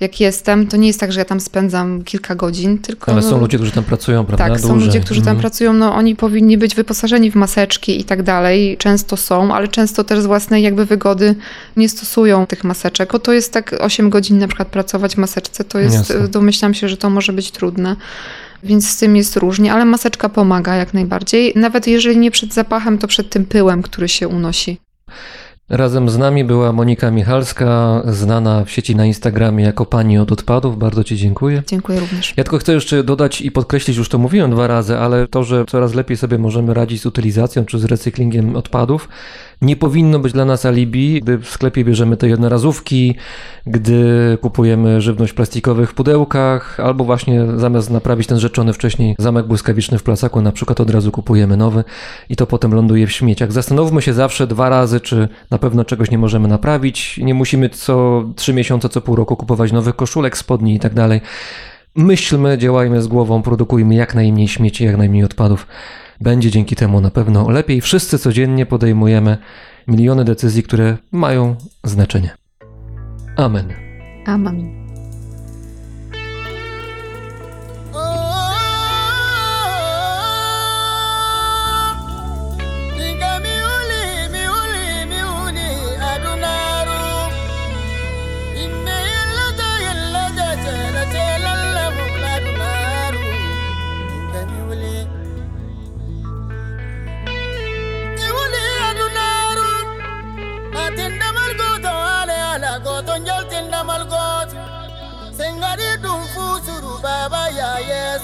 jak 0.00 0.20
jestem, 0.20 0.66
to 0.66 0.76
nie 0.76 0.86
jest 0.86 1.00
tak, 1.00 1.12
że 1.12 1.18
ja 1.20 1.24
tam 1.24 1.40
spędzam 1.40 2.02
kilka 2.04 2.34
godzin, 2.34 2.78
tylko... 2.78 3.12
Ale 3.12 3.20
no, 3.22 3.30
są 3.30 3.40
ludzie, 3.40 3.56
którzy 3.58 3.72
tam 3.72 3.84
pracują, 3.84 4.24
prawda? 4.24 4.48
Tak, 4.48 4.60
są 4.60 4.68
Dłużej. 4.68 4.86
ludzie, 4.86 5.00
którzy 5.00 5.20
tam 5.20 5.28
Mhm. 5.28 5.40
pracują, 5.40 5.72
no 5.72 5.94
oni 5.94 6.16
powinni 6.16 6.58
być 6.58 6.74
wyposażeni 6.74 7.30
w 7.30 7.34
maseczki 7.34 8.00
i 8.00 8.04
tak 8.04 8.22
dalej. 8.22 8.76
Często 8.78 9.16
są, 9.16 9.54
ale 9.54 9.68
często 9.68 10.04
też 10.04 10.20
z 10.20 10.26
własnej 10.26 10.62
jakby 10.62 10.84
wygody 10.86 11.34
nie 11.76 11.88
stosują 11.88 12.46
tych 12.46 12.64
maseczek. 12.64 13.14
O 13.14 13.18
to 13.18 13.32
jest 13.32 13.52
tak 13.52 13.74
8 13.80 14.10
godzin 14.10 14.38
na 14.38 14.46
przykład 14.48 14.68
pracować 14.68 15.14
w 15.14 15.18
maseczce, 15.18 15.64
to 15.64 15.78
jest, 15.78 15.94
Jasne. 15.94 16.28
domyślam 16.28 16.74
się, 16.74 16.88
że 16.88 16.96
to 16.96 17.10
może 17.10 17.32
być 17.32 17.50
trudne. 17.50 17.96
Więc 18.62 18.90
z 18.90 18.96
tym 18.96 19.16
jest 19.16 19.36
różnie, 19.36 19.72
ale 19.72 19.84
maseczka 19.84 20.28
pomaga 20.28 20.74
jak 20.74 20.94
najbardziej. 20.94 21.52
Nawet 21.56 21.86
jeżeli 21.86 22.18
nie 22.18 22.30
przed 22.30 22.54
zapachem, 22.54 22.98
to 22.98 23.06
przed 23.08 23.30
tym 23.30 23.44
pyłem, 23.44 23.82
który 23.82 24.08
się 24.08 24.28
unosi. 24.28 24.78
Razem 25.68 26.08
z 26.08 26.18
nami 26.18 26.44
była 26.44 26.72
Monika 26.72 27.10
Michalska, 27.10 28.02
znana 28.04 28.64
w 28.64 28.70
sieci 28.70 28.96
na 28.96 29.06
Instagramie 29.06 29.64
jako 29.64 29.86
pani 29.86 30.18
od 30.18 30.32
odpadów. 30.32 30.78
Bardzo 30.78 31.04
Ci 31.04 31.16
dziękuję. 31.16 31.62
Dziękuję 31.66 32.00
również. 32.00 32.34
Ja 32.36 32.44
tylko 32.44 32.58
chcę 32.58 32.72
jeszcze 32.72 33.04
dodać 33.04 33.40
i 33.40 33.50
podkreślić, 33.50 33.96
już 33.96 34.08
to 34.08 34.18
mówiłem 34.18 34.50
dwa 34.50 34.66
razy, 34.66 34.98
ale 34.98 35.28
to, 35.28 35.44
że 35.44 35.64
coraz 35.64 35.94
lepiej 35.94 36.16
sobie 36.16 36.38
możemy 36.38 36.74
radzić 36.74 37.00
z 37.02 37.06
utylizacją 37.06 37.64
czy 37.64 37.78
z 37.78 37.84
recyklingiem 37.84 38.56
odpadów, 38.56 39.08
nie 39.62 39.76
powinno 39.76 40.18
być 40.18 40.32
dla 40.32 40.44
nas 40.44 40.66
alibi, 40.66 41.20
gdy 41.20 41.38
w 41.38 41.48
sklepie 41.48 41.84
bierzemy 41.84 42.16
te 42.16 42.28
jednorazówki, 42.28 43.14
gdy 43.66 44.38
kupujemy 44.40 45.00
żywność 45.00 45.32
w 45.32 45.34
plastikowych 45.34 45.94
pudełkach, 45.94 46.80
albo 46.80 47.04
właśnie 47.04 47.46
zamiast 47.56 47.90
naprawić 47.90 48.26
ten 48.26 48.38
rzeczony 48.38 48.72
wcześniej 48.72 49.16
zamek 49.18 49.46
błyskawiczny 49.46 49.98
w 49.98 50.02
placaku, 50.02 50.40
na 50.40 50.52
przykład 50.52 50.80
od 50.80 50.90
razu 50.90 51.12
kupujemy 51.12 51.56
nowy 51.56 51.84
i 52.28 52.36
to 52.36 52.46
potem 52.46 52.74
ląduje 52.74 53.06
w 53.06 53.12
śmieciach. 53.12 53.52
Zastanówmy 53.52 54.02
się 54.02 54.12
zawsze 54.12 54.46
dwa 54.46 54.68
razy, 54.68 55.00
czy 55.00 55.28
na 55.50 55.58
pewno 55.58 55.84
czegoś 55.84 56.10
nie 56.10 56.18
możemy 56.18 56.48
naprawić. 56.48 57.18
Nie 57.22 57.34
musimy 57.34 57.68
co 57.68 58.24
trzy 58.36 58.54
miesiące, 58.54 58.88
co 58.88 59.00
pół 59.00 59.16
roku 59.16 59.36
kupować 59.36 59.72
nowych 59.72 59.96
koszulek, 59.96 60.38
spodni 60.38 60.74
i 60.74 60.78
tak 60.78 60.94
dalej. 60.94 61.20
Myślmy, 61.96 62.58
działajmy 62.58 63.02
z 63.02 63.06
głową, 63.06 63.42
produkujmy 63.42 63.94
jak 63.94 64.14
najmniej 64.14 64.48
śmieci, 64.48 64.84
jak 64.84 64.96
najmniej 64.96 65.24
odpadów. 65.24 65.66
Będzie 66.20 66.50
dzięki 66.50 66.76
temu 66.76 67.00
na 67.00 67.10
pewno 67.10 67.50
lepiej. 67.50 67.80
Wszyscy 67.80 68.18
codziennie 68.18 68.66
podejmujemy 68.66 69.38
miliony 69.88 70.24
decyzji, 70.24 70.62
które 70.62 70.96
mają 71.12 71.56
znaczenie. 71.84 72.30
Amen. 73.36 73.72
Amen. 74.26 74.85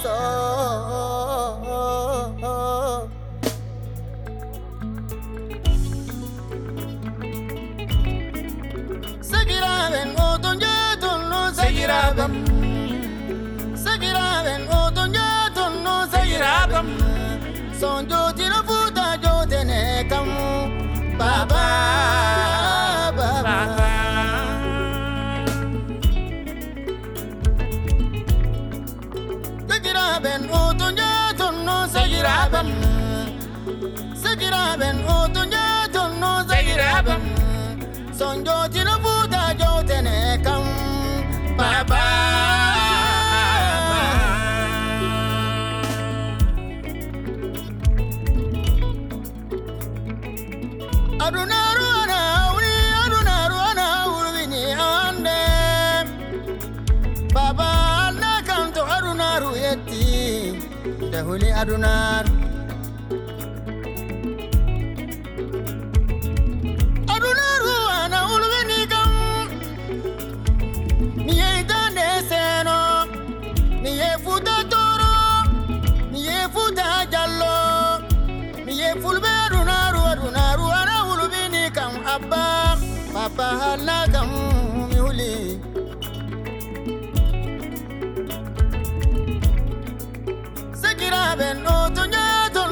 soul. 0.03 1.63
Seguirá 9.21 10.03
en 10.03 10.19
otoño, 10.19 10.69
no 11.31 11.55
seguirá. 11.55 12.15
Seguirá 13.75 14.57
en 14.57 14.69
otoño, 14.69 15.23
no 15.85 16.07
seguirá. 16.11 16.69
Son 17.79 18.09
yo 18.09 18.35
tiro 18.35 18.63
puta, 18.65 19.17
yo 19.17 19.47
tené 19.47 20.07
como 20.09 20.69
papá. 21.17 22.32
Segiraben, 34.15 35.05
oh, 35.09 35.29
don't 35.33 35.53
you 35.53 35.93
don't 35.93 36.21
know 36.21 36.45
Segiraben? 36.49 37.21
Son, 38.15 38.45
don't 38.45 38.75
you 38.75 38.85
know? 38.85 39.22
Kule 61.33 61.49
Adunar. 61.61 62.25
Adunaru 67.15 67.77
ana 68.01 68.19
ulweni 68.35 68.81
kam. 68.93 69.13
Niye 71.27 71.49
itande 71.61 72.05
seno. 72.29 72.79
Niye 73.83 74.11
futa 74.25 74.57
toro. 74.73 75.13
Niye 76.13 76.39
futa 76.55 77.07
jallo. 77.13 77.57
Niye 78.67 78.91
fulbe 79.01 79.31
Adunaru 79.47 80.01
Adunaru 80.13 80.67
ana 80.81 80.97
ulweni 81.13 81.71
kam 81.77 81.93
abba. 82.15 82.77
Papa 83.15 83.47
halakam. 83.61 84.52
Segiraben, 91.33 91.67
otoñato 91.67 92.63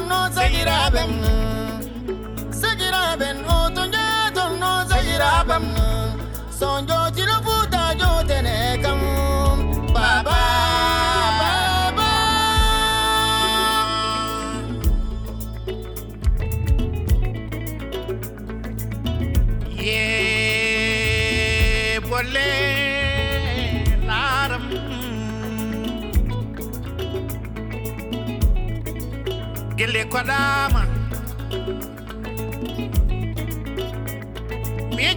Kwadama, 30.10 30.86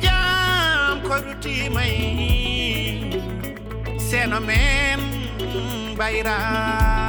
dama 0.01 1.01
koruti 1.01 1.69
mai. 1.73 1.93
Ko 3.13 3.19
rutimay 3.89 3.99
seno 3.99 4.39
mem 4.39 5.01
bayram 5.97 7.02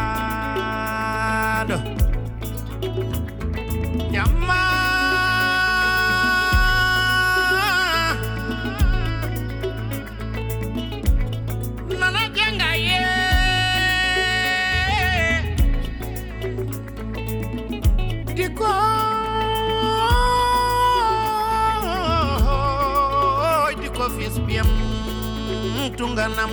tunganam 25.96 26.50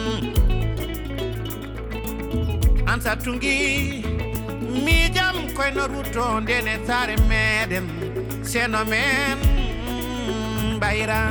jam 2.87 2.99
sattungi 3.01 4.03
miijam 4.85 5.35
koyno 5.57 5.85
de 5.87 6.41
ndene 6.41 6.73
saare 6.87 7.15
meɗen 7.29 7.85
seno 8.49 8.81
men 8.91 9.37
mbayra 10.75 11.21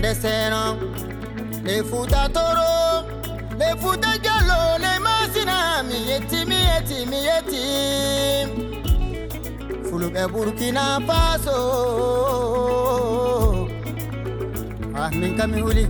Deserang 0.00 0.78
le 1.62 1.82
futa 1.84 2.26
toro 2.32 3.04
le 3.58 3.74
lefuta 3.74 4.16
jalo 4.24 4.78
lemasinami 4.82 5.98
yetimi 6.08 6.58
yetimi 6.68 7.18
yetim 7.28 8.48
fulɓe 9.86 10.22
burkina 10.32 10.84
faso. 11.06 11.58
Ah 14.94 15.10
min 15.18 15.36
kam 15.38 15.50
mi 15.52 15.60
huli 15.60 15.84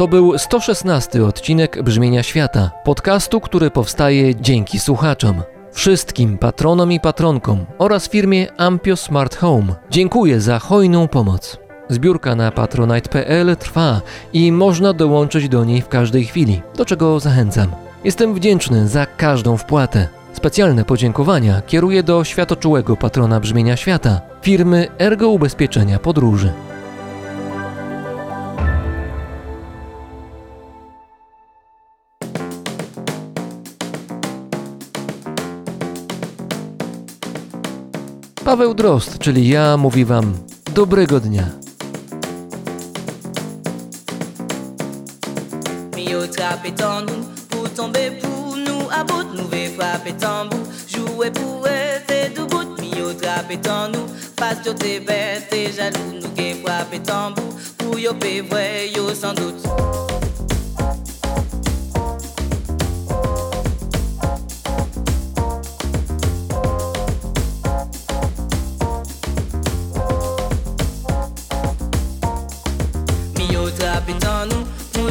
To 0.00 0.08
był 0.08 0.38
116 0.38 1.24
odcinek 1.24 1.82
Brzmienia 1.82 2.22
Świata, 2.22 2.70
podcastu, 2.84 3.40
który 3.40 3.70
powstaje 3.70 4.34
dzięki 4.36 4.78
słuchaczom. 4.78 5.42
Wszystkim 5.72 6.38
patronom 6.38 6.92
i 6.92 7.00
patronkom 7.00 7.66
oraz 7.78 8.08
firmie 8.08 8.46
Ampio 8.56 8.96
Smart 8.96 9.36
Home 9.36 9.74
dziękuję 9.90 10.40
za 10.40 10.58
hojną 10.58 11.08
pomoc. 11.08 11.58
Zbiórka 11.88 12.34
na 12.34 12.50
patronite.pl 12.50 13.56
trwa 13.56 14.00
i 14.32 14.52
można 14.52 14.92
dołączyć 14.92 15.48
do 15.48 15.64
niej 15.64 15.82
w 15.82 15.88
każdej 15.88 16.24
chwili, 16.24 16.62
do 16.76 16.84
czego 16.84 17.20
zachęcam. 17.20 17.70
Jestem 18.04 18.34
wdzięczny 18.34 18.88
za 18.88 19.06
każdą 19.06 19.56
wpłatę. 19.56 20.08
Specjalne 20.32 20.84
podziękowania 20.84 21.62
kieruję 21.66 22.02
do 22.02 22.24
światoczułego 22.24 22.96
patrona 22.96 23.40
brzmienia 23.40 23.76
świata, 23.76 24.20
firmy 24.42 24.88
Ergo 24.98 25.28
Ubezpieczenia 25.28 25.98
Podróży. 25.98 26.52
Paweł 38.50 38.74
Drozd, 38.74 39.18
czyli 39.18 39.48
ja, 39.48 39.76
mówi 39.76 40.04
Wam 40.04 40.34
dobrego 40.74 41.20
dnia. 41.20 41.44
Mio 45.96 46.26
trappe 46.28 46.68
en 46.68 47.06
nous 47.06 47.26
pour 47.48 47.68
tomber 47.70 48.20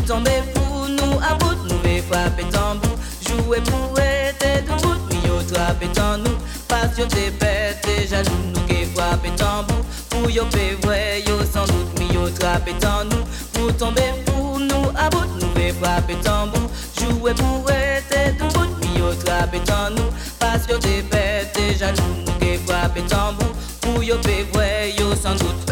tomber 0.09 0.41
pour 0.55 0.87
nous 0.89 1.19
à 1.19 1.35
bout 1.35 1.55
nous 1.69 1.77
vais 1.83 2.01
frapper 2.01 2.43
tambour 2.45 2.97
jouer 3.27 3.61
pour 3.61 3.93
être 3.99 4.65
debout 4.65 4.97
Mio 5.11 5.39
trappe 5.43 5.83
en 5.99 6.17
nous. 6.17 6.37
Parce 6.67 6.95
que 6.95 7.03
t'es 7.03 7.29
bête 7.39 7.87
et 7.87 8.07
jaloux 8.07 8.43
nous 8.55 8.61
qui 8.61 8.85
frapper 8.85 9.29
tambour 9.37 9.85
pour 10.09 10.27
yo 10.31 10.45
pe 10.45 10.83
vrai 10.83 11.23
sans 11.53 11.65
doute 11.65 11.99
Mio 11.99 12.27
trappe 12.29 12.69
en 12.83 13.05
nous. 13.05 13.23
Pour 13.53 13.77
tomber 13.77 14.11
pour 14.25 14.59
nous 14.59 14.89
à 14.97 15.11
bout 15.11 15.29
nous 15.39 15.53
vais 15.53 15.73
frapper 15.79 16.15
tambour 16.23 16.71
jouer 16.99 17.35
pour 17.35 17.69
être 17.69 18.35
debout 18.39 18.67
Mio 18.81 19.13
trappe 19.23 19.57
en 19.69 19.91
nous. 19.91 20.09
Parce 20.39 20.65
que 20.65 20.73
t'es 20.77 21.03
bête 21.03 21.55
et 21.59 21.77
jaloux 21.77 22.15
nous 22.25 22.33
qui 22.39 22.57
frapper 22.65 23.03
tambour 23.03 23.53
pour 23.79 24.03
yo 24.03 24.15
pe 24.23 24.43
vrai 24.53 24.91
sans 25.21 25.35
doute 25.35 25.68